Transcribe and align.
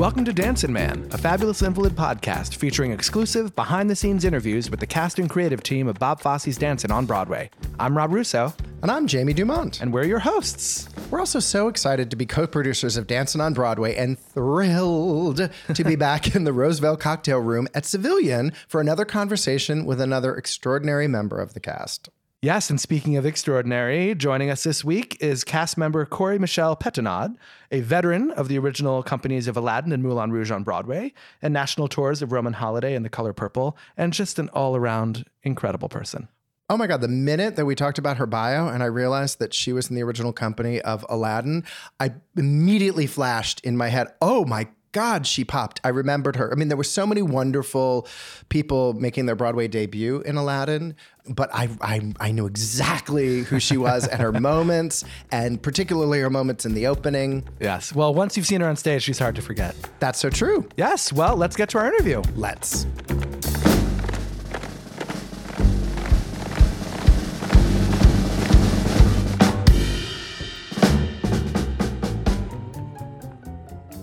Welcome 0.00 0.24
to 0.24 0.32
Dancin' 0.32 0.72
Man, 0.72 1.06
a 1.12 1.18
fabulous 1.18 1.60
invalid 1.60 1.92
podcast 1.92 2.54
featuring 2.54 2.90
exclusive 2.90 3.54
behind 3.54 3.90
the 3.90 3.94
scenes 3.94 4.24
interviews 4.24 4.70
with 4.70 4.80
the 4.80 4.86
cast 4.86 5.18
and 5.18 5.28
creative 5.28 5.62
team 5.62 5.88
of 5.88 5.98
Bob 5.98 6.22
Fosse's 6.22 6.56
Dancin' 6.56 6.90
on 6.90 7.04
Broadway. 7.04 7.50
I'm 7.78 7.94
Rob 7.94 8.10
Russo, 8.14 8.54
And 8.80 8.90
I'm 8.90 9.06
Jamie 9.06 9.34
DuMont. 9.34 9.82
and 9.82 9.92
we're 9.92 10.06
your 10.06 10.20
hosts. 10.20 10.88
We're 11.10 11.20
also 11.20 11.38
so 11.38 11.68
excited 11.68 12.08
to 12.08 12.16
be 12.16 12.24
co 12.24 12.46
producers 12.46 12.96
of 12.96 13.08
Dancin' 13.08 13.42
on 13.42 13.52
Broadway 13.52 13.94
and 13.94 14.18
thrilled 14.18 15.50
to 15.74 15.84
be 15.84 15.96
back 15.96 16.34
in 16.34 16.44
the 16.44 16.54
Roosevelt 16.54 16.98
Cocktail 16.98 17.40
Room 17.40 17.68
at 17.74 17.84
Civilian 17.84 18.54
for 18.68 18.80
another 18.80 19.04
conversation 19.04 19.84
with 19.84 20.00
another 20.00 20.34
extraordinary 20.34 21.08
member 21.08 21.38
of 21.38 21.52
the 21.52 21.60
cast. 21.60 22.08
Yes, 22.42 22.70
and 22.70 22.80
speaking 22.80 23.18
of 23.18 23.26
extraordinary, 23.26 24.14
joining 24.14 24.48
us 24.48 24.62
this 24.62 24.82
week 24.82 25.18
is 25.20 25.44
cast 25.44 25.76
member 25.76 26.06
Khori 26.06 26.40
Michelle 26.40 26.74
Petinaud, 26.74 27.36
a 27.70 27.80
veteran 27.80 28.30
of 28.30 28.48
the 28.48 28.58
original 28.58 29.02
companies 29.02 29.46
of 29.46 29.58
Aladdin 29.58 29.92
and 29.92 30.02
Moulin 30.02 30.32
Rouge 30.32 30.50
on 30.50 30.62
Broadway, 30.62 31.12
and 31.42 31.52
national 31.52 31.86
tours 31.86 32.22
of 32.22 32.32
Roman 32.32 32.54
Holiday 32.54 32.94
and 32.94 33.04
The 33.04 33.10
Color 33.10 33.34
Purple, 33.34 33.76
and 33.94 34.14
just 34.14 34.38
an 34.38 34.48
all 34.54 34.74
around 34.74 35.26
incredible 35.42 35.90
person. 35.90 36.28
Oh 36.70 36.78
my 36.78 36.86
God, 36.86 37.02
the 37.02 37.08
minute 37.08 37.56
that 37.56 37.66
we 37.66 37.74
talked 37.74 37.98
about 37.98 38.16
her 38.16 38.26
bio 38.26 38.68
and 38.68 38.82
I 38.82 38.86
realized 38.86 39.38
that 39.40 39.52
she 39.52 39.74
was 39.74 39.90
in 39.90 39.96
the 39.96 40.02
original 40.02 40.32
company 40.32 40.80
of 40.80 41.04
Aladdin, 41.10 41.66
I 41.98 42.14
immediately 42.38 43.06
flashed 43.06 43.60
in 43.66 43.76
my 43.76 43.88
head, 43.88 44.14
oh 44.22 44.46
my 44.46 44.66
God, 44.92 45.26
she 45.26 45.44
popped. 45.44 45.80
I 45.84 45.88
remembered 45.88 46.36
her. 46.36 46.50
I 46.50 46.56
mean, 46.56 46.68
there 46.68 46.76
were 46.76 46.82
so 46.82 47.06
many 47.06 47.22
wonderful 47.22 48.08
people 48.48 48.92
making 48.94 49.26
their 49.26 49.36
Broadway 49.36 49.68
debut 49.68 50.20
in 50.22 50.36
Aladdin, 50.36 50.96
but 51.28 51.48
I, 51.54 51.68
I, 51.80 52.12
I 52.18 52.32
knew 52.32 52.46
exactly 52.46 53.42
who 53.42 53.60
she 53.60 53.76
was 53.76 54.08
and 54.08 54.20
her 54.20 54.32
moments, 54.40 55.04
and 55.30 55.62
particularly 55.62 56.20
her 56.20 56.30
moments 56.30 56.66
in 56.66 56.74
the 56.74 56.88
opening. 56.88 57.48
Yes, 57.60 57.94
well, 57.94 58.12
once 58.12 58.36
you've 58.36 58.46
seen 58.46 58.60
her 58.62 58.68
on 58.68 58.76
stage, 58.76 59.02
she's 59.04 59.18
hard 59.18 59.36
to 59.36 59.42
forget. 59.42 59.76
That's 60.00 60.18
so 60.18 60.28
true. 60.28 60.68
Yes, 60.76 61.12
well, 61.12 61.36
let's 61.36 61.56
get 61.56 61.68
to 61.70 61.78
our 61.78 61.86
interview. 61.86 62.22
Let's. 62.34 62.86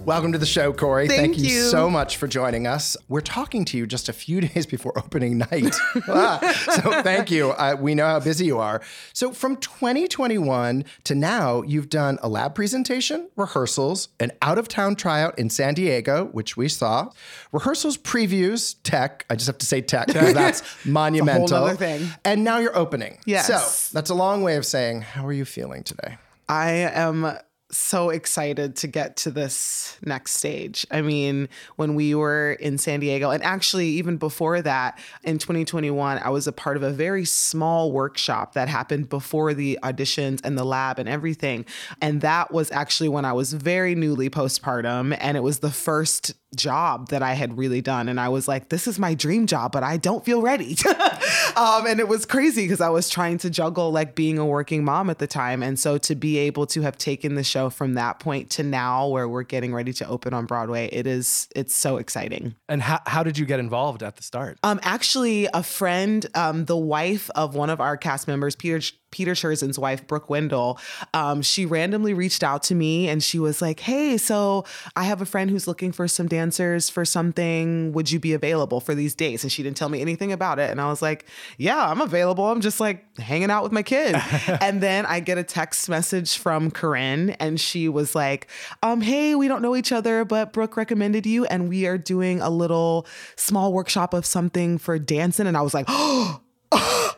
Welcome 0.08 0.32
to 0.32 0.38
the 0.38 0.46
show, 0.46 0.72
Khori. 0.72 1.10
Thank 1.10 1.38
you, 1.38 1.50
you. 1.50 1.64
so 1.64 1.90
much 1.90 2.16
for 2.16 2.30
joining 2.30 2.66
us. 2.66 2.96
We're 3.10 3.20
talking 3.20 3.66
to 3.66 3.78
you 3.78 3.86
just 3.86 4.08
a 4.08 4.14
few 4.14 4.40
days 4.48 4.66
before 4.66 4.98
opening 4.98 5.40
night. 5.40 5.76
Ah, 6.08 6.40
so 6.82 7.02
thank 7.02 7.30
you. 7.30 7.50
Uh, 7.52 7.76
we 7.78 7.94
know 7.94 8.06
how 8.06 8.22
busy 8.22 8.46
you 8.46 8.58
are. 8.58 8.82
So 9.12 9.34
from 9.34 9.58
2021 9.58 10.86
to 11.04 11.14
now, 11.14 11.62
you've 11.64 11.90
done 11.90 12.20
a 12.22 12.30
lab 12.30 12.56
presentation, 12.56 13.30
rehearsals, 13.36 14.08
an 14.22 14.32
out 14.42 14.58
of 14.58 14.70
town 14.70 14.96
tryout 14.96 15.38
in 15.38 15.50
San 15.50 15.74
Diego, 15.74 16.28
which 16.28 16.56
we 16.56 16.70
saw, 16.70 17.10
rehearsals, 17.52 17.98
previews, 17.98 18.78
tech. 18.84 19.26
I 19.30 19.36
just 19.36 19.48
have 19.48 19.58
to 19.58 19.66
say 19.66 19.82
tech 19.82 20.08
because 20.08 20.34
that's 20.34 20.86
monumental. 20.86 21.78
And 22.24 22.46
now 22.46 22.60
you're 22.60 22.78
opening. 22.78 23.18
Yes. 23.26 23.48
So 23.48 23.94
that's 23.94 24.10
a 24.10 24.16
long 24.16 24.42
way 24.42 24.56
of 24.56 24.66
saying, 24.66 25.02
how 25.02 25.28
are 25.28 25.34
you 25.34 25.44
feeling 25.44 25.84
today? 25.84 26.18
I 26.48 26.70
am 26.72 27.38
so 27.78 28.10
excited 28.10 28.76
to 28.78 28.88
get 28.88 29.16
to 29.18 29.32
this 29.32 29.98
next 30.04 30.34
stage. 30.34 30.86
I 30.92 31.02
mean, 31.02 31.48
when 31.76 31.96
we 31.96 32.16
were 32.16 32.54
in 32.54 32.78
San 32.78 33.00
Diego, 33.00 33.30
and 33.30 33.44
actually, 33.44 33.88
even 33.90 34.18
before 34.18 34.62
that, 34.62 35.00
in 35.24 35.38
2021, 35.38 36.18
I 36.18 36.30
was 36.30 36.48
a 36.48 36.52
part 36.52 36.78
of 36.78 36.84
a 36.84 36.90
very 36.90 37.26
small 37.26 37.92
workshop 37.92 38.54
that 38.54 38.68
happened 38.68 39.10
before 39.10 39.54
the 39.54 39.80
auditions 39.84 40.42
and 40.44 40.58
the 40.58 40.64
lab 40.64 41.00
and 41.00 41.08
everything. 41.08 41.66
And 42.02 42.22
that 42.22 42.52
was 42.52 42.72
actually 42.72 43.10
when 43.10 43.26
I 43.26 43.34
was 43.34 43.54
very 43.54 43.96
newly 43.96 44.30
postpartum, 44.30 45.16
and 45.20 45.38
it 45.38 45.42
was 45.42 45.60
the 45.60 45.72
first 45.72 46.34
job 46.56 47.10
that 47.10 47.22
I 47.22 47.34
had 47.34 47.58
really 47.58 47.82
done. 47.82 48.08
And 48.08 48.20
I 48.20 48.30
was 48.30 48.48
like, 48.48 48.70
this 48.70 48.88
is 48.88 48.98
my 48.98 49.14
dream 49.14 49.48
job, 49.48 49.72
but 49.72 49.84
I 49.84 49.98
don't 49.98 50.24
feel 50.24 50.42
ready. 50.42 50.78
um, 51.56 51.86
and 51.86 52.00
it 52.00 52.08
was 52.08 52.26
crazy 52.26 52.64
because 52.64 52.82
I 52.82 52.90
was 52.90 53.10
trying 53.10 53.38
to 53.40 53.50
juggle 53.50 53.92
like 53.92 54.16
being 54.16 54.40
a 54.40 54.46
working 54.46 54.84
mom 54.84 55.10
at 55.10 55.20
the 55.20 55.28
time. 55.28 55.62
And 55.62 55.80
so 55.80 55.98
to 56.00 56.16
be 56.16 56.38
able 56.38 56.66
to 56.68 56.82
have 56.82 56.98
taken 56.98 57.36
the 57.36 57.44
show 57.44 57.70
from 57.70 57.96
that 57.96 58.20
point 58.20 58.50
to 58.52 58.64
now 58.64 59.08
where 59.08 59.28
we're 59.28 59.44
getting 59.44 59.74
ready 59.74 59.94
to 59.94 60.08
open 60.08 60.34
on 60.34 60.46
Broadway, 60.46 60.90
it 60.92 61.06
is, 61.06 61.48
it's 61.56 61.76
so 61.76 61.98
exciting. 61.98 62.56
And 62.70 62.82
how, 62.82 63.00
how 63.06 63.24
did 63.24 63.38
you 63.38 63.46
get 63.46 63.60
involved 63.60 64.02
at 64.02 64.16
the 64.16 64.24
start? 64.24 64.58
Um, 64.64 64.80
actually, 64.84 65.48
a 65.54 65.64
friend, 65.64 66.26
um, 66.34 66.66
the 66.66 66.78
wife 66.78 67.30
of 67.36 67.56
one 67.56 67.70
of 67.70 67.82
our 67.82 67.98
cast 67.98 68.28
members, 68.28 68.56
Peter 68.56 68.80
Peter 69.12 69.34
Chursin's 69.34 69.80
wife, 69.80 70.06
Brooke 70.06 70.30
Wendell, 70.30 70.80
um, 71.14 71.42
she 71.42 71.66
randomly 71.66 72.14
reached 72.14 72.44
out 72.44 72.64
to 72.64 72.76
me 72.76 73.08
and 73.08 73.24
she 73.24 73.40
was 73.40 73.62
like, 73.62 73.80
"Hey, 73.80 74.18
so 74.18 74.66
I 74.96 75.06
have 75.06 75.22
a 75.22 75.26
friend 75.26 75.50
who's 75.50 75.68
looking 75.68 75.92
for 75.92 76.08
some 76.08 76.28
dancers 76.28 76.90
for 76.90 77.06
something. 77.06 77.94
Would 77.94 78.12
you 78.12 78.20
be 78.20 78.34
available 78.34 78.80
for 78.80 78.94
these 78.94 79.16
dates?" 79.16 79.44
And 79.44 79.52
she 79.52 79.64
didn't 79.64 79.78
tell 79.78 79.90
me 79.90 80.02
anything 80.02 80.32
about 80.32 80.60
it, 80.60 80.70
and 80.70 80.82
I 80.82 80.90
was 80.90 81.02
like, 81.02 81.26
"Yeah, 81.58 81.90
I'm 81.90 82.02
available. 82.02 82.46
I'm 82.46 82.62
just 82.62 82.80
like 82.80 83.06
hanging 83.18 83.50
out 83.50 83.64
with 83.64 83.72
my 83.72 83.84
kid." 83.84 84.16
and 84.62 84.82
then 84.82 85.06
I 85.06 85.20
get 85.20 85.38
a 85.38 85.44
text 85.44 85.88
message 85.88 86.38
from 86.38 86.70
Corinne, 86.70 87.32
and 87.40 87.60
she 87.60 87.88
was 87.88 88.14
like, 88.14 88.48
um, 88.84 89.02
"Hey, 89.02 89.36
we 89.36 89.48
don't 89.48 89.62
know 89.62 89.76
each 89.76 89.92
other, 89.92 90.26
but 90.26 90.52
Brooke 90.52 90.76
recommended 90.76 91.26
you, 91.26 91.46
and 91.46 91.70
we 91.70 91.86
are 91.88 91.98
doing 91.98 92.42
a 92.42 92.50
little 92.50 93.08
small 93.38 93.72
workshop 93.72 94.14
of 94.14 94.26
something 94.26 94.78
for 94.78 95.00
Dancin'." 95.00 95.48
And 95.48 95.56
I 95.56 95.62
was 95.62 95.74
like, 95.74 95.86
"Oh." 95.88 96.42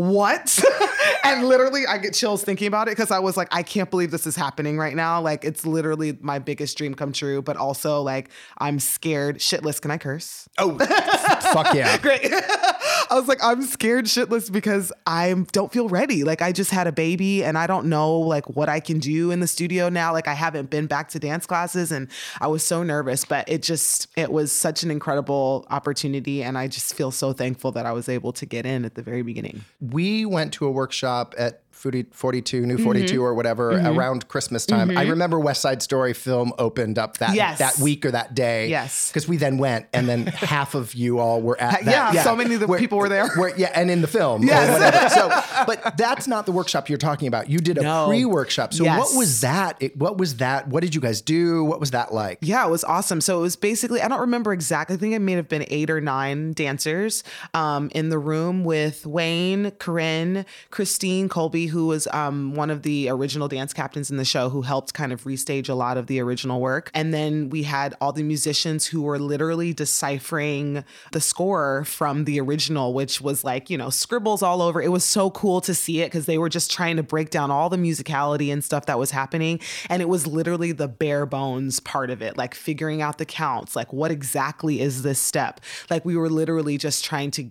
what? 0.00 0.62
and 1.24 1.46
literally, 1.46 1.86
I 1.86 1.98
get 1.98 2.14
chills 2.14 2.42
thinking 2.42 2.66
about 2.66 2.88
it 2.88 2.92
because 2.92 3.10
I 3.10 3.18
was 3.18 3.36
like, 3.36 3.48
I 3.52 3.62
can't 3.62 3.90
believe 3.90 4.10
this 4.10 4.26
is 4.26 4.36
happening 4.36 4.78
right 4.78 4.94
now. 4.94 5.20
Like, 5.20 5.44
it's 5.44 5.66
literally 5.66 6.16
my 6.20 6.38
biggest 6.38 6.78
dream 6.78 6.94
come 6.94 7.12
true, 7.12 7.42
but 7.42 7.56
also 7.56 8.02
like, 8.02 8.30
I'm 8.58 8.78
scared 8.78 9.38
shitless. 9.38 9.80
Can 9.80 9.90
I 9.90 9.98
curse? 9.98 10.48
Oh, 10.58 10.78
fuck 11.52 11.74
yeah. 11.74 11.98
Great. 11.98 12.32
I 12.32 13.14
was 13.14 13.28
like, 13.28 13.38
I'm 13.42 13.62
scared 13.62 14.06
shitless 14.06 14.50
because 14.50 14.92
I 15.06 15.34
don't 15.52 15.72
feel 15.72 15.88
ready. 15.88 16.24
Like, 16.24 16.42
I 16.42 16.52
just 16.52 16.70
had 16.70 16.86
a 16.86 16.92
baby 16.92 17.44
and 17.44 17.58
I 17.58 17.66
don't 17.66 17.86
know 17.86 18.18
like 18.18 18.48
what 18.50 18.68
I 18.68 18.80
can 18.80 18.98
do 18.98 19.30
in 19.30 19.40
the 19.40 19.46
studio 19.46 19.88
now. 19.88 20.12
Like, 20.12 20.28
I 20.28 20.34
haven't 20.34 20.70
been 20.70 20.86
back 20.86 21.08
to 21.10 21.18
dance 21.18 21.46
classes 21.46 21.92
and 21.92 22.08
I 22.40 22.46
was 22.46 22.64
so 22.64 22.82
nervous, 22.82 23.24
but 23.24 23.48
it 23.48 23.62
just, 23.62 24.08
it 24.16 24.32
was 24.32 24.52
such 24.52 24.82
an 24.82 24.90
incredible 24.90 25.66
opportunity. 25.70 26.42
And 26.42 26.56
I 26.56 26.68
just 26.68 26.94
feel 26.94 27.10
so 27.10 27.32
thankful 27.32 27.72
that 27.72 27.86
I 27.86 27.92
was 27.92 28.08
able 28.08 28.32
to 28.34 28.46
get 28.46 28.64
in 28.64 28.84
at 28.84 28.94
the 28.94 29.02
very 29.02 29.22
beginning. 29.22 29.64
we 29.80 30.24
went 30.24 30.52
to 30.54 30.66
a 30.66 30.70
workshop 30.70 31.09
at 31.10 31.28
40, 31.36 31.62
42, 31.80 32.66
New 32.66 32.74
mm-hmm. 32.74 32.84
42 32.84 33.22
or 33.22 33.34
whatever 33.34 33.72
mm-hmm. 33.72 33.98
around 33.98 34.28
Christmas 34.28 34.66
time. 34.66 34.90
I 34.90 34.94
mm-hmm. 35.02 35.10
remember 35.10 35.40
West 35.40 35.62
Side 35.62 35.82
Story 35.82 36.12
film 36.12 36.52
opened 36.58 36.98
up 36.98 37.18
that 37.18 37.34
Yes. 37.34 37.58
that 37.58 37.78
week 37.78 38.04
or 38.04 38.10
that 38.10 38.34
day. 38.34 38.68
Yes. 38.68 39.08
Because 39.08 39.26
we 39.28 39.36
then 39.36 39.58
went 39.58 39.86
and 39.92 40.08
then 40.08 40.26
half 40.26 40.74
of 40.74 40.94
you 40.94 41.18
all 41.18 41.40
were 41.40 41.60
at 41.60 41.84
that. 41.84 42.14
Yeah, 42.14 42.22
so 42.22 42.36
many 42.36 42.54
of 42.54 42.60
the 42.60 42.68
people 42.76 42.98
were 42.98 43.08
there. 43.08 43.28
where- 43.30 43.56
yeah, 43.56 43.72
and 43.74 43.90
in 43.90 44.00
the 44.00 44.08
film. 44.08 44.42
Yes. 44.42 44.68
Or 44.68 44.84
whatever. 44.84 45.08
So, 45.08 45.64
but 45.66 45.96
that's 45.96 46.26
not 46.26 46.46
the 46.46 46.52
workshop 46.52 46.88
you're 46.88 46.98
talking 46.98 47.28
about. 47.28 47.48
You 47.48 47.58
did 47.58 47.78
a 47.78 47.82
No. 47.82 48.06
pre-workshop. 48.08 48.74
So 48.74 48.84
Yes. 48.84 48.98
what 48.98 49.16
was 49.16 49.40
that? 49.40 49.76
It, 49.80 49.96
what 49.96 50.18
was 50.18 50.36
that? 50.36 50.68
What 50.68 50.82
did 50.82 50.94
you 50.94 51.00
guys 51.00 51.20
do? 51.20 51.64
What 51.64 51.80
was 51.80 51.92
that 51.92 52.12
like? 52.12 52.38
Yeah, 52.42 52.66
it 52.66 52.70
was 52.70 52.84
awesome. 52.84 53.20
So 53.20 53.38
it 53.38 53.42
was 53.42 53.56
basically, 53.56 54.02
I 54.02 54.08
don't 54.08 54.20
remember 54.20 54.52
exactly. 54.52 54.96
I 54.96 54.98
think 54.98 55.14
it 55.14 55.20
may 55.20 55.32
have 55.32 55.48
been 55.48 55.64
eight 55.68 55.90
or 55.90 56.00
nine 56.00 56.52
dancers 56.52 57.24
um, 57.54 57.90
in 57.94 58.08
the 58.10 58.18
room 58.18 58.64
with 58.64 59.06
Wayne, 59.06 59.70
Corinne, 59.72 60.44
Christine, 60.70 61.28
Colby, 61.28 61.69
who 61.70 61.86
was 61.86 62.06
um, 62.08 62.54
one 62.54 62.70
of 62.70 62.82
the 62.82 63.08
original 63.08 63.48
dance 63.48 63.72
captains 63.72 64.10
in 64.10 64.16
the 64.16 64.24
show, 64.24 64.50
who 64.50 64.62
helped 64.62 64.94
kind 64.94 65.12
of 65.12 65.24
restage 65.24 65.68
a 65.68 65.74
lot 65.74 65.96
of 65.96 66.06
the 66.06 66.20
original 66.20 66.60
work. 66.60 66.90
And 66.94 67.14
then 67.14 67.48
we 67.48 67.62
had 67.62 67.94
all 68.00 68.12
the 68.12 68.22
musicians 68.22 68.86
who 68.86 69.02
were 69.02 69.18
literally 69.18 69.72
deciphering 69.72 70.84
the 71.12 71.20
score 71.20 71.84
from 71.84 72.24
the 72.24 72.40
original, 72.40 72.92
which 72.92 73.20
was 73.20 73.44
like, 73.44 73.70
you 73.70 73.78
know, 73.78 73.90
scribbles 73.90 74.42
all 74.42 74.62
over. 74.62 74.82
It 74.82 74.92
was 74.92 75.04
so 75.04 75.30
cool 75.30 75.60
to 75.62 75.74
see 75.74 76.02
it 76.02 76.06
because 76.06 76.26
they 76.26 76.38
were 76.38 76.48
just 76.48 76.70
trying 76.70 76.96
to 76.96 77.02
break 77.02 77.30
down 77.30 77.50
all 77.50 77.68
the 77.70 77.76
musicality 77.76 78.52
and 78.52 78.62
stuff 78.62 78.86
that 78.86 78.98
was 78.98 79.10
happening. 79.10 79.60
And 79.88 80.02
it 80.02 80.08
was 80.08 80.26
literally 80.26 80.72
the 80.72 80.88
bare 80.88 81.26
bones 81.26 81.80
part 81.80 82.10
of 82.10 82.20
it, 82.22 82.36
like 82.36 82.54
figuring 82.54 83.00
out 83.02 83.18
the 83.18 83.24
counts, 83.24 83.74
like 83.74 83.92
what 83.92 84.10
exactly 84.10 84.80
is 84.80 85.02
this 85.02 85.18
step? 85.18 85.60
Like 85.88 86.04
we 86.04 86.16
were 86.16 86.28
literally 86.28 86.78
just 86.78 87.04
trying 87.04 87.30
to 87.32 87.50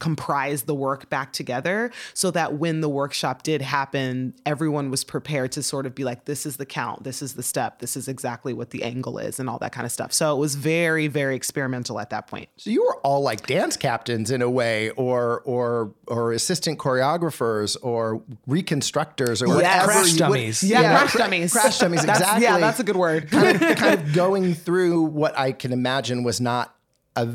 comprise 0.00 0.62
the 0.62 0.74
work 0.74 1.08
back 1.08 1.32
together 1.32 1.92
so 2.14 2.32
that 2.32 2.54
when 2.54 2.80
the 2.80 2.88
workshop 2.88 3.44
did 3.44 3.62
happen, 3.62 4.34
everyone 4.44 4.90
was 4.90 5.04
prepared 5.04 5.52
to 5.52 5.62
sort 5.62 5.86
of 5.86 5.94
be 5.94 6.02
like, 6.02 6.24
this 6.24 6.44
is 6.44 6.56
the 6.56 6.66
count, 6.66 7.04
this 7.04 7.22
is 7.22 7.34
the 7.34 7.42
step, 7.44 7.78
this 7.78 7.96
is 7.96 8.08
exactly 8.08 8.52
what 8.52 8.70
the 8.70 8.82
angle 8.82 9.18
is, 9.18 9.38
and 9.38 9.48
all 9.48 9.58
that 9.58 9.70
kind 9.70 9.84
of 9.86 9.92
stuff. 9.92 10.12
So 10.12 10.34
it 10.34 10.38
was 10.40 10.56
very, 10.56 11.06
very 11.06 11.36
experimental 11.36 12.00
at 12.00 12.10
that 12.10 12.26
point. 12.26 12.48
So 12.56 12.70
you 12.70 12.82
were 12.82 12.96
all 13.02 13.20
like 13.22 13.46
dance 13.46 13.76
captains 13.76 14.30
in 14.32 14.42
a 14.42 14.50
way, 14.50 14.90
or 14.90 15.40
or 15.42 15.92
or 16.08 16.32
assistant 16.32 16.78
choreographers, 16.78 17.76
or 17.82 18.22
reconstructors, 18.46 19.42
or 19.42 19.46
Yes. 19.46 19.54
whatever. 19.56 19.86
Crash 19.92 20.12
you- 20.12 20.18
dummies. 20.18 20.62
Yeah, 20.62 20.80
Yeah, 20.80 20.98
crash 20.98 21.12
dummies. 21.14 21.52
crash 21.52 21.78
dummies, 21.78 22.00
That's- 22.06 22.18
exactly. 22.20 22.42
Yeah, 22.44 22.58
that's 22.58 22.80
a 22.80 22.84
good 22.84 22.96
word. 22.96 23.30
kind 23.30 23.62
of 23.62 23.76
kind 23.76 23.94
of 24.00 24.12
going 24.14 24.54
through 24.54 25.02
what 25.02 25.38
I 25.38 25.52
can 25.52 25.72
imagine 25.72 26.22
was 26.22 26.40
not 26.40 26.74
a 27.16 27.28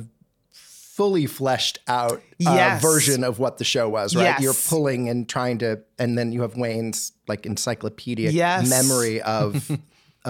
fully 0.96 1.26
fleshed 1.26 1.80
out 1.88 2.14
uh, 2.18 2.20
Yes. 2.40 2.82
version 2.82 3.24
of 3.24 3.38
what 3.38 3.58
the 3.58 3.64
show 3.66 3.90
was, 3.90 4.16
right? 4.16 4.24
Yes. 4.24 4.42
You're 4.42 4.54
pulling 4.54 5.10
and 5.10 5.28
trying 5.28 5.58
to, 5.58 5.82
and 6.00 6.18
then 6.18 6.32
you 6.32 6.42
have 6.44 6.56
Wayne's 6.56 7.12
like 7.28 7.46
encyclopedic 7.46 8.34
Yes. 8.34 8.70
memory 8.70 9.22
of. 9.22 9.70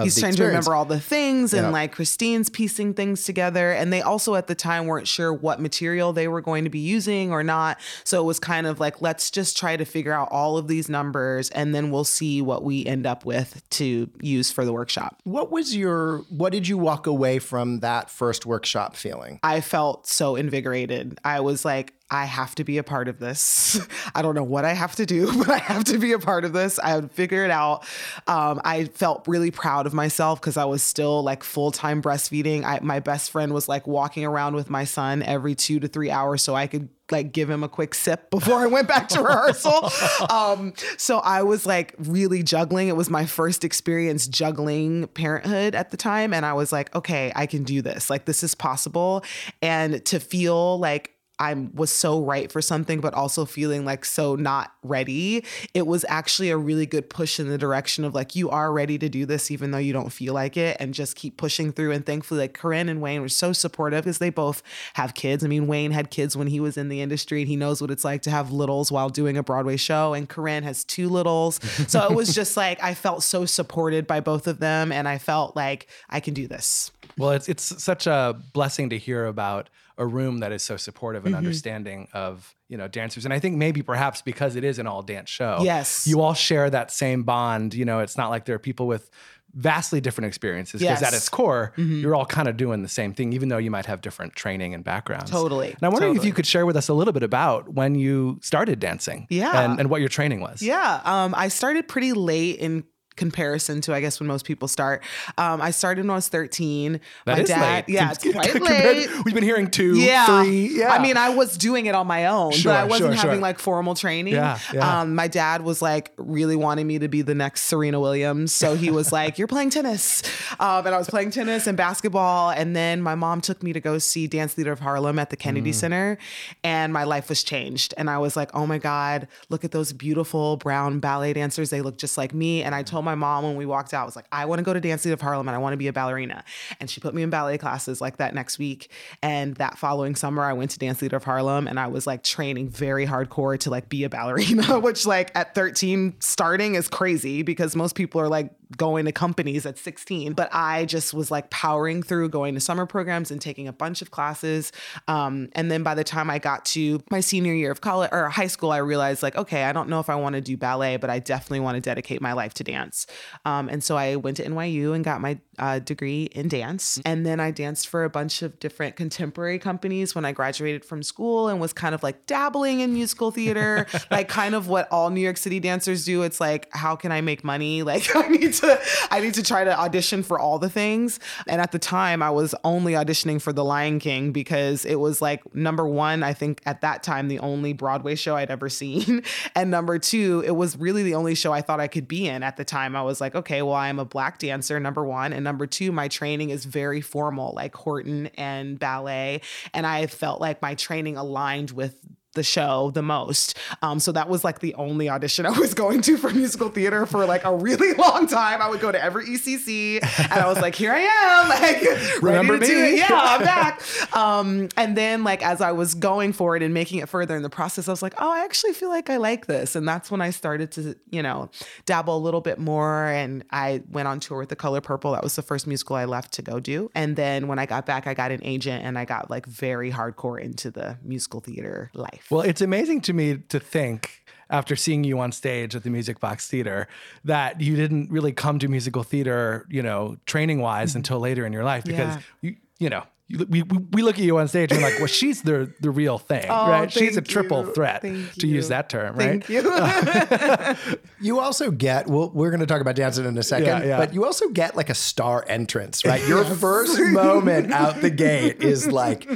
He's 0.04 0.18
trying 0.18 0.34
to 0.34 0.44
remember 0.44 0.74
all 0.74 0.84
the 0.84 1.00
things 1.00 1.52
and 1.52 1.66
Yeah. 1.66 1.70
like 1.70 1.92
Christine's 1.92 2.48
piecing 2.48 2.94
things 2.94 3.24
together. 3.24 3.72
And 3.72 3.92
they 3.92 4.02
also 4.02 4.34
at 4.34 4.46
the 4.46 4.54
time 4.54 4.86
weren't 4.86 5.08
sure 5.08 5.32
what 5.32 5.60
material 5.60 6.12
they 6.12 6.28
were 6.28 6.40
going 6.40 6.64
to 6.64 6.70
be 6.70 6.78
using 6.78 7.32
or 7.32 7.42
not. 7.42 7.78
So 8.04 8.20
it 8.20 8.24
was 8.24 8.38
kind 8.38 8.66
of 8.66 8.78
like, 8.80 9.00
let's 9.00 9.30
just 9.30 9.56
try 9.56 9.76
to 9.76 9.84
figure 9.84 10.12
out 10.12 10.28
all 10.30 10.56
of 10.58 10.68
these 10.68 10.88
numbers 10.88 11.50
and 11.50 11.74
then 11.74 11.90
we'll 11.90 12.04
see 12.04 12.42
what 12.42 12.62
we 12.62 12.84
end 12.86 13.06
up 13.06 13.24
with 13.24 13.62
to 13.70 14.08
use 14.20 14.50
for 14.50 14.64
the 14.64 14.72
workshop. 14.72 15.20
What 15.24 15.50
was 15.50 15.74
your? 15.74 16.18
What 16.28 16.52
did 16.52 16.68
you 16.68 16.78
walk 16.78 17.06
away 17.06 17.38
from 17.38 17.80
that 17.80 18.10
first 18.10 18.46
workshop 18.46 18.96
feeling? 18.96 19.40
I 19.42 19.60
felt 19.60 20.06
so 20.06 20.36
invigorated. 20.36 21.18
I 21.24 21.40
was 21.40 21.64
like, 21.64 21.94
I 22.10 22.24
have 22.24 22.54
to 22.56 22.64
be 22.64 22.78
a 22.78 22.84
part 22.84 23.08
of 23.08 23.18
this. 23.18 23.80
I 24.14 24.22
don't 24.22 24.34
know 24.34 24.44
what 24.44 24.64
I 24.64 24.74
have 24.74 24.94
to 24.96 25.06
do, 25.06 25.36
but 25.38 25.50
I 25.50 25.58
have 25.58 25.84
to 25.84 25.98
be 25.98 26.12
a 26.12 26.18
part 26.18 26.44
of 26.44 26.52
this. 26.52 26.78
I 26.78 26.96
would 26.96 27.10
figure 27.10 27.44
it 27.44 27.50
out. 27.50 27.84
Um, 28.26 28.60
I 28.64 28.84
felt 28.84 29.26
really 29.26 29.50
proud 29.50 29.86
of 29.86 29.94
myself 29.94 30.40
because 30.40 30.56
I 30.56 30.64
was 30.64 30.82
still 30.82 31.22
like 31.22 31.42
full 31.42 31.70
time 31.70 32.02
breastfeeding. 32.02 32.64
I, 32.64 32.80
my 32.82 33.00
best 33.00 33.30
friend 33.30 33.52
was 33.52 33.68
like 33.68 33.86
walking 33.86 34.24
around 34.24 34.54
with 34.54 34.70
my 34.70 34.84
son 34.84 35.22
every 35.22 35.54
two 35.54 35.80
to 35.80 35.88
three 35.88 36.10
hours 36.10 36.42
so 36.42 36.54
I 36.54 36.66
could 36.66 36.88
like 37.10 37.32
give 37.32 37.48
him 37.48 37.62
a 37.62 37.68
quick 37.68 37.94
sip 37.94 38.30
before 38.30 38.56
I 38.56 38.66
went 38.66 38.88
back 38.88 39.08
to 39.08 39.22
rehearsal. 39.22 39.90
Um, 40.30 40.74
so 40.96 41.18
I 41.18 41.42
was 41.42 41.66
like 41.66 41.94
really 41.98 42.42
juggling. 42.42 42.88
It 42.88 42.96
was 42.96 43.10
my 43.10 43.26
first 43.26 43.64
experience 43.64 44.26
juggling 44.26 45.06
parenthood 45.08 45.74
at 45.74 45.90
the 45.90 45.96
time. 45.96 46.32
And 46.32 46.44
I 46.44 46.52
was 46.52 46.72
like, 46.72 46.94
okay, 46.94 47.32
I 47.34 47.46
can 47.46 47.64
do 47.64 47.82
this. 47.82 48.10
Like, 48.10 48.24
this 48.24 48.42
is 48.42 48.54
possible. 48.54 49.24
And 49.62 50.04
to 50.06 50.20
feel 50.20 50.78
like, 50.78 51.15
I 51.38 51.68
was 51.74 51.90
so 51.90 52.22
right 52.22 52.50
for 52.50 52.62
something, 52.62 53.00
but 53.00 53.14
also 53.14 53.44
feeling 53.44 53.84
like 53.84 54.04
so 54.04 54.36
not 54.36 54.72
ready. 54.82 55.44
It 55.74 55.86
was 55.86 56.04
actually 56.08 56.50
a 56.50 56.56
really 56.56 56.86
good 56.86 57.10
push 57.10 57.38
in 57.38 57.48
the 57.48 57.58
direction 57.58 58.04
of 58.04 58.14
like, 58.14 58.34
you 58.34 58.48
are 58.50 58.72
ready 58.72 58.98
to 58.98 59.08
do 59.08 59.26
this, 59.26 59.50
even 59.50 59.70
though 59.70 59.78
you 59.78 59.92
don't 59.92 60.10
feel 60.10 60.34
like 60.34 60.56
it, 60.56 60.76
and 60.80 60.94
just 60.94 61.16
keep 61.16 61.36
pushing 61.36 61.72
through. 61.72 61.92
And 61.92 62.06
thankfully, 62.06 62.40
like 62.40 62.54
Corinne 62.54 62.88
and 62.88 63.00
Wayne 63.00 63.20
were 63.20 63.28
so 63.28 63.52
supportive 63.52 64.04
because 64.04 64.18
they 64.18 64.30
both 64.30 64.62
have 64.94 65.14
kids. 65.14 65.44
I 65.44 65.48
mean, 65.48 65.66
Wayne 65.66 65.90
had 65.90 66.10
kids 66.10 66.36
when 66.36 66.46
he 66.46 66.60
was 66.60 66.76
in 66.76 66.88
the 66.88 67.00
industry 67.00 67.42
and 67.42 67.48
he 67.48 67.56
knows 67.56 67.80
what 67.80 67.90
it's 67.90 68.04
like 68.04 68.22
to 68.22 68.30
have 68.30 68.50
littles 68.52 68.90
while 68.90 69.08
doing 69.10 69.36
a 69.36 69.42
Broadway 69.42 69.76
show. 69.76 70.14
And 70.14 70.28
Corinne 70.28 70.62
has 70.62 70.84
two 70.84 71.08
littles. 71.08 71.60
So 71.88 72.06
it 72.06 72.14
was 72.14 72.34
just 72.34 72.56
like, 72.56 72.82
I 72.82 72.94
felt 72.94 73.22
so 73.22 73.44
supported 73.44 74.06
by 74.06 74.20
both 74.20 74.46
of 74.46 74.58
them. 74.58 74.92
And 74.92 75.06
I 75.06 75.18
felt 75.18 75.54
like 75.54 75.86
I 76.08 76.20
can 76.20 76.34
do 76.34 76.46
this. 76.46 76.90
Well, 77.18 77.30
it's 77.30 77.48
it's 77.48 77.82
such 77.82 78.06
a 78.06 78.38
blessing 78.52 78.90
to 78.90 78.98
hear 78.98 79.26
about 79.26 79.70
a 79.98 80.06
room 80.06 80.38
that 80.38 80.52
is 80.52 80.62
so 80.62 80.76
supportive 80.76 81.24
and 81.26 81.34
understanding 81.34 82.08
of 82.12 82.54
you 82.68 82.76
know 82.76 82.88
dancers, 82.88 83.24
and 83.24 83.32
I 83.32 83.38
think 83.38 83.56
maybe 83.56 83.82
perhaps 83.82 84.22
because 84.22 84.56
it 84.56 84.64
is 84.64 84.78
an 84.78 84.86
all 84.86 85.02
dance 85.02 85.30
show, 85.30 85.58
Yes. 85.62 86.06
you 86.06 86.20
all 86.20 86.34
share 86.34 86.68
that 86.70 86.90
same 86.90 87.22
bond. 87.22 87.74
You 87.74 87.84
know, 87.84 88.00
it's 88.00 88.16
not 88.16 88.28
like 88.30 88.44
there 88.44 88.56
are 88.56 88.60
people 88.60 88.86
with 88.86 89.08
vastly 89.54 90.02
different 90.02 90.26
experiences 90.26 90.82
because 90.82 91.02
at 91.02 91.14
its 91.14 91.30
core, 91.30 91.72
you're 91.78 92.14
all 92.14 92.26
kind 92.26 92.46
of 92.46 92.58
doing 92.58 92.82
the 92.82 92.88
same 92.90 93.14
thing, 93.14 93.32
even 93.32 93.48
though 93.48 93.56
you 93.56 93.70
might 93.70 93.86
have 93.86 94.02
different 94.02 94.34
training 94.36 94.74
and 94.74 94.84
backgrounds. 94.84 95.30
Totally, 95.30 95.68
And 95.70 95.78
I'm 95.82 95.92
wondering 95.92 96.14
if 96.14 96.26
you 96.26 96.34
could 96.34 96.44
share 96.46 96.66
with 96.66 96.76
us 96.76 96.88
a 96.88 96.94
little 96.94 97.14
bit 97.14 97.22
about 97.22 97.70
when 97.72 97.94
you 97.94 98.38
started 98.42 98.80
dancing, 98.80 99.26
Yeah. 99.30 99.62
and, 99.64 99.80
and 99.80 99.88
what 99.88 100.00
your 100.00 100.10
training 100.10 100.40
was. 100.40 100.60
Yeah, 100.60 101.00
um, 101.04 101.34
I 101.34 101.48
started 101.48 101.88
pretty 101.88 102.12
late 102.12 102.58
in 102.58 102.84
comparison 103.16 103.80
to 103.82 103.94
I 103.94 104.00
guess 104.00 104.20
when 104.20 104.26
most 104.26 104.44
people 104.44 104.68
start. 104.68 105.02
Um, 105.38 105.60
I 105.60 105.70
started 105.70 106.02
when 106.04 106.10
I 106.10 106.14
was 106.14 106.28
13. 106.28 107.00
That 107.24 107.36
My 107.36 107.42
is 107.42 107.48
dad, 107.48 107.60
late. 107.88 107.94
yeah, 107.94 108.10
it's 108.12 108.22
quite 108.22 108.60
late. 108.60 109.08
We've 109.24 109.34
been 109.34 109.42
hearing 109.44 109.70
two, 109.70 109.96
yeah. 109.98 110.26
three. 110.42 110.78
Yeah. 110.78 110.92
I 110.92 110.98
mean, 111.00 111.16
I 111.16 111.30
was 111.30 111.56
doing 111.56 111.86
it 111.86 111.94
on 111.94 112.06
my 112.06 112.26
own, 112.26 112.52
Sure, 112.52 112.72
but 112.72 112.78
I 112.80 112.84
wasn't 112.84 113.14
sure, 113.14 113.22
having 113.22 113.36
sure. 113.36 113.42
like 113.42 113.58
formal 113.58 113.94
training. 113.94 114.34
Yeah, 114.34 114.58
yeah. 114.72 115.00
Um, 115.00 115.14
my 115.14 115.28
dad 115.28 115.62
was 115.62 115.80
like 115.82 116.12
really 116.16 116.56
wanting 116.56 116.86
me 116.86 116.98
to 116.98 117.08
be 117.08 117.22
the 117.22 117.34
next 117.34 117.62
Serena 117.62 117.98
Williams. 118.00 118.52
So 118.52 118.74
he 118.74 118.90
was 118.90 119.12
like, 119.12 119.38
You're 119.38 119.48
playing 119.48 119.70
tennis. 119.70 120.22
Um, 120.60 120.86
and 120.86 120.94
I 120.94 120.98
was 120.98 121.08
playing 121.08 121.30
tennis 121.30 121.66
and 121.66 121.76
basketball. 121.76 122.50
And 122.50 122.76
then 122.76 123.00
my 123.02 123.14
mom 123.14 123.40
took 123.40 123.62
me 123.62 123.72
to 123.72 123.80
go 123.80 123.98
see 123.98 124.26
Dance 124.26 124.54
Theatre 124.54 124.72
of 124.72 124.80
Harlem 124.80 125.18
at 125.18 125.30
the 125.30 125.36
Kennedy 125.36 125.70
Mm. 125.70 125.74
Center. 125.74 126.18
And 126.64 126.92
my 126.92 127.04
life 127.04 127.28
was 127.28 127.42
changed. 127.42 127.94
And 127.96 128.10
I 128.10 128.18
was 128.18 128.36
like, 128.36 128.50
Oh 128.54 128.66
my 128.66 128.78
God, 128.78 129.26
look 129.48 129.64
at 129.64 129.72
those 129.72 129.92
beautiful 129.92 130.56
brown 130.58 131.00
ballet 131.00 131.32
dancers. 131.32 131.70
They 131.70 131.80
look 131.80 131.96
just 131.98 132.18
like 132.18 132.34
me. 132.34 132.62
And 132.62 132.74
I 132.74 132.82
told 132.82 133.04
my 133.06 133.14
mom 133.14 133.44
when 133.44 133.56
we 133.56 133.64
walked 133.64 133.94
out, 133.94 134.04
was 134.04 134.16
like, 134.16 134.26
I 134.30 134.44
want 134.44 134.58
to 134.58 134.62
go 134.62 134.74
to 134.74 134.80
Dance 134.80 135.02
Theatre 135.02 135.14
of 135.14 135.22
Harlem 135.22 135.48
and 135.48 135.54
I 135.54 135.58
want 135.58 135.72
to 135.72 135.78
be 135.78 135.86
a 135.86 135.92
ballerina. 135.92 136.44
And 136.78 136.90
she 136.90 137.00
put 137.00 137.14
me 137.14 137.22
in 137.22 137.30
ballet 137.30 137.56
classes 137.56 138.00
like 138.00 138.18
that 138.18 138.34
next 138.34 138.58
week. 138.58 138.90
And 139.22 139.54
that 139.56 139.78
following 139.78 140.14
summer, 140.14 140.42
I 140.42 140.52
went 140.52 140.72
to 140.72 140.78
Dance 140.78 140.98
Theatre 140.98 141.16
of 141.16 141.24
Harlem 141.24 141.66
and 141.66 141.80
I 141.80 141.86
was 141.86 142.06
like 142.06 142.22
training 142.22 142.68
very 142.68 143.06
hardcore 143.06 143.58
to 143.60 143.70
like 143.70 143.88
be 143.88 144.04
a 144.04 144.10
ballerina, 144.10 144.78
which 144.80 145.06
like 145.06 145.30
at 145.34 145.54
13 145.54 146.16
starting 146.18 146.74
is 146.74 146.88
crazy 146.88 147.42
because 147.42 147.74
most 147.74 147.94
people 147.94 148.20
are 148.20 148.28
like 148.28 148.50
going 148.76 149.04
to 149.04 149.12
companies 149.12 149.66
at 149.66 149.78
16. 149.78 150.32
But 150.32 150.48
I 150.52 150.84
just 150.84 151.14
was 151.14 151.30
like 151.30 151.50
powering 151.50 152.02
through 152.02 152.30
going 152.30 152.54
to 152.54 152.60
summer 152.60 152.86
programs 152.86 153.30
and 153.30 153.40
taking 153.40 153.68
a 153.68 153.72
bunch 153.72 154.02
of 154.02 154.10
classes. 154.10 154.72
Um, 155.08 155.48
and 155.52 155.70
then 155.70 155.82
by 155.82 155.94
the 155.94 156.04
time 156.04 156.30
I 156.30 156.38
got 156.38 156.64
to 156.66 157.02
my 157.10 157.20
senior 157.20 157.54
year 157.54 157.70
of 157.70 157.80
college 157.80 158.10
or 158.12 158.28
high 158.28 158.46
school, 158.48 158.72
I 158.72 158.78
realized 158.78 159.22
like, 159.22 159.36
okay, 159.36 159.64
I 159.64 159.72
don't 159.72 159.88
know 159.88 160.00
if 160.00 160.10
I 160.10 160.16
want 160.16 160.34
to 160.34 160.40
do 160.40 160.56
ballet, 160.56 160.96
but 160.96 161.10
I 161.10 161.18
definitely 161.18 161.60
want 161.60 161.76
to 161.76 161.80
dedicate 161.80 162.20
my 162.20 162.32
life 162.32 162.54
to 162.54 162.64
dance. 162.64 163.06
Um, 163.44 163.68
and 163.68 163.82
so 163.82 163.96
I 163.96 164.16
went 164.16 164.38
to 164.38 164.44
NYU 164.44 164.94
and 164.94 165.04
got 165.04 165.20
my 165.20 165.38
uh, 165.58 165.78
degree 165.78 166.24
in 166.32 166.48
dance. 166.48 167.00
And 167.04 167.24
then 167.24 167.40
I 167.40 167.50
danced 167.50 167.88
for 167.88 168.04
a 168.04 168.10
bunch 168.10 168.42
of 168.42 168.58
different 168.58 168.96
contemporary 168.96 169.58
companies 169.58 170.14
when 170.14 170.24
I 170.24 170.32
graduated 170.32 170.84
from 170.84 171.02
school 171.02 171.48
and 171.48 171.60
was 171.60 171.72
kind 171.72 171.94
of 171.94 172.02
like 172.02 172.26
dabbling 172.26 172.80
in 172.80 172.92
musical 172.92 173.30
theater, 173.30 173.86
like 174.10 174.28
kind 174.28 174.54
of 174.54 174.68
what 174.68 174.90
all 174.90 175.10
New 175.10 175.20
York 175.20 175.36
City 175.36 175.60
dancers 175.60 176.04
do. 176.04 176.22
It's 176.22 176.40
like, 176.40 176.68
how 176.72 176.96
can 176.96 177.12
I 177.12 177.20
make 177.20 177.44
money? 177.44 177.82
Like 177.86 178.14
I 178.16 178.28
need 178.28 178.52
to, 178.54 178.80
I 179.10 179.20
need 179.20 179.34
to 179.34 179.44
try 179.44 179.62
to 179.62 179.78
audition 179.78 180.22
for 180.24 180.40
all 180.40 180.58
the 180.58 180.68
things. 180.68 181.20
And 181.46 181.60
at 181.60 181.72
the 181.72 181.78
time 181.78 182.20
I 182.20 182.30
was 182.30 182.54
only 182.64 182.94
auditioning 182.94 183.40
for 183.40 183.52
The 183.52 183.64
Lion 183.64 184.00
King 184.00 184.32
because 184.32 184.84
it 184.84 184.96
was 184.96 185.22
like 185.22 185.54
number 185.54 185.86
one, 185.86 186.22
I 186.22 186.34
think 186.34 186.60
at 186.66 186.80
that 186.80 187.02
time, 187.02 187.28
the 187.28 187.38
only 187.38 187.72
Broadway 187.72 188.16
show 188.16 188.36
I'd 188.36 188.50
ever 188.50 188.68
seen. 188.80 189.22
And 189.54 189.70
number 189.70 189.98
two, 189.98 190.42
it 190.44 190.52
was 190.52 190.76
really 190.76 191.02
the 191.02 191.14
only 191.14 191.34
show 191.34 191.52
I 191.52 191.62
thought 191.62 191.80
I 191.80 191.88
could 191.88 192.08
be 192.08 192.26
in 192.28 192.42
at 192.42 192.56
the 192.56 192.64
time. 192.64 192.96
I 192.96 193.02
was 193.02 193.20
like, 193.20 193.34
okay, 193.34 193.62
well, 193.62 193.74
I'm 193.74 193.98
a 193.98 194.04
black 194.04 194.38
dancer, 194.38 194.78
number 194.80 195.04
one. 195.04 195.32
And 195.32 195.44
number 195.46 195.66
two, 195.66 195.92
my 195.92 196.08
training 196.08 196.50
is 196.50 196.64
very 196.64 197.00
formal, 197.00 197.54
like 197.54 197.74
Horton 197.74 198.26
and 198.36 198.78
ballet. 198.78 199.40
And 199.72 199.86
I 199.86 200.08
felt 200.08 200.40
like 200.40 200.60
my 200.60 200.74
training 200.74 201.16
aligned 201.16 201.70
with 201.70 201.96
the 202.36 202.44
show 202.44 202.92
the 202.92 203.02
most. 203.02 203.56
Um, 203.82 203.98
so 203.98 204.12
that 204.12 204.28
was 204.28 204.44
like 204.44 204.60
the 204.60 204.74
only 204.74 205.08
audition 205.08 205.44
I 205.46 205.50
was 205.50 205.74
going 205.74 206.02
to 206.02 206.16
for 206.16 206.30
musical 206.30 206.68
theater 206.68 207.04
for 207.06 207.26
like 207.26 207.44
a 207.44 207.54
really 207.54 207.92
long 207.98 208.28
time. 208.28 208.62
I 208.62 208.68
would 208.68 208.80
go 208.80 208.92
to 208.92 209.02
every 209.02 209.26
ECC 209.26 210.00
and 210.30 210.32
I 210.32 210.46
was 210.46 210.60
like, 210.60 210.74
here 210.74 210.92
I 210.92 211.00
am, 211.00 211.48
like 211.48 212.22
Remember 212.22 212.58
me? 212.58 212.98
Yeah, 212.98 213.08
I'm 213.10 213.40
back. 213.44 213.82
Um, 214.14 214.68
and 214.76 214.96
then 214.96 215.24
like 215.24 215.44
as 215.44 215.60
I 215.60 215.72
was 215.72 215.94
going 215.94 216.32
for 216.32 216.56
it 216.56 216.62
and 216.62 216.72
making 216.72 217.00
it 217.00 217.08
further 217.08 217.36
in 217.36 217.42
the 217.42 217.50
process, 217.50 217.88
I 217.88 217.90
was 217.90 218.02
like, 218.02 218.14
oh, 218.18 218.30
I 218.30 218.44
actually 218.44 218.72
feel 218.72 218.88
like 218.88 219.10
I 219.10 219.16
like 219.16 219.46
this. 219.46 219.74
And 219.74 219.88
that's 219.88 220.10
when 220.10 220.20
I 220.20 220.30
started 220.30 220.70
to, 220.72 220.96
you 221.10 221.22
know, 221.22 221.50
dabble 221.86 222.16
a 222.16 222.18
little 222.18 222.40
bit 222.40 222.58
more. 222.58 223.06
And 223.06 223.44
I 223.50 223.82
went 223.90 224.08
on 224.08 224.20
tour 224.20 224.38
with 224.38 224.48
The 224.50 224.56
Color 224.56 224.80
Purple. 224.80 225.12
That 225.12 225.22
was 225.22 225.36
the 225.36 225.42
first 225.42 225.66
musical 225.66 225.96
I 225.96 226.04
left 226.04 226.32
to 226.34 226.42
go 226.42 226.60
do. 226.60 226.90
And 226.94 227.16
then 227.16 227.48
when 227.48 227.58
I 227.58 227.66
got 227.66 227.86
back, 227.86 228.06
I 228.06 228.14
got 228.14 228.30
an 228.30 228.40
agent 228.42 228.84
and 228.84 228.98
I 228.98 229.04
got 229.04 229.30
like 229.30 229.46
very 229.46 229.90
hardcore 229.90 230.40
into 230.40 230.70
the 230.70 230.98
musical 231.02 231.40
theater 231.40 231.90
life. 231.94 232.25
Well, 232.30 232.42
it's 232.42 232.60
amazing 232.60 233.02
to 233.02 233.12
me 233.12 233.38
to 233.48 233.60
think 233.60 234.22
after 234.48 234.76
seeing 234.76 235.04
you 235.04 235.18
on 235.20 235.32
stage 235.32 235.74
at 235.74 235.82
the 235.82 235.90
Music 235.90 236.20
Box 236.20 236.48
Theater 236.48 236.88
that 237.24 237.60
you 237.60 237.74
didn't 237.76 238.10
really 238.10 238.32
come 238.32 238.58
to 238.60 238.68
musical 238.68 239.02
theater, 239.02 239.66
you 239.68 239.82
know, 239.82 240.16
training 240.26 240.60
wise 240.60 240.90
mm-hmm. 240.90 240.98
until 240.98 241.18
later 241.18 241.44
in 241.44 241.52
your 241.52 241.64
life 241.64 241.84
because 241.84 242.14
Yeah. 242.16 242.20
you, 242.42 242.56
you 242.78 242.90
know. 242.90 243.02
We, 243.28 243.62
we, 243.64 244.02
look 244.02 244.20
at 244.20 244.24
you 244.24 244.38
on 244.38 244.46
stage 244.46 244.70
and 244.70 244.80
we're 244.80 244.88
like, 244.88 244.98
well, 245.00 245.08
she's 245.08 245.42
the 245.42 245.74
the 245.80 245.90
real 245.90 246.16
thing, 246.16 246.46
Oh, 246.48 246.70
right? 246.70 246.92
She's 246.92 247.16
a 247.16 247.20
triple 247.20 247.66
you. 247.66 247.74
threat, 247.74 248.02
Thank 248.02 248.34
to 248.34 248.46
use 248.46 248.68
that 248.68 248.88
term, 248.88 249.16
right? 249.16 249.44
Thank 249.44 249.48
you. 249.48 250.96
You 251.20 251.40
also 251.40 251.72
get, 251.72 252.06
well, 252.06 252.30
we're 252.32 252.50
going 252.50 252.60
to 252.60 252.66
talk 252.66 252.80
about 252.80 252.94
dancing 252.94 253.24
in 253.24 253.36
a 253.36 253.42
second, 253.42 253.66
Yeah, 253.66 253.82
yeah. 253.82 253.98
but 253.98 254.14
you 254.14 254.24
also 254.24 254.48
get 254.50 254.76
like 254.76 254.90
a 254.90 254.94
star 254.94 255.44
entrance, 255.48 256.04
right? 256.04 256.24
Your 256.28 256.44
first 256.44 257.00
moment 257.10 257.72
out 257.72 258.00
the 258.00 258.10
gate 258.10 258.62
is 258.62 258.86
like, 258.86 259.26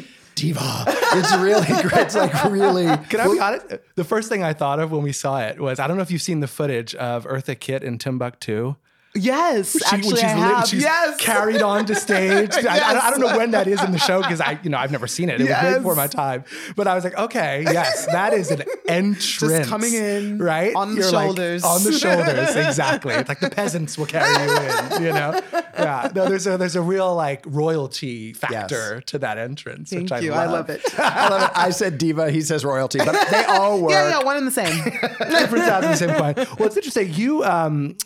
diva. 0.40 0.84
It's 0.86 1.36
really 1.36 1.66
great. 1.88 2.02
It's 2.06 2.14
like 2.14 2.44
really. 2.44 2.84
Can 3.08 3.20
I 3.20 3.28
be 3.28 3.40
honest? 3.40 3.66
The 3.96 4.04
first 4.04 4.28
thing 4.28 4.42
I 4.42 4.52
thought 4.52 4.80
of 4.80 4.90
when 4.90 5.02
we 5.02 5.12
saw 5.12 5.40
it 5.40 5.60
was 5.60 5.78
I 5.78 5.86
don't 5.86 5.96
know 5.96 6.02
if 6.02 6.10
you've 6.10 6.22
seen 6.22 6.40
the 6.40 6.48
footage 6.48 6.94
of 6.94 7.24
Eartha 7.26 7.58
Kitt 7.58 7.82
in 7.82 7.98
Timbuktu. 7.98 8.76
Yes, 9.14 9.72
She- 9.72 9.80
actually, 9.96 10.22
I 10.22 10.34
lit- 10.34 10.54
have. 10.56 10.68
she's 10.68 10.82
yes, 10.82 11.16
carried 11.20 11.62
on 11.62 11.84
to 11.86 11.94
stage. 11.94 12.50
I, 12.52 12.58
I, 12.58 12.92
don't, 12.94 13.04
I 13.04 13.10
don't 13.10 13.20
know 13.20 13.36
when 13.36 13.50
that 13.52 13.66
is 13.66 13.82
in 13.82 13.92
the 13.92 13.98
show 13.98 14.22
because 14.22 14.40
I, 14.40 14.58
you 14.62 14.70
know, 14.70 14.78
I've 14.78 14.92
never 14.92 15.06
seen 15.06 15.28
it. 15.28 15.34
It 15.40 15.44
was 15.44 15.48
way 15.48 15.50
Yes. 15.50 15.76
before 15.78 15.94
my 15.96 16.06
time. 16.06 16.44
But 16.76 16.86
I 16.86 16.94
was 16.94 17.04
like, 17.04 17.16
okay, 17.18 17.62
yes, 17.64 18.06
that 18.06 18.32
is 18.32 18.50
an 18.50 18.62
entrance. 18.88 19.68
coming 19.68 19.94
in 19.94 20.38
right 20.38 20.74
on 20.74 20.94
the 20.94 21.02
You're 21.02 21.10
like, 21.12 21.26
shoulders. 21.26 21.64
on 21.64 21.82
the 21.84 21.92
shoulders, 21.92 22.56
exactly. 22.66 23.14
It's 23.14 23.28
like 23.28 23.40
the 23.40 23.50
peasants 23.50 23.98
will 23.98 24.06
carry 24.06 24.30
you 24.32 24.56
in. 24.96 25.02
You 25.02 25.12
know, 25.12 25.40
yeah. 25.74 26.10
No, 26.14 26.28
there's 26.28 26.46
a 26.46 26.56
there's 26.56 26.76
a 26.76 26.82
real 26.82 27.14
like 27.14 27.44
royalty 27.46 28.32
factor 28.32 29.00
to 29.02 29.18
that 29.18 29.38
entrance. 29.38 29.90
Thank 29.90 30.02
which 30.04 30.12
I 30.12 30.18
you. 30.20 30.30
love. 30.30 30.38
I 30.40 30.46
love 30.46 30.70
it. 30.70 30.98
I 30.98 31.28
love 31.28 31.42
it. 31.42 31.50
I 31.56 31.70
said 31.70 31.98
diva. 31.98 32.30
He 32.30 32.40
says 32.42 32.64
royalty, 32.64 32.98
but 32.98 33.28
they 33.30 33.44
all 33.44 33.80
work. 33.80 33.90
yeah, 33.92 34.18
yeah, 34.18 34.24
one 34.24 34.36
and 34.36 34.46
the 34.46 34.50
same. 34.50 34.84
different 34.84 35.64
sides 35.64 35.84
of 35.86 35.90
the 35.92 35.96
same 35.96 36.10
coin. 36.16 36.34
Well, 36.58 36.66
it's 36.68 36.76
interesting. 36.76 37.12
You 37.14 37.44
um, 37.44 37.96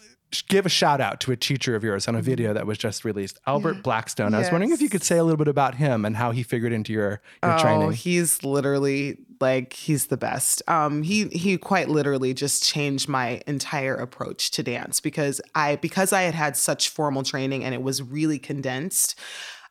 give 0.42 0.66
a 0.66 0.68
shout 0.68 1.00
out 1.00 1.20
to 1.20 1.32
a 1.32 1.36
teacher 1.36 1.74
of 1.74 1.82
yours 1.84 2.06
on 2.08 2.14
a 2.14 2.22
video 2.22 2.52
that 2.52 2.66
was 2.66 2.78
just 2.78 3.04
released, 3.04 3.38
Albert 3.46 3.82
Blackstone. 3.82 4.34
I 4.34 4.38
was 4.38 4.50
wondering 4.50 4.72
if 4.72 4.80
you 4.82 4.88
could 4.88 5.02
say 5.02 5.16
a 5.18 5.24
little 5.24 5.36
bit 5.38 5.48
about 5.48 5.74
him 5.76 6.04
and 6.04 6.16
how 6.16 6.30
he 6.30 6.42
figured 6.42 6.72
into 6.72 6.92
your, 6.92 7.20
your 7.42 7.54
Oh, 7.54 7.58
training. 7.58 7.92
he's 7.92 8.42
literally 8.44 9.18
like 9.40 9.72
he's 9.72 10.06
the 10.06 10.16
best. 10.16 10.62
Um, 10.68 11.02
he 11.02 11.26
he 11.28 11.58
quite 11.58 11.88
literally 11.88 12.34
just 12.34 12.62
changed 12.64 13.08
my 13.08 13.42
entire 13.46 13.94
approach 13.94 14.50
to 14.52 14.62
dance 14.62 15.00
because 15.00 15.40
I 15.54 15.76
because 15.76 16.12
I 16.12 16.22
had 16.22 16.34
had 16.34 16.56
such 16.56 16.88
formal 16.88 17.22
training 17.22 17.64
and 17.64 17.74
it 17.74 17.82
was 17.82 18.02
really 18.02 18.38
condensed. 18.38 19.18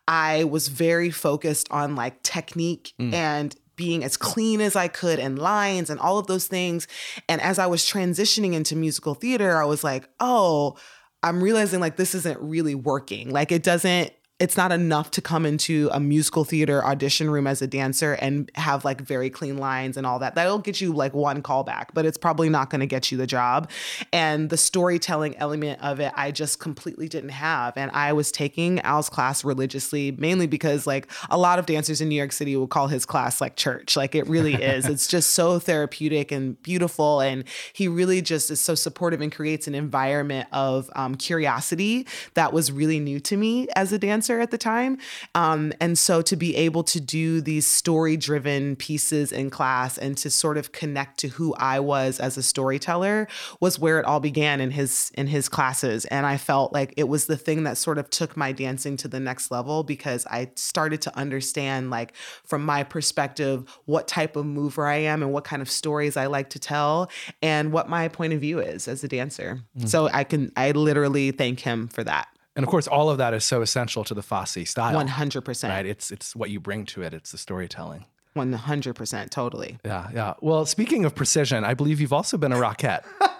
I 0.08 0.43
was 0.43 0.67
very 0.67 1.12
focused 1.12 1.67
on 1.72 1.96
like 1.96 2.22
technique 2.24 2.93
and 3.00 3.55
being 3.75 4.03
as 4.03 4.18
clean 4.18 4.62
as 4.62 4.75
I 4.75 4.88
could 4.88 5.20
and 5.20 5.39
lines 5.39 5.89
and 5.89 6.00
all 6.00 6.20
of 6.20 6.27
those 6.27 6.48
things. 6.48 6.88
And 7.27 7.42
as 7.42 7.60
I 7.60 7.65
was 7.65 7.84
transitioning 7.84 8.53
into 8.53 8.75
musical 8.75 9.15
theater, 9.15 9.58
I 9.58 9.65
was 9.65 9.84
like, 9.84 10.08
oh, 10.20 10.77
I'm 11.24 11.44
realizing 11.44 11.80
like 11.80 11.96
this 11.96 12.13
isn't 12.15 12.39
really 12.42 12.75
working. 12.75 13.30
Like 13.30 13.51
it 13.51 13.63
doesn't 13.63 14.12
it's 14.44 14.58
not 14.58 14.74
enough 14.74 15.10
to 15.10 15.22
come 15.22 15.46
into 15.46 15.90
a 15.94 16.02
musical 16.02 16.44
theater 16.44 16.84
audition 16.84 17.30
room 17.30 17.48
as 17.48 17.62
a 17.62 17.68
dancer 17.68 18.12
and 18.16 18.52
have 18.56 18.84
like 18.84 19.00
very 19.00 19.30
clean 19.30 19.56
lines 19.56 19.96
and 19.96 20.06
all 20.06 20.20
that. 20.20 20.36
That'll 20.36 20.60
get 20.60 20.82
you 20.82 20.92
like 20.92 21.14
one 21.14 21.42
callback, 21.42 21.92
but 21.94 22.06
it's 22.06 22.18
probably 22.18 22.50
not 22.50 22.70
going 22.70 22.82
to 22.82 22.86
get 22.86 23.10
you 23.10 23.18
the 23.18 23.26
job. 23.26 23.72
And 24.12 24.50
the 24.50 24.58
storytelling 24.58 25.38
element 25.38 25.82
of 25.82 26.02
it, 26.02 26.12
I 26.18 26.32
just 26.32 26.60
completely 26.60 27.08
didn't 27.08 27.30
have. 27.30 27.78
And 27.78 27.90
I 27.92 28.12
was 28.12 28.34
taking 28.34 28.82
Al's 28.82 29.10
class 29.10 29.46
religiously, 29.46 30.12
mainly 30.12 30.46
because 30.46 30.86
like 30.86 31.10
a 31.30 31.38
lot 31.38 31.58
of 31.58 31.66
dancers 31.66 32.02
in 32.02 32.10
New 32.10 32.18
York 32.18 32.34
City 32.34 32.58
will 32.58 32.68
call 32.68 32.90
his 32.90 33.06
class 33.06 33.40
like 33.40 33.56
church. 33.56 33.96
Like 33.96 34.14
it 34.14 34.28
really 34.28 34.56
is. 34.62 34.88
It's 34.88 35.08
just 35.08 35.32
so 35.32 35.58
therapeutic 35.58 36.34
and 36.34 36.62
beautiful. 36.64 37.22
And 37.22 37.46
he 37.72 37.88
really 37.88 38.22
just 38.22 38.52
is 38.52 38.60
so 38.60 38.76
supportive 38.76 39.22
and 39.22 39.32
creates 39.32 39.70
an 39.70 39.74
environment 39.74 40.50
of 40.52 40.92
um, 40.98 41.16
curiosity 41.16 42.06
that 42.34 42.52
was 42.52 42.74
really 42.74 43.00
new 43.00 43.22
to 43.22 43.38
me 43.38 43.70
as 43.78 43.94
a 43.94 43.98
dancer 43.98 44.33
at 44.40 44.52
the 44.52 44.58
time. 44.58 44.98
Um, 45.36 45.74
and 45.80 45.98
so 45.98 46.22
to 46.22 46.36
be 46.36 46.56
able 46.56 46.84
to 46.86 47.00
do 47.00 47.42
these 47.42 47.68
story 47.68 48.18
driven 48.18 48.75
pieces 48.75 49.32
in 49.32 49.50
class 49.50 49.98
and 49.98 50.18
to 50.18 50.30
sort 50.30 50.58
of 50.58 50.72
connect 50.72 51.20
to 51.20 51.28
who 51.30 51.54
I 51.56 51.80
was 51.80 52.20
as 52.20 52.38
a 52.38 52.44
storyteller 52.44 53.28
was 53.60 53.80
where 53.80 54.00
it 54.00 54.06
all 54.06 54.20
began 54.20 54.62
in 54.62 54.72
his 54.72 55.12
in 55.16 55.28
his 55.28 55.50
classes. 55.50 56.06
And 56.06 56.25
I 56.25 56.38
felt 56.38 56.74
like 56.74 56.94
it 56.98 57.08
was 57.08 57.25
the 57.25 57.38
thing 57.38 57.63
that 57.63 57.78
sort 57.78 57.98
of 57.98 58.10
took 58.10 58.36
my 58.38 58.52
dancing 58.52 58.98
to 58.98 59.08
the 59.08 59.20
next 59.20 59.52
level 59.52 59.84
because 59.84 60.25
I 60.28 60.52
started 60.56 61.02
to 61.04 61.18
understand 61.18 61.90
like 61.90 62.13
from 62.44 62.66
my 62.66 62.84
perspective 62.84 63.66
what 63.86 64.08
type 64.08 64.36
of 64.36 64.46
mover 64.46 64.88
I 64.88 64.98
am 64.98 65.22
and 65.24 65.32
what 65.34 65.44
kind 65.44 65.62
of 65.62 65.70
stories 65.70 66.18
I 66.18 66.28
like 66.28 66.50
to 66.52 66.60
tell 66.60 67.10
and 67.42 67.72
what 67.72 67.90
my 67.90 68.08
point 68.08 68.34
of 68.34 68.42
view 68.42 68.60
is 68.60 68.88
as 68.88 69.04
a 69.04 69.08
dancer. 69.08 69.62
So 69.88 70.10
I 70.13 70.24
can 70.24 70.52
I 70.56 70.72
literally 70.72 71.32
thank 71.32 71.60
him 71.60 71.88
for 71.88 72.04
that. 72.04 72.28
And 72.55 72.63
of 72.63 72.69
course, 72.69 72.88
all 72.88 73.10
of 73.10 73.17
that 73.17 73.33
is 73.33 73.43
so 73.43 73.62
essential 73.62 74.03
to 74.03 74.13
the 74.13 74.22
Fosse 74.22 74.69
style. 74.69 74.95
One 74.95 75.07
hundred 75.07 75.41
percent. 75.41 75.72
Right? 75.72 75.86
It's, 75.86 76.12
it's 76.12 76.36
what 76.36 76.50
you 76.50 76.60
bring 76.60 76.86
to 76.88 77.01
it, 77.01 77.13
it's 77.13 77.31
the 77.31 77.38
storytelling. 77.38 78.05
One 78.33 78.53
hundred 78.53 78.95
percent. 78.95 79.31
Totally. 79.31 79.77
Yeah, 79.86 80.10
yeah. 80.13 80.33
Well, 80.41 80.65
speaking 80.65 81.05
of 81.05 81.15
precision, 81.15 81.63
I 81.63 81.74
believe 81.74 82.00
you've 82.01 82.13
also 82.13 82.38
been 82.38 82.51
a 82.51 82.57
rockette. 82.57 83.03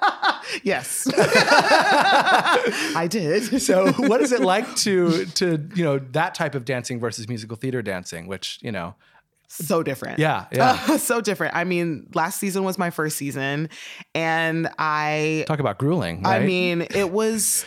Yes. 0.62 1.08
I 1.18 3.08
did. 3.10 3.62
So, 3.62 3.92
what 3.94 4.22
is 4.22 4.32
it 4.32 4.42
like 4.42 4.76
to 4.78 5.26
to 5.26 5.70
you 5.74 5.84
know 5.84 6.00
that 6.12 6.36
type 6.36 6.54
of 6.54 6.66
dancing 6.66 7.00
versus 7.00 7.28
musical 7.28 7.58
theater 7.58 7.82
dancing, 7.82 8.28
which 8.28 8.60
you 8.62 8.72
know, 8.72 8.96
so 9.48 9.84
different. 9.84 10.20
yeah, 10.20 10.46
yeah. 10.52 10.80
Uh, 10.88 10.98
so 10.98 11.22
different. 11.22 11.56
I 11.56 11.64
mean, 11.64 12.10
last 12.14 12.40
season 12.40 12.64
was 12.64 12.78
my 12.78 12.90
first 12.90 13.18
season, 13.18 13.70
and 14.14 14.70
I, 14.78 15.46
Talk 15.48 15.60
about 15.60 15.78
grueling. 15.78 16.26
I 16.26 16.40
mean, 16.40 16.82
it 16.82 17.12
was 17.12 17.66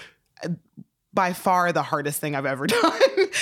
by 1.17 1.33
far 1.33 1.73
the 1.73 1.83
hardest 1.83 2.21
thing 2.21 2.37
I've 2.37 2.47
ever 2.47 2.67
done. 2.69 2.93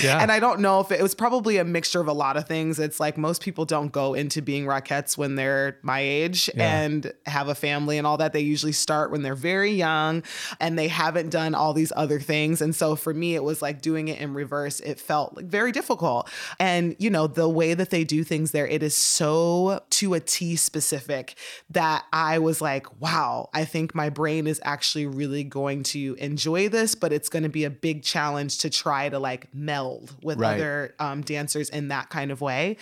Yeah. 0.02 0.18
And 0.20 0.32
I 0.32 0.40
don't 0.40 0.60
know 0.60 0.80
if 0.80 0.90
it, 0.90 1.00
it 1.00 1.02
was 1.02 1.14
probably 1.14 1.58
a 1.58 1.64
mixture 1.64 2.00
of 2.00 2.08
a 2.08 2.12
lot 2.12 2.36
of 2.36 2.46
things. 2.46 2.78
It's 2.78 3.00
like 3.00 3.18
most 3.18 3.42
people 3.42 3.64
don't 3.64 3.92
go 3.92 4.14
into 4.14 4.40
being 4.40 4.64
Rockettes 4.64 5.18
when 5.18 5.34
they're 5.34 5.76
my 5.82 6.00
age 6.00 6.48
and 6.54 7.12
have 7.26 7.48
a 7.48 7.54
family 7.54 7.98
and 7.98 8.06
all 8.06 8.16
that. 8.18 8.32
They 8.32 8.40
usually 8.40 8.72
start 8.72 9.10
when 9.10 9.22
they're 9.22 9.34
very 9.34 9.72
young 9.72 10.22
and 10.60 10.78
they 10.78 10.88
haven't 10.88 11.30
done 11.30 11.54
all 11.54 11.74
these 11.74 11.92
other 11.96 12.20
things. 12.20 12.62
And 12.62 12.74
so 12.74 12.96
for 12.96 13.12
me, 13.12 13.34
it 13.34 13.42
was 13.42 13.60
like 13.60 13.82
doing 13.82 14.08
it 14.08 14.20
in 14.20 14.32
reverse. 14.34 14.80
It 14.80 15.00
felt 15.00 15.36
like 15.36 15.46
very 15.46 15.72
difficult. 15.72 16.30
And, 16.60 16.94
you 16.98 17.10
know, 17.10 17.26
the 17.26 17.48
way 17.48 17.74
that 17.74 17.90
they 17.90 18.04
do 18.04 18.22
things 18.22 18.52
there, 18.52 18.68
it 18.68 18.82
is 18.82 18.94
so 18.94 19.82
to 19.90 20.14
a 20.14 20.20
T 20.20 20.54
specific 20.54 21.34
that 21.70 22.04
I 22.12 22.38
was 22.38 22.60
like, 22.60 23.00
wow, 23.00 23.50
I 23.52 23.64
think 23.64 23.94
my 23.94 24.10
brain 24.10 24.46
is 24.46 24.60
actually 24.64 25.06
really 25.06 25.42
going 25.42 25.82
to 25.84 26.16
enjoy 26.20 26.68
this, 26.68 26.94
but 26.94 27.12
it's 27.12 27.28
going 27.28 27.42
to 27.42 27.48
be 27.48 27.63
a 27.64 27.70
big 27.70 28.02
challenge 28.02 28.58
to 28.58 28.70
try 28.70 29.08
to 29.08 29.18
like 29.18 29.52
meld 29.54 30.14
with 30.22 30.38
Right. 30.38 30.54
other 30.54 30.94
um, 30.98 31.22
dancers 31.22 31.68
in 31.70 31.88
that 31.88 32.10
kind 32.10 32.30
of 32.30 32.40
way. 32.40 32.76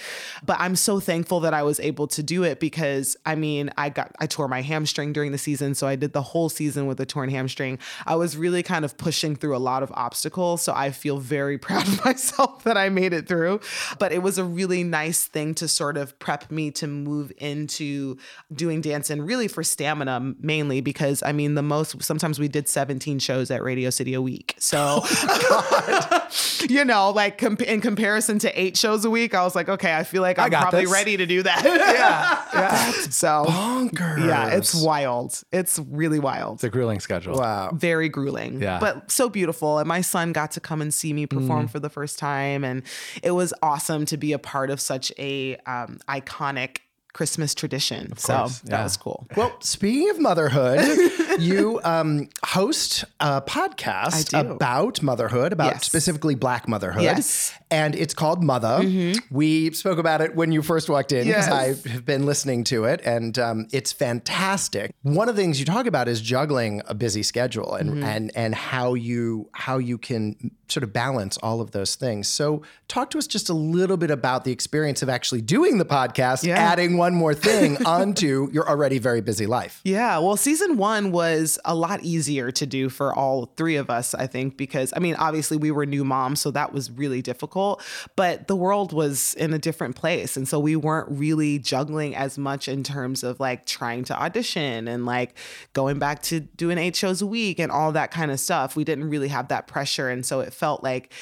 But 0.44 0.58
I'm 0.60 0.76
so 0.76 1.00
thankful 1.00 1.40
that 1.40 1.54
I 1.54 1.62
was 1.62 1.80
able 1.80 2.06
to 2.08 2.22
do 2.22 2.42
it 2.44 2.60
because 2.60 3.16
I 3.24 3.34
mean, 3.34 3.70
I 3.76 3.88
got, 3.88 4.14
I 4.18 4.26
tore 4.26 4.48
my 4.48 4.62
hamstring 4.62 5.12
during 5.12 5.32
the 5.32 5.38
season. 5.38 5.74
So 5.74 5.86
I 5.86 5.96
did 5.96 6.12
the 6.12 6.22
whole 6.22 6.48
season 6.48 6.86
with 6.86 7.00
a 7.00 7.06
torn 7.06 7.28
hamstring. 7.30 7.78
I 8.06 8.16
was 8.16 8.36
really 8.36 8.62
kind 8.62 8.84
of 8.84 8.96
pushing 8.96 9.36
through 9.36 9.56
a 9.56 9.58
lot 9.58 9.82
of 9.82 9.90
obstacles. 9.94 10.62
So 10.62 10.72
I 10.74 10.90
feel 10.90 11.18
very 11.18 11.58
proud 11.66 11.86
of 11.86 12.04
myself 12.04 12.64
that 12.64 12.76
I 12.76 12.88
made 12.88 13.12
it 13.12 13.28
through. 13.28 13.60
But 13.98 14.12
it 14.12 14.22
was 14.22 14.38
a 14.38 14.44
really 14.44 14.82
nice 14.84 15.26
thing 15.26 15.54
to 15.56 15.68
sort 15.68 15.96
of 15.96 16.18
prep 16.18 16.50
me 16.50 16.70
to 16.72 16.86
move 16.86 17.32
into 17.38 18.16
doing 18.52 18.80
dance 18.80 19.10
and 19.10 19.26
really 19.26 19.48
for 19.48 19.62
stamina 19.62 20.34
mainly 20.40 20.80
because 20.80 21.22
I 21.22 21.32
mean, 21.32 21.54
the 21.54 21.62
most, 21.62 22.02
sometimes 22.02 22.38
we 22.38 22.48
did 22.48 22.68
17 22.68 23.18
shows 23.18 23.50
at 23.50 23.62
Radio 23.62 23.90
City 23.90 24.14
a 24.14 24.22
week. 24.22 24.54
So, 24.58 24.71
you 26.68 26.84
know, 26.84 27.10
like 27.10 27.38
com- 27.38 27.56
in 27.66 27.80
comparison 27.80 28.38
to 28.40 28.60
eight 28.60 28.76
shows 28.76 29.04
a 29.04 29.10
week, 29.10 29.34
I 29.34 29.42
was 29.44 29.54
like, 29.54 29.68
okay, 29.68 29.94
I 29.96 30.04
feel 30.04 30.22
like 30.22 30.38
I'm 30.38 30.50
probably 30.50 30.82
this. 30.84 30.92
ready 30.92 31.16
to 31.16 31.26
do 31.26 31.42
that. 31.42 31.62
yeah, 32.54 32.60
yeah. 32.60 32.92
so, 33.10 33.44
Bonkers. 33.46 34.26
yeah, 34.26 34.48
it's 34.48 34.74
wild. 34.74 35.40
It's 35.52 35.78
really 35.78 36.18
wild. 36.18 36.54
It's 36.56 36.64
a 36.64 36.70
grueling 36.70 37.00
schedule. 37.00 37.38
wow. 37.38 37.70
Very 37.74 38.08
grueling, 38.08 38.60
Yeah. 38.62 38.78
but 38.78 39.10
so 39.10 39.28
beautiful. 39.28 39.78
And 39.78 39.88
my 39.88 40.00
son 40.00 40.32
got 40.32 40.52
to 40.52 40.60
come 40.60 40.80
and 40.82 40.92
see 40.92 41.12
me 41.12 41.26
perform 41.26 41.68
for 41.68 41.78
the 41.80 41.90
first 41.90 42.18
time, 42.18 42.64
and 42.64 42.82
it 43.22 43.32
was 43.32 43.52
awesome 43.62 44.06
to 44.06 44.16
be 44.16 44.32
a 44.32 44.38
part 44.38 44.70
of 44.70 44.80
such 44.80 45.12
a 45.18 45.56
um, 45.66 45.98
iconic 46.08 46.78
Christmas 47.12 47.54
tradition. 47.54 48.16
so 48.16 48.35
course, 48.37 48.61
that 48.61 48.71
yeah. 48.71 48.83
was 48.85 48.97
cool. 48.97 49.26
Well, 49.37 49.52
speaking 49.61 50.09
of 50.11 50.19
motherhood, 50.19 50.81
you 51.40 51.81
um, 51.85 52.28
host 52.45 53.04
a 53.21 53.42
podcast 53.42 54.33
about 54.38 55.02
motherhood, 55.02 55.52
about 55.52 55.73
Yes. 55.75 55.85
specifically 55.87 56.35
Black 56.35 56.66
motherhood. 56.69 57.02
Yes. 57.02 57.52
And 57.71 57.95
it's 57.95 58.14
called 58.14 58.42
Mother. 58.42 58.83
We 59.31 59.73
spoke 59.73 59.99
about 59.99 60.21
it 60.21 60.35
when 60.37 60.52
you 60.52 60.62
first 60.62 60.88
walked 60.90 61.12
in 61.12 61.26
because 61.26 61.47
Yes. 61.47 61.52
I 61.87 61.90
have 61.90 62.04
been 62.04 62.26
listening 62.26 62.64
to 62.64 62.85
it, 62.85 63.00
and 63.04 63.38
um, 63.38 63.66
it's 63.73 63.92
fantastic. 63.92 64.95
One 65.02 65.28
of 65.28 65.37
the 65.37 65.42
things 65.42 65.59
you 65.59 65.66
talk 65.66 65.87
about 65.87 66.09
is 66.09 66.21
juggling 66.21 66.83
a 66.87 66.95
busy 66.95 67.23
schedule 67.23 67.75
and 67.75 68.02
and 68.04 68.31
and 68.35 68.54
how 68.54 68.95
you 68.95 69.49
how 69.52 69.78
you 69.78 69.99
can 69.99 70.50
sort 70.69 70.85
of 70.85 70.92
balance 70.92 71.37
all 71.38 71.61
of 71.61 71.73
those 71.73 71.95
things. 71.97 72.28
So, 72.28 72.62
talk 72.88 73.11
to 73.11 73.19
us 73.19 73.26
just 73.26 73.50
a 73.50 73.54
little 73.54 73.99
bit 73.99 74.11
about 74.11 74.45
the 74.45 74.52
experience 74.52 75.02
of 75.02 75.09
actually 75.11 75.42
doing 75.42 75.76
the 75.78 75.85
podcast, 75.85 76.45
Yeah. 76.45 76.57
adding 76.59 76.97
one 77.02 77.16
more 77.16 77.35
thing 77.35 77.85
onto 77.85 78.49
your 78.52 78.68
already 78.68 79.00
very 79.00 79.21
busy 79.21 79.44
life. 79.44 79.80
Yeah, 79.82 80.18
well, 80.18 80.37
season 80.37 80.76
one 80.76 81.11
was 81.11 81.59
a 81.64 81.75
lot 81.75 82.04
easier 82.04 82.52
to 82.52 82.64
do 82.64 82.88
for 82.88 83.12
all 83.12 83.47
three 83.56 83.75
of 83.75 83.90
us, 83.90 84.14
I 84.14 84.28
think, 84.28 84.56
because 84.56 84.92
I 84.94 85.00
mean, 85.00 85.16
obviously 85.16 85.56
we 85.56 85.73
were 85.73 85.85
new 85.85 86.04
moms, 86.04 86.40
so 86.40 86.52
that 86.52 86.73
was 86.73 86.92
really 86.92 87.21
difficult, 87.21 87.82
but 88.14 88.47
the 88.47 88.54
world 88.54 88.92
was 88.92 89.35
in 89.35 89.52
a 89.52 89.59
different 89.59 89.97
place. 89.97 90.37
And 90.37 90.47
so 90.47 90.61
we 90.61 90.76
weren't 90.76 91.09
really 91.11 91.59
juggling 91.59 92.14
as 92.14 92.38
much 92.38 92.68
in 92.68 92.85
terms 92.85 93.25
of 93.25 93.40
like 93.40 93.66
trying 93.66 94.04
to 94.04 94.23
audition 94.23 94.87
and 94.87 95.04
like 95.04 95.37
going 95.73 95.99
back 95.99 96.23
to 96.23 96.38
doing 96.38 96.78
eight 96.78 96.94
shows 96.94 97.21
a 97.21 97.26
week 97.26 97.59
and 97.59 97.73
all 97.73 97.90
that 97.90 98.12
kind 98.12 98.30
of 98.30 98.38
stuff. 98.38 98.76
We 98.76 98.85
didn't 98.85 99.11
really 99.11 99.28
have 99.28 99.49
that 99.49 99.66
pressure. 99.66 100.09
And 100.09 100.25
so 100.25 100.38
it 100.38 100.54
felt 100.54 100.85
like, 100.85 101.12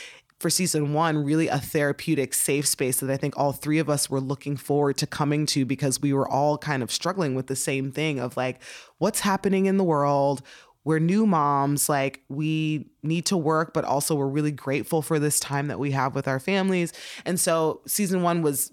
for 0.40 0.48
season 0.48 0.94
one, 0.94 1.22
really 1.22 1.48
a 1.48 1.58
therapeutic, 1.58 2.32
safe 2.32 2.66
space 2.66 3.00
that 3.00 3.10
I 3.10 3.18
think 3.18 3.34
all 3.36 3.52
three 3.52 3.78
of 3.78 3.90
us 3.90 4.08
were 4.08 4.22
looking 4.22 4.56
forward 4.56 4.96
to 4.96 5.06
coming 5.06 5.44
to 5.46 5.66
because 5.66 6.00
we 6.00 6.14
were 6.14 6.26
all 6.26 6.56
kind 6.56 6.82
of 6.82 6.90
struggling 6.90 7.34
with 7.34 7.46
the 7.46 7.54
same 7.54 7.92
thing 7.92 8.18
of 8.18 8.38
like, 8.38 8.62
what's 8.96 9.20
happening 9.20 9.66
in 9.66 9.76
the 9.76 9.84
world? 9.84 10.40
We're 10.82 10.98
new 10.98 11.26
moms, 11.26 11.90
like, 11.90 12.22
we 12.30 12.88
need 13.02 13.26
to 13.26 13.36
work, 13.36 13.74
but 13.74 13.84
also 13.84 14.14
we're 14.14 14.28
really 14.28 14.50
grateful 14.50 15.02
for 15.02 15.18
this 15.18 15.38
time 15.38 15.68
that 15.68 15.78
we 15.78 15.90
have 15.90 16.14
with 16.14 16.26
our 16.26 16.40
families. 16.40 16.94
And 17.26 17.38
so, 17.38 17.82
season 17.86 18.22
one 18.22 18.40
was 18.40 18.72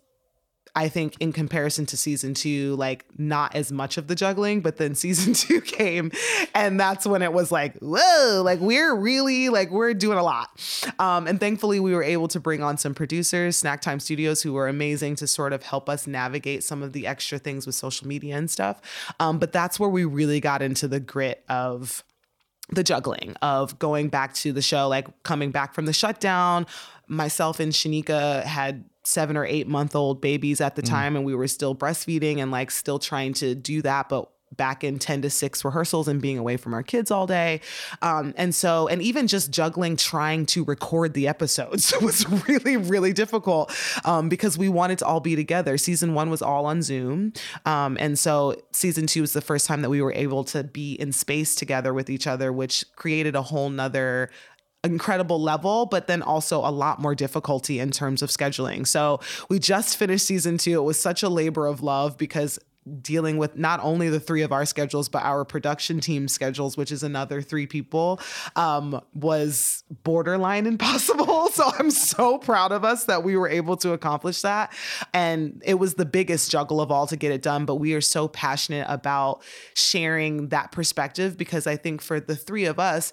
I 0.77 0.89
think 0.89 1.15
in 1.19 1.33
comparison 1.33 1.87
to 1.87 1.97
season 1.97 2.35
two, 2.35 2.75
like 2.75 3.03
not 3.17 3.55
as 3.55 3.71
much 3.71 3.97
of 3.97 4.05
the 4.05 4.13
juggling, 4.13 4.61
but 4.61 4.77
then 4.77 4.93
season 5.07 5.33
two 5.33 5.59
came 5.59 6.11
and 6.53 6.79
that's 6.79 7.07
when 7.07 7.23
it 7.23 7.33
was 7.33 7.51
like, 7.51 7.75
whoa, 7.79 8.43
like 8.45 8.59
we're 8.59 8.93
really 8.93 9.49
like 9.49 9.71
we're 9.71 9.95
doing 9.95 10.19
a 10.19 10.23
lot. 10.23 10.49
Um, 10.99 11.25
and 11.25 11.39
thankfully 11.39 11.79
we 11.79 11.95
were 11.95 12.03
able 12.03 12.27
to 12.27 12.39
bring 12.39 12.61
on 12.61 12.77
some 12.77 12.93
producers, 12.93 13.57
Snack 13.57 13.81
Time 13.81 13.99
Studios, 13.99 14.43
who 14.43 14.53
were 14.53 14.67
amazing 14.67 15.15
to 15.15 15.25
sort 15.25 15.51
of 15.51 15.63
help 15.63 15.89
us 15.89 16.05
navigate 16.05 16.63
some 16.63 16.83
of 16.83 16.93
the 16.93 17.07
extra 17.07 17.39
things 17.39 17.65
with 17.65 17.73
social 17.73 18.07
media 18.07 18.37
and 18.37 18.47
stuff. 18.47 18.79
Um, 19.19 19.39
but 19.39 19.51
that's 19.51 19.79
where 19.79 19.89
we 19.89 20.05
really 20.05 20.39
got 20.39 20.61
into 20.61 20.87
the 20.87 20.99
grit 20.99 21.43
of 21.49 22.03
the 22.69 22.83
juggling 22.83 23.35
of 23.41 23.79
going 23.79 24.09
back 24.09 24.33
to 24.35 24.51
the 24.51 24.61
show, 24.61 24.87
like 24.87 25.23
coming 25.23 25.51
back 25.51 25.73
from 25.73 25.85
the 25.85 25.93
shutdown. 25.93 26.67
Myself 27.07 27.59
and 27.59 27.71
Shanika 27.71 28.43
had 28.43 28.85
seven 29.07 29.37
or 29.37 29.45
eight 29.45 29.67
month 29.67 29.95
old 29.95 30.19
babies 30.19 30.59
at 30.59 30.75
the 30.75 30.81
mm. 30.81 30.89
time 30.89 31.15
and 31.15 31.23
we 31.23 31.33
were 31.33 31.47
still 31.47 31.73
breastfeeding 31.73 32.39
and 32.39 32.51
like 32.51 32.69
still 32.69 32.99
trying 32.99 33.33
to 33.33 33.55
do 33.55 33.81
that 33.81 34.09
but 34.09 34.29
back 34.55 34.83
in 34.83 34.97
10 34.97 35.23
to 35.23 35.29
6 35.29 35.65
rehearsals 35.65 36.07
and 36.07 36.21
being 36.21 36.37
away 36.37 36.57
from 36.57 36.73
our 36.73 36.83
kids 36.83 37.11
all 37.11 37.27
day 37.27 37.59
um, 38.01 38.33
and 38.37 38.55
so 38.55 38.87
and 38.87 39.01
even 39.01 39.27
just 39.27 39.51
juggling 39.51 39.95
trying 39.95 40.45
to 40.45 40.63
record 40.63 41.13
the 41.13 41.27
episodes 41.27 41.93
was 42.01 42.27
really 42.47 42.77
really 42.77 43.13
difficult 43.13 43.73
um, 44.05 44.29
because 44.29 44.57
we 44.57 44.69
wanted 44.69 44.97
to 44.99 45.05
all 45.05 45.19
be 45.19 45.35
together 45.35 45.77
season 45.77 46.13
one 46.13 46.29
was 46.29 46.41
all 46.41 46.65
on 46.65 46.81
zoom 46.81 47.33
um, 47.65 47.97
and 47.99 48.17
so 48.17 48.55
season 48.71 49.05
two 49.05 49.21
was 49.21 49.33
the 49.33 49.41
first 49.41 49.67
time 49.67 49.81
that 49.81 49.89
we 49.89 50.01
were 50.01 50.13
able 50.13 50.43
to 50.43 50.63
be 50.63 50.93
in 50.93 51.11
space 51.11 51.53
together 51.55 51.93
with 51.93 52.09
each 52.09 52.25
other 52.27 52.51
which 52.53 52.85
created 52.95 53.35
a 53.35 53.41
whole 53.41 53.69
nother 53.69 54.29
incredible 54.91 55.41
level, 55.41 55.85
but 55.85 56.07
then 56.07 56.21
also 56.21 56.59
a 56.59 56.71
lot 56.71 56.99
more 56.99 57.15
difficulty 57.15 57.79
in 57.79 57.91
terms 57.91 58.21
of 58.21 58.29
scheduling. 58.29 58.87
So 58.87 59.19
we 59.49 59.59
just 59.59 59.97
finished 59.97 60.25
season 60.25 60.57
two. 60.57 60.79
It 60.79 60.83
was 60.83 60.99
such 60.99 61.23
a 61.23 61.29
labor 61.29 61.67
of 61.67 61.83
love 61.83 62.17
because 62.17 62.59
dealing 63.01 63.37
with 63.37 63.57
not 63.57 63.79
only 63.83 64.09
the 64.09 64.19
three 64.19 64.41
of 64.41 64.51
our 64.51 64.65
schedules 64.65 65.09
but 65.09 65.23
our 65.23 65.43
production 65.43 65.99
team 65.99 66.27
schedules 66.27 66.77
which 66.77 66.91
is 66.91 67.03
another 67.03 67.41
three 67.41 67.67
people 67.67 68.19
um, 68.55 69.01
was 69.13 69.83
borderline 70.03 70.65
impossible 70.65 71.49
so 71.49 71.69
i'm 71.79 71.91
so 71.91 72.37
proud 72.37 72.71
of 72.71 72.83
us 72.85 73.05
that 73.05 73.23
we 73.23 73.35
were 73.35 73.49
able 73.49 73.75
to 73.75 73.91
accomplish 73.91 74.41
that 74.41 74.73
and 75.13 75.61
it 75.65 75.75
was 75.75 75.95
the 75.95 76.05
biggest 76.05 76.49
juggle 76.49 76.79
of 76.79 76.91
all 76.91 77.07
to 77.07 77.17
get 77.17 77.31
it 77.31 77.41
done 77.41 77.65
but 77.65 77.75
we 77.75 77.93
are 77.93 78.01
so 78.01 78.27
passionate 78.27 78.85
about 78.89 79.41
sharing 79.73 80.47
that 80.49 80.71
perspective 80.71 81.37
because 81.37 81.67
i 81.67 81.75
think 81.75 82.01
for 82.01 82.19
the 82.19 82.35
three 82.35 82.65
of 82.65 82.79
us 82.79 83.11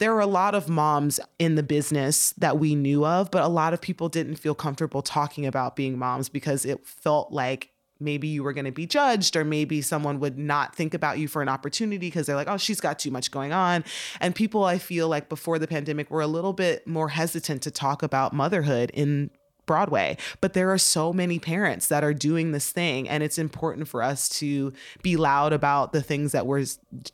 there 0.00 0.14
were 0.14 0.20
a 0.20 0.26
lot 0.26 0.54
of 0.54 0.68
moms 0.68 1.20
in 1.38 1.54
the 1.54 1.62
business 1.62 2.32
that 2.38 2.58
we 2.58 2.74
knew 2.74 3.04
of, 3.04 3.30
but 3.30 3.44
a 3.44 3.48
lot 3.48 3.74
of 3.74 3.80
people 3.80 4.08
didn't 4.08 4.36
feel 4.36 4.54
comfortable 4.54 5.02
talking 5.02 5.46
about 5.46 5.76
being 5.76 5.98
moms 5.98 6.28
because 6.28 6.64
it 6.64 6.84
felt 6.86 7.30
like 7.32 7.70
maybe 8.00 8.26
you 8.26 8.42
were 8.42 8.54
going 8.54 8.64
to 8.64 8.72
be 8.72 8.86
judged 8.86 9.36
or 9.36 9.44
maybe 9.44 9.82
someone 9.82 10.18
would 10.18 10.38
not 10.38 10.74
think 10.74 10.94
about 10.94 11.18
you 11.18 11.28
for 11.28 11.42
an 11.42 11.50
opportunity 11.50 11.98
because 11.98 12.26
they're 12.26 12.34
like 12.34 12.48
oh 12.48 12.56
she's 12.56 12.80
got 12.80 12.98
too 12.98 13.10
much 13.10 13.30
going 13.30 13.52
on. 13.52 13.84
And 14.20 14.34
people 14.34 14.64
i 14.64 14.78
feel 14.78 15.06
like 15.06 15.28
before 15.28 15.58
the 15.58 15.68
pandemic 15.68 16.10
were 16.10 16.22
a 16.22 16.26
little 16.26 16.54
bit 16.54 16.86
more 16.86 17.10
hesitant 17.10 17.62
to 17.62 17.70
talk 17.70 18.02
about 18.02 18.32
motherhood 18.32 18.90
in 18.94 19.30
Broadway. 19.70 20.16
But 20.40 20.54
there 20.54 20.72
are 20.72 20.78
so 20.78 21.12
many 21.12 21.38
parents 21.38 21.86
that 21.86 22.02
are 22.02 22.12
doing 22.12 22.50
this 22.50 22.72
thing, 22.72 23.08
and 23.08 23.22
it's 23.22 23.38
important 23.38 23.86
for 23.86 24.02
us 24.02 24.28
to 24.40 24.72
be 25.00 25.16
loud 25.16 25.52
about 25.52 25.92
the 25.92 26.02
things 26.02 26.32
that 26.32 26.44
we're 26.44 26.64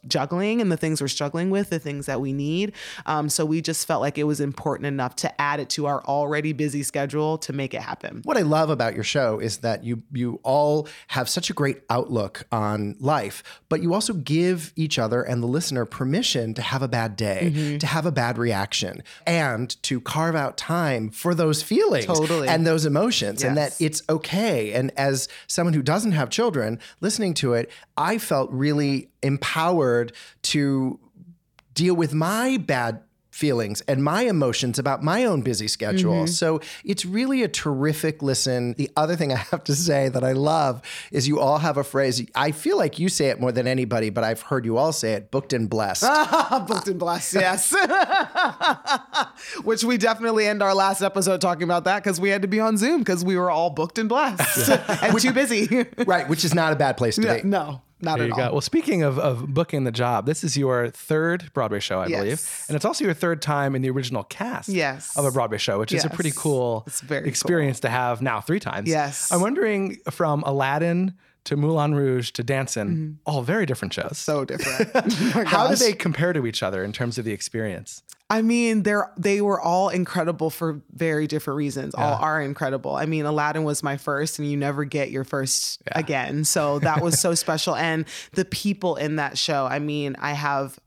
juggling 0.09 0.62
and 0.62 0.72
the 0.72 0.78
things 0.78 1.02
we're 1.02 1.09
struggling 1.09 1.50
with, 1.50 1.68
the 1.68 1.78
things 1.78 2.07
that 2.07 2.18
we 2.18 2.33
need. 2.33 2.72
Um, 3.04 3.28
so 3.28 3.44
we 3.44 3.61
just 3.61 3.87
felt 3.87 4.00
like 4.00 4.16
it 4.16 4.24
was 4.24 4.40
important 4.40 4.87
enough 4.87 5.16
to 5.16 5.38
add 5.38 5.61
it 5.61 5.68
to 5.70 5.85
our 5.85 6.02
already 6.07 6.54
busy 6.54 6.83
schedule 6.83 7.37
to 7.37 7.52
make 7.52 7.74
it 7.74 7.83
happen. 7.83 8.22
What 8.24 8.38
I 8.38 8.40
love 8.40 8.70
about 8.70 8.94
your 8.94 9.04
show 9.04 9.38
is 9.38 9.59
that 9.59 9.85
you 9.85 10.02
you 10.11 10.40
all 10.42 10.88
have 11.09 11.28
such 11.28 11.50
a 11.50 11.52
great 11.52 11.83
outlook 11.90 12.46
on 12.50 12.96
life, 12.98 13.42
but 13.68 13.83
you 13.83 13.92
also 13.92 14.14
give 14.14 14.72
each 14.76 14.98
other 14.98 15.22
and 15.22 15.42
the 15.42 15.46
listener 15.46 15.85
permission 15.85 16.54
to 16.54 16.62
have 16.62 16.81
a 16.81 16.88
bad 16.88 17.16
day, 17.16 17.52
mm-hmm. 17.52 17.76
to 17.76 17.87
have 17.87 18.07
a 18.07 18.12
bad 18.12 18.38
reaction, 18.38 19.02
and 19.26 19.76
to 19.83 20.00
carve 20.00 20.35
out 20.35 20.57
time 20.57 21.11
for 21.11 21.35
those 21.35 21.62
feelings. 21.62 22.07
Totally 22.07 22.45
and 22.48 22.66
those 22.66 22.87
emotions, 22.87 23.42
yes. 23.42 23.48
and 23.48 23.56
that 23.56 23.76
it's 23.80 24.02
okay. 24.09 24.72
And 24.72 24.92
as 24.96 25.28
someone 25.46 25.74
who 25.74 25.82
doesn't 25.82 26.12
have 26.12 26.30
children, 26.30 26.78
listening 27.00 27.35
to 27.35 27.54
it, 27.54 27.70
I 27.96 28.18
felt 28.18 28.50
really 28.50 29.11
empowered 29.22 30.12
to 30.42 30.98
deal 31.74 31.94
with 31.94 32.14
my 32.14 32.56
bad 32.56 33.02
feelings 33.37 33.83
and 33.83 34.03
my 34.03 34.22
emotions 34.22 34.79
about 34.79 35.03
my 35.03 35.25
own 35.25 35.42
busy 35.42 35.68
schedule. 35.68 36.14
Mm-hmm. 36.14 36.27
So 36.27 36.61
it's 36.85 37.05
really 37.05 37.42
a 37.42 37.49
terrific 37.49 38.22
listen. 38.22 38.72
The 38.75 38.90
other 38.96 39.14
thing 39.14 39.31
I 39.31 39.37
have 39.37 39.62
to 39.64 39.77
say 39.77 40.09
that 40.09 40.25
I 40.25 40.33
love 40.33 40.81
is 41.12 41.29
you 41.29 41.38
all 41.38 41.59
have 41.59 41.77
a 41.77 41.85
phrase. 41.85 42.27
I 42.35 42.53
feel 42.53 42.79
like 42.79 42.99
you 42.99 43.11
say 43.11 43.27
it 43.27 43.38
more 43.38 43.53
than 43.53 43.66
anybody, 43.66 44.09
but 44.09 44.25
I've 44.25 44.40
heard 44.40 44.64
you 44.64 44.79
all 44.79 44.92
say 44.92 45.12
it 45.12 45.31
booked 45.31 45.53
and 45.53 45.68
blessed. 45.68 46.03
booked 46.66 46.88
and 46.88 46.99
blessed, 46.99 47.35
yes. 47.35 47.75
Which 49.64 49.85
we 49.85 49.99
definitely 49.99 50.46
end 50.46 50.62
our 50.62 50.75
last 50.75 51.03
episode 51.03 51.42
talking 51.42 51.64
about 51.64 51.85
that 51.85 52.03
because 52.03 52.18
we 52.18 52.31
had 52.31 52.40
to 52.42 52.49
be 52.49 52.59
on 52.59 52.79
Zoom 52.79 53.01
because 53.01 53.22
we 53.22 53.37
were 53.37 53.51
all 53.51 53.68
booked 53.68 53.99
and 53.99 54.09
blessed 54.09 54.68
yeah. 54.68 54.99
and 55.03 55.20
too 55.20 55.33
busy. 55.33 55.87
right, 56.07 56.27
which 56.29 56.44
is 56.44 56.55
not 56.55 56.72
a 56.72 56.77
bad 56.77 56.96
place 56.96 57.16
to 57.16 57.42
be. 57.42 57.46
No, 57.46 57.83
not 58.00 58.18
there 58.18 58.26
you 58.26 58.32
all. 58.32 58.38
Go. 58.38 58.52
Well, 58.52 58.61
speaking 58.61 59.02
of, 59.02 59.18
of 59.18 59.52
booking 59.52 59.85
the 59.85 59.92
job, 59.92 60.26
this 60.26 60.44
is 60.44 60.56
your 60.56 60.90
third 60.90 61.50
Broadway 61.54 61.80
show, 61.80 62.00
I 62.00 62.06
yes. 62.06 62.20
believe. 62.20 62.64
And 62.68 62.76
it's 62.76 62.85
also 62.85 63.04
your 63.04 63.14
third 63.14 63.40
time 63.40 63.74
in 63.74 63.82
the 63.82 63.90
original 63.90 64.24
cast 64.24 64.68
yes. 64.68 65.16
of 65.16 65.24
a 65.24 65.30
Broadway 65.30 65.59
show, 65.59 65.78
which 65.78 65.92
yes. 65.92 66.04
is 66.04 66.11
a 66.11 66.14
pretty 66.14 66.32
cool 66.37 66.87
experience 67.11 67.78
cool. 67.78 67.88
to 67.88 67.90
have 67.90 68.20
now 68.20 68.40
three 68.40 68.61
times. 68.61 68.88
Yes. 68.88 69.32
I'm 69.32 69.40
wondering 69.40 69.98
from 70.11 70.42
Aladdin 70.42 71.14
to 71.44 71.56
Moulin 71.56 71.94
Rouge 71.94 72.32
to 72.32 72.42
Dancin', 72.42 72.88
mm-hmm. 72.88 73.12
all 73.24 73.42
very 73.42 73.66
different 73.66 73.94
shows. 73.94 74.18
So 74.18 74.44
different. 74.44 74.90
oh 75.37 75.44
How 75.44 75.68
do 75.68 75.76
they 75.76 75.92
compare 75.92 76.32
to 76.32 76.46
each 76.46 76.62
other 76.62 76.85
in 76.85 76.92
terms 76.92 77.18
of 77.18 77.24
the 77.24 77.32
experience? 77.32 78.02
I 78.28 78.42
mean, 78.42 78.82
they're 78.82 79.12
they 79.16 79.40
were 79.40 79.60
all 79.60 79.88
incredible 79.88 80.50
for 80.50 80.82
very 80.92 81.28
different 81.28 81.58
reasons. 81.58 81.94
Yeah. 81.96 82.04
All 82.04 82.14
are 82.14 82.42
incredible. 82.42 82.96
I 82.96 83.06
mean, 83.06 83.24
Aladdin 83.24 83.62
was 83.62 83.82
my 83.82 83.96
first, 83.96 84.38
and 84.38 84.50
you 84.50 84.56
never 84.56 84.84
get 84.84 85.10
your 85.10 85.22
first 85.22 85.80
yeah. 85.86 85.98
again. 85.98 86.44
So 86.44 86.78
that 86.80 87.02
was 87.02 87.20
so 87.20 87.34
special. 87.34 87.76
And 87.76 88.04
the 88.32 88.44
people 88.44 88.96
in 88.96 89.16
that 89.16 89.38
show. 89.38 89.66
I 89.66 89.78
mean, 89.78 90.16
I 90.18 90.32
have 90.32 90.78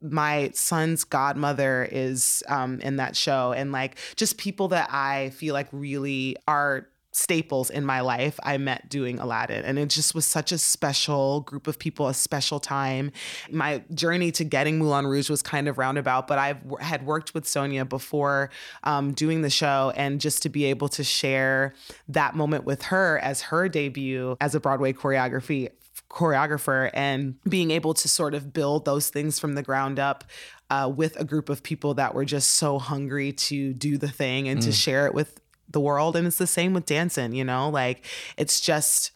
my 0.00 0.50
son's 0.54 1.04
godmother 1.04 1.88
is 1.90 2.42
um, 2.48 2.80
in 2.80 2.96
that 2.96 3.14
show, 3.14 3.52
and 3.52 3.70
like 3.70 3.96
just 4.16 4.36
people 4.36 4.68
that 4.68 4.88
I 4.92 5.30
feel 5.30 5.54
like 5.54 5.68
really 5.70 6.36
are 6.48 6.88
staples 7.12 7.68
in 7.70 7.84
my 7.84 8.00
life 8.00 8.40
I 8.42 8.56
met 8.56 8.88
doing 8.88 9.18
Aladdin. 9.18 9.64
And 9.64 9.78
it 9.78 9.90
just 9.90 10.14
was 10.14 10.26
such 10.26 10.50
a 10.50 10.58
special 10.58 11.42
group 11.42 11.66
of 11.66 11.78
people, 11.78 12.08
a 12.08 12.14
special 12.14 12.58
time. 12.58 13.12
My 13.50 13.84
journey 13.94 14.32
to 14.32 14.44
getting 14.44 14.78
Moulin 14.78 15.06
Rouge 15.06 15.30
was 15.30 15.42
kind 15.42 15.68
of 15.68 15.78
roundabout, 15.78 16.26
but 16.26 16.38
I 16.38 16.58
had 16.80 17.04
worked 17.04 17.34
with 17.34 17.46
Sonya 17.46 17.84
before 17.84 18.50
um, 18.82 19.12
doing 19.12 19.42
the 19.42 19.50
show. 19.50 19.92
And 19.94 20.20
just 20.20 20.42
to 20.42 20.48
be 20.48 20.64
able 20.64 20.88
to 20.90 21.04
share 21.04 21.74
that 22.08 22.34
moment 22.34 22.64
with 22.64 22.82
her 22.84 23.18
as 23.18 23.42
her 23.42 23.68
debut 23.68 24.36
as 24.40 24.54
a 24.54 24.60
Broadway 24.60 24.92
choreography 24.92 25.68
choreographer 26.08 26.90
and 26.92 27.42
being 27.48 27.70
able 27.70 27.94
to 27.94 28.08
sort 28.08 28.34
of 28.34 28.52
build 28.52 28.84
those 28.84 29.08
things 29.08 29.38
from 29.38 29.54
the 29.54 29.62
ground 29.62 29.98
up 29.98 30.24
uh, 30.70 30.90
with 30.94 31.18
a 31.18 31.24
group 31.24 31.48
of 31.48 31.62
people 31.62 31.94
that 31.94 32.14
were 32.14 32.24
just 32.24 32.50
so 32.50 32.78
hungry 32.78 33.32
to 33.32 33.72
do 33.74 33.98
the 33.98 34.08
thing 34.08 34.48
and 34.48 34.60
mm. 34.60 34.64
to 34.64 34.72
share 34.72 35.06
it 35.06 35.14
with 35.14 35.41
the 35.72 35.80
world. 35.80 36.16
And 36.16 36.26
it's 36.26 36.38
the 36.38 36.46
same 36.46 36.72
with 36.74 36.86
Dancin', 36.86 37.34
you 37.34 37.44
know, 37.44 37.68
like 37.68 38.04
it's 38.36 38.60
just 38.60 39.10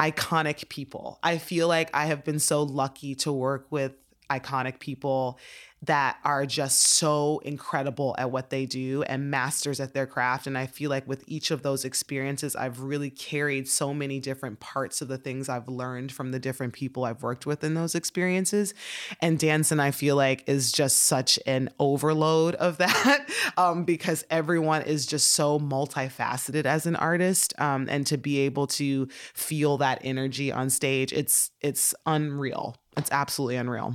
iconic 0.00 0.68
people. 0.68 1.18
I 1.22 1.38
feel 1.38 1.68
like 1.68 1.90
I 1.94 2.06
have 2.06 2.24
been 2.24 2.38
so 2.38 2.62
lucky 2.62 3.14
to 3.16 3.32
work 3.32 3.66
with 3.70 3.92
iconic 4.30 4.78
people 4.78 5.38
that 5.82 6.18
are 6.24 6.44
just 6.44 6.80
so 6.82 7.40
incredible 7.44 8.14
at 8.18 8.30
what 8.30 8.50
they 8.50 8.66
do 8.66 9.02
and 9.04 9.30
masters 9.30 9.78
at 9.78 9.94
their 9.94 10.06
craft. 10.06 10.46
And 10.46 10.58
I 10.58 10.66
feel 10.66 10.90
like 10.90 11.06
with 11.06 11.22
each 11.26 11.50
of 11.50 11.62
those 11.62 11.84
experiences, 11.84 12.56
I've 12.56 12.80
really 12.80 13.10
carried 13.10 13.68
so 13.68 13.94
many 13.94 14.18
different 14.18 14.58
parts 14.58 15.00
of 15.00 15.08
the 15.08 15.18
things 15.18 15.48
I've 15.48 15.68
learned 15.68 16.10
from 16.10 16.32
the 16.32 16.40
different 16.40 16.72
people 16.72 17.04
I've 17.04 17.22
worked 17.22 17.46
with 17.46 17.62
in 17.62 17.74
those 17.74 17.94
experiences. 17.94 18.74
And 19.22 19.38
Dancin', 19.38 19.78
I 19.78 19.92
feel 19.92 20.16
like, 20.16 20.48
is 20.48 20.72
just 20.72 21.04
such 21.04 21.38
an 21.46 21.70
overload 21.78 22.56
of 22.56 22.78
that 22.78 23.28
um, 23.56 23.84
because 23.84 24.24
everyone 24.30 24.82
is 24.82 25.06
just 25.06 25.32
so 25.32 25.60
multifaceted 25.60 26.66
as 26.66 26.86
an 26.86 26.96
artist. 26.96 27.54
Um, 27.58 27.86
and 27.88 28.06
to 28.08 28.18
be 28.18 28.40
able 28.40 28.66
to 28.68 29.06
feel 29.32 29.78
that 29.78 30.00
energy 30.02 30.50
on 30.50 30.70
stage, 30.70 31.12
it's 31.12 31.50
it's 31.60 31.94
unreal. 32.04 32.76
It's 32.96 33.12
absolutely 33.12 33.56
unreal. 33.56 33.94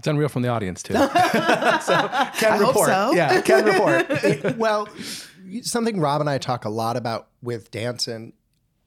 It's 0.00 0.06
unreal 0.06 0.30
from 0.30 0.40
the 0.40 0.48
audience 0.48 0.82
too. 0.82 0.94
so 0.94 0.98
can 1.02 1.12
I 1.12 2.56
hope 2.56 2.68
report. 2.68 2.88
so. 2.88 3.12
Yeah, 3.12 3.42
can 3.42 3.66
report. 3.66 4.06
It- 4.24 4.56
well, 4.56 4.88
something 5.60 6.00
Rob 6.00 6.22
and 6.22 6.30
I 6.30 6.38
talk 6.38 6.64
a 6.64 6.70
lot 6.70 6.96
about 6.96 7.28
with 7.42 7.70
Dancin' 7.70 8.32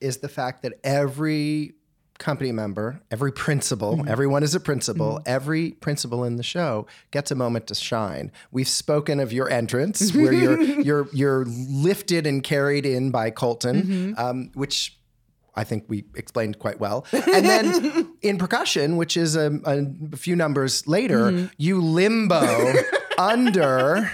is 0.01 0.17
the 0.17 0.27
fact 0.27 0.63
that 0.63 0.73
every 0.83 1.75
company 2.17 2.51
member, 2.51 2.99
every 3.11 3.31
principal, 3.31 3.97
mm-hmm. 3.97 4.07
everyone 4.07 4.41
is 4.41 4.55
a 4.55 4.59
principal, 4.59 5.17
mm-hmm. 5.17 5.23
every 5.27 5.73
principal 5.73 6.23
in 6.23 6.37
the 6.37 6.43
show 6.43 6.87
gets 7.11 7.29
a 7.29 7.35
moment 7.35 7.67
to 7.67 7.75
shine. 7.75 8.31
We've 8.51 8.67
spoken 8.67 9.19
of 9.19 9.31
your 9.31 9.51
entrance 9.51 10.15
where 10.15 10.33
you're 10.33 10.61
you're 10.81 11.07
you're 11.13 11.45
lifted 11.45 12.25
and 12.25 12.43
carried 12.43 12.87
in 12.87 13.11
by 13.11 13.29
Colton, 13.29 13.83
mm-hmm. 13.83 14.19
um, 14.19 14.49
which 14.55 14.97
I 15.55 15.63
think 15.63 15.85
we 15.87 16.05
explained 16.15 16.59
quite 16.59 16.79
well. 16.79 17.05
And 17.33 17.45
then 17.45 18.15
in 18.21 18.37
percussion, 18.37 18.97
which 18.97 19.17
is 19.17 19.35
a, 19.35 19.59
a 19.65 20.17
few 20.17 20.35
numbers 20.35 20.87
later, 20.87 21.31
mm-hmm. 21.31 21.45
you 21.57 21.81
limbo 21.81 22.73
under 23.17 24.11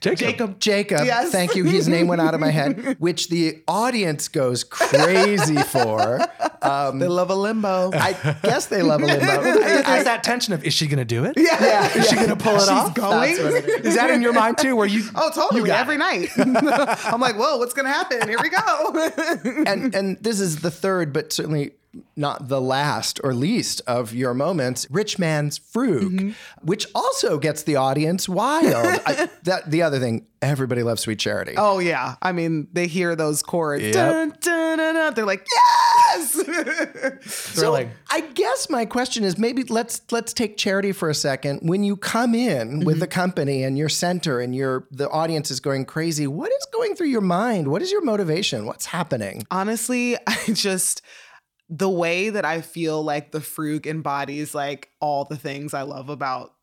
Jacob. 0.00 0.60
Jacob. 0.60 1.04
Yes. 1.04 1.30
Thank 1.32 1.56
you. 1.56 1.64
His 1.64 1.88
name 1.88 2.06
went 2.06 2.20
out 2.20 2.32
of 2.34 2.40
my 2.40 2.50
head, 2.50 2.96
which 3.00 3.28
the 3.28 3.62
audience 3.66 4.28
goes 4.28 4.62
crazy 4.64 5.56
for. 5.56 6.20
Um, 6.62 6.98
They 7.00 7.08
love 7.08 7.30
a 7.30 7.34
limbo. 7.34 7.90
I 7.92 8.12
guess 8.42 8.66
they 8.66 8.82
love 8.82 9.02
a 9.02 9.06
limbo. 9.06 9.26
I- 9.26 9.82
There's 9.82 10.04
that 10.04 10.22
tension 10.22 10.54
of 10.54 10.64
is 10.64 10.72
she 10.74 10.86
going 10.86 10.98
to 10.98 11.04
do 11.04 11.24
it? 11.24 11.34
Yeah. 11.36 11.56
yeah. 11.60 11.98
Is 11.98 12.08
she 12.08 12.16
going 12.16 12.28
to 12.28 12.36
pull 12.36 12.56
it 12.56 12.60
She's 12.60 12.68
off? 12.70 12.94
going. 12.94 13.30
It 13.32 13.38
is. 13.38 13.86
Is 13.86 13.94
that 13.96 14.10
in 14.10 14.22
your 14.22 14.32
mind 14.32 14.58
too? 14.58 14.76
Where 14.76 14.86
you? 14.86 15.04
Oh, 15.14 15.30
totally. 15.34 15.62
You 15.68 15.74
Every 15.74 15.96
it. 15.96 15.98
night. 15.98 16.28
I'm 16.38 17.20
like, 17.20 17.36
whoa, 17.36 17.56
what's 17.58 17.74
gonna 17.74 17.88
happen? 17.92 18.28
Here 18.28 18.38
we 18.42 18.50
go. 18.50 19.10
and 19.66 19.94
and 19.94 20.16
this 20.22 20.40
is 20.40 20.60
the 20.60 20.70
third, 20.70 21.12
but 21.12 21.32
certainly 21.32 21.72
not 22.16 22.48
the 22.48 22.60
last 22.60 23.20
or 23.22 23.34
least 23.34 23.80
of 23.86 24.14
your 24.14 24.34
moments. 24.34 24.86
Rich 24.90 25.18
man's 25.18 25.58
frug, 25.58 26.02
mm-hmm. 26.02 26.30
which 26.62 26.86
also 26.94 27.38
gets 27.38 27.62
the 27.62 27.76
audience 27.76 28.28
wild. 28.28 29.00
I, 29.06 29.28
that 29.44 29.70
the 29.70 29.82
other 29.82 29.98
thing, 29.98 30.26
everybody 30.42 30.82
loves 30.82 31.02
Sweet 31.02 31.18
Charity. 31.18 31.54
oh 31.56 31.78
yeah. 31.78 32.16
I 32.22 32.32
mean, 32.32 32.68
they 32.72 32.86
hear 32.86 33.16
those 33.16 33.42
chords. 33.42 33.82
Yep. 33.82 33.94
Dun, 33.94 34.34
dun, 34.40 34.94
dun. 34.94 35.14
They're 35.14 35.26
like, 35.26 35.46
yes. 35.50 36.42
Thrilling. 37.22 37.90
I 38.10 38.20
guess 38.20 38.70
my 38.70 38.84
question 38.84 39.24
is 39.24 39.38
maybe 39.38 39.64
let's 39.64 40.02
let's 40.10 40.32
take 40.32 40.56
charity 40.56 40.92
for 40.92 41.08
a 41.08 41.14
second. 41.14 41.60
When 41.62 41.84
you 41.84 41.96
come 41.96 42.34
in 42.34 42.80
with 42.80 42.96
mm-hmm. 42.96 43.00
the 43.00 43.06
company 43.06 43.62
and 43.62 43.78
your 43.78 43.88
center 43.88 44.40
and 44.40 44.54
your 44.54 44.86
the 44.90 45.08
audience 45.10 45.50
is 45.50 45.60
going 45.60 45.84
crazy, 45.84 46.26
what 46.26 46.50
is 46.50 46.66
going 46.72 46.94
through 46.94 47.08
your 47.08 47.20
mind? 47.20 47.68
What 47.68 47.82
is 47.82 47.90
your 47.90 48.02
motivation? 48.02 48.66
What's 48.66 48.86
happening? 48.86 49.46
Honestly, 49.50 50.16
I 50.26 50.36
just 50.52 51.02
the 51.68 51.88
way 51.88 52.30
that 52.30 52.44
I 52.44 52.60
feel 52.60 53.02
like 53.02 53.30
the 53.30 53.40
Frug 53.40 53.86
embodies 53.86 54.54
like 54.54 54.90
all 55.00 55.24
the 55.24 55.36
things 55.36 55.74
I 55.74 55.82
love 55.82 56.08
about 56.08 56.54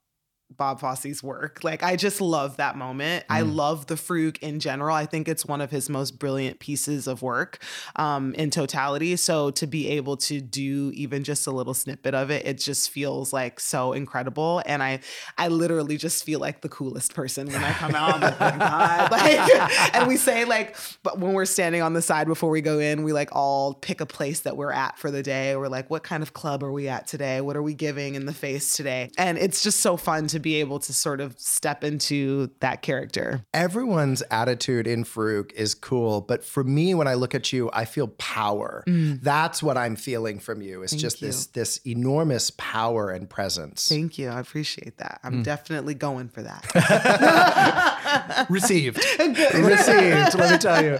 Bob 0.52 0.80
Fosse's 0.80 1.24
work. 1.24 1.64
Like 1.64 1.84
I 1.84 1.96
just 1.96 2.22
love 2.22 2.58
that 2.58 2.78
moment. 2.78 3.26
I 3.30 3.42
love 3.42 3.88
the 3.88 3.96
Frug 3.96 4.38
in 4.40 4.60
general. 4.60 4.96
I 4.96 5.06
think 5.06 5.28
it's 5.28 5.46
one 5.46 5.60
of 5.60 5.72
his 5.72 5.90
most 5.90 6.20
brilliant 6.20 6.60
pieces 6.60 7.08
of 7.08 7.22
work 7.22 7.62
um, 7.96 8.34
in 8.36 8.52
totality. 8.52 9.16
So 9.16 9.52
to 9.52 9.68
be 9.68 9.90
able 9.90 10.18
to 10.18 10.42
do 10.42 10.92
even 10.94 11.24
just 11.24 11.48
a 11.48 11.52
little 11.52 11.74
snippet 11.74 12.14
of 12.14 12.30
it, 12.30 12.46
it 12.46 12.60
just 12.60 12.90
feels 12.90 13.34
like 13.34 13.60
so 13.60 13.94
incredible. 13.94 14.62
And 14.66 14.82
I, 14.82 15.00
I 15.38 15.48
literally 15.48 15.98
just 15.98 16.24
feel 16.24 16.40
like 16.40 16.62
the 16.62 16.70
coolest 16.70 17.14
person 17.14 17.48
when 17.48 17.64
I 17.64 17.72
come 17.74 17.96
out. 17.96 18.16
I'm 18.16 18.22
like, 18.22 18.42
oh 18.42 18.58
god! 18.58 19.12
Like, 19.16 19.96
and 19.96 20.08
we 20.08 20.18
say 20.18 20.46
like, 20.46 20.76
but 21.02 21.20
when 21.20 21.34
we're 21.34 21.46
standing 21.46 21.82
on 21.82 21.94
the 21.94 22.02
side 22.02 22.28
before 22.28 22.50
we 22.50 22.62
go 22.62 22.80
in, 22.80 23.04
we 23.04 23.14
like 23.14 23.30
all 23.32 23.74
pick 23.74 24.02
a 24.02 24.06
place 24.06 24.42
that 24.42 24.58
we're 24.58 24.72
at 24.72 24.98
for 25.00 25.10
the 25.10 25.24
day. 25.24 25.56
We're 25.56 25.70
like, 25.70 25.90
what 25.90 26.04
kind 26.04 26.22
of 26.22 26.34
club 26.34 26.64
are 26.64 26.72
we 26.72 26.88
at 26.88 27.08
today? 27.08 27.42
What 27.42 27.56
are 27.56 27.64
we 27.64 27.74
giving 27.74 28.16
in 28.16 28.26
the 28.26 28.34
face 28.34 28.76
today? 28.76 29.10
And 29.18 29.38
it's 29.38 29.64
just 29.64 29.80
so 29.80 29.96
fun 29.96 30.28
to 30.28 30.35
be 30.40 30.56
able 30.56 30.80
to 30.80 30.94
sort 30.94 31.22
of 31.22 31.40
step 31.40 31.84
into 31.84 32.50
that 32.60 32.82
character. 32.82 33.46
Everyone's 33.54 34.24
attitude 34.32 34.88
in 34.88 35.04
Frug 35.04 35.52
is 35.54 35.76
cool, 35.76 36.22
but 36.22 36.44
for 36.44 36.64
me, 36.64 36.94
when 36.94 37.08
I 37.08 37.14
look 37.16 37.36
at 37.36 37.52
you, 37.54 37.70
I 37.74 37.86
feel 37.86 38.08
power. 38.08 38.84
That's 38.88 39.62
what 39.64 39.78
I'm 39.78 39.96
feeling 39.96 40.40
from 40.40 40.62
you. 40.62 40.84
It's 40.84 40.94
just 40.96 41.22
you. 41.22 41.28
this 41.28 41.48
this 41.48 41.78
enormous 41.86 42.52
power 42.52 43.10
and 43.12 43.30
presence. 43.30 43.88
Thank 43.88 44.18
you. 44.18 44.30
I 44.30 44.40
appreciate 44.40 44.98
that. 44.98 45.20
I'm 45.24 45.44
definitely 45.44 45.94
going 45.94 46.30
for 46.30 46.42
that. 46.44 46.66
Received. 48.50 48.98
Received, 49.20 50.36
let 50.36 50.52
me 50.52 50.58
tell 50.58 50.84
you. 50.84 50.98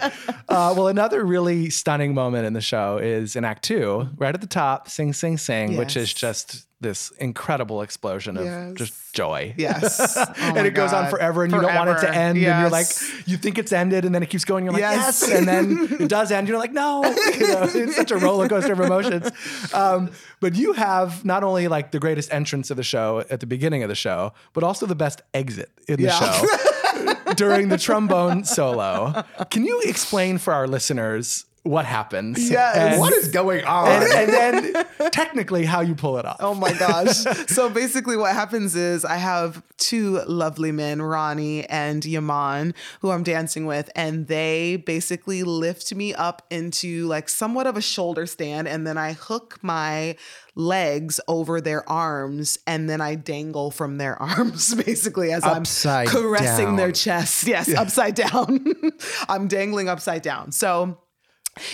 Uh, 0.48 0.74
well, 0.76 0.88
another 0.88 1.26
really 1.26 1.70
stunning 1.70 2.14
moment 2.14 2.46
in 2.46 2.54
the 2.54 2.62
show 2.62 2.98
is 2.98 3.36
in 3.36 3.44
Act 3.46 3.64
Two, 3.64 4.10
right 4.18 4.34
at 4.34 4.42
the 4.42 4.48
top, 4.48 4.90
Sing, 4.90 5.14
Sing, 5.14 5.38
Sing, 5.38 5.78
which 5.78 5.98
is 5.98 6.14
just 6.14 6.66
this 6.82 7.12
incredible 7.20 7.82
explosion 7.82 8.36
of 8.38 8.46
Yes. 8.46 8.74
just 8.76 9.14
joy. 9.14 9.54
Yes. 9.58 10.18
Oh 10.38 10.54
and 10.58 10.68
it 10.68 10.72
goes 10.76 10.92
on 10.94 11.10
forever, 11.10 11.44
and 11.44 11.52
you 11.54 11.60
don't 11.62 11.74
want 11.74 11.90
it 11.90 11.94
to 11.94 12.00
Forever. 12.02 12.14
end. 12.20 12.38
And 12.38 12.62
you're 12.62 12.70
like, 12.70 12.88
you 13.26 13.38
think 13.38 13.58
it's 13.58 13.72
ended, 13.72 14.04
and 14.06 14.14
then 14.14 14.22
it 14.22 14.30
keeps 14.30 14.44
going. 14.46 14.66
You're 14.66 14.74
like, 14.74 14.82
yes, 14.82 15.24
Yes. 15.28 15.32
and 15.40 15.48
then 15.48 15.88
it 16.02 16.10
does 16.10 16.32
end. 16.32 16.48
You're 16.50 16.58
like, 16.60 16.74
no. 16.74 17.04
You 17.36 17.48
know, 17.48 17.64
it's 17.74 17.96
such 17.96 18.12
a 18.12 18.18
roller 18.18 18.48
coaster 18.50 18.74
of 18.74 18.80
emotions. 18.82 19.30
Um, 19.74 20.12
but 20.42 20.56
you 20.56 20.74
have 20.74 21.24
not 21.26 21.44
only 21.44 21.68
like 21.68 21.92
the 21.92 22.00
greatest 22.00 22.32
entrance 22.34 22.70
of 22.72 22.78
the 22.78 22.84
show 22.84 23.24
at 23.30 23.40
the 23.40 23.48
beginning 23.48 23.84
of 23.84 23.90
the 23.90 23.96
show, 23.96 24.34
but 24.54 24.64
also 24.64 24.86
the 24.86 24.96
best 24.96 25.22
exit 25.34 25.72
in 25.88 25.96
the 25.98 26.04
Yeah. 26.04 26.20
show 26.20 27.34
during 27.36 27.70
the 27.70 27.78
trombone 27.78 28.44
solo. 28.44 29.24
Can 29.50 29.66
you 29.66 29.82
explain 29.86 30.38
for 30.38 30.54
our 30.54 30.68
listeners 30.68 31.46
what 31.66 31.86
happens? 31.86 32.50
Yes. 32.50 32.78
And, 32.78 33.00
What 33.00 33.12
is 33.14 33.30
going 33.30 33.66
on? 33.66 33.88
and, 33.92 34.04
and 34.14 34.32
then 34.74 34.86
technically 35.12 35.66
how 35.66 35.82
you 35.82 35.96
pull 35.96 36.18
it 36.20 36.26
off. 36.26 36.38
Oh 36.40 36.54
my 36.54 36.72
gosh. 36.74 37.18
so 37.48 37.70
basically, 37.70 38.16
what 38.18 38.34
happens 38.34 38.76
is 38.76 39.04
I 39.04 39.16
have 39.18 39.64
two 39.78 40.22
lovely 40.28 40.72
men, 40.72 41.02
Ronnie 41.02 41.66
and 41.68 42.06
Yeman, 42.06 42.74
who 43.02 43.10
I'm 43.12 43.24
dancing 43.24 43.66
with, 43.66 43.90
and 43.96 44.28
they 44.28 44.76
basically 44.78 45.44
lift 45.44 45.94
me 45.94 46.14
up 46.14 46.44
into 46.52 47.08
like 47.08 47.28
somewhat 47.30 47.66
of 47.68 47.76
a 47.78 47.82
shoulder 47.82 48.26
stand, 48.28 48.68
and 48.68 48.86
then 48.86 48.98
I 48.98 49.14
hook 49.14 49.58
my 49.64 50.16
legs 50.54 51.20
over 51.28 51.60
their 51.60 51.88
arms, 51.90 52.60
and 52.68 52.88
then 52.90 53.02
I 53.02 53.16
dangle 53.16 53.72
from 53.72 53.98
their 53.98 54.22
arms 54.22 54.76
basically 54.76 55.32
as 55.34 55.44
Upside 55.44 56.08
I'm 56.10 56.14
caressing 56.14 56.76
their 56.76 56.88
down. 56.88 56.94
chest. 56.94 57.48
Yes, 57.48 57.74
upside 57.74 58.14
down. 58.16 58.64
I'm 59.30 59.48
dangling 59.48 59.90
upside 59.90 60.22
down. 60.22 60.52
So 60.52 61.00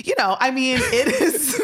you 0.03 0.13
know, 0.17 0.37
I 0.39 0.51
mean, 0.51 0.79
it 0.81 1.21
is 1.21 1.59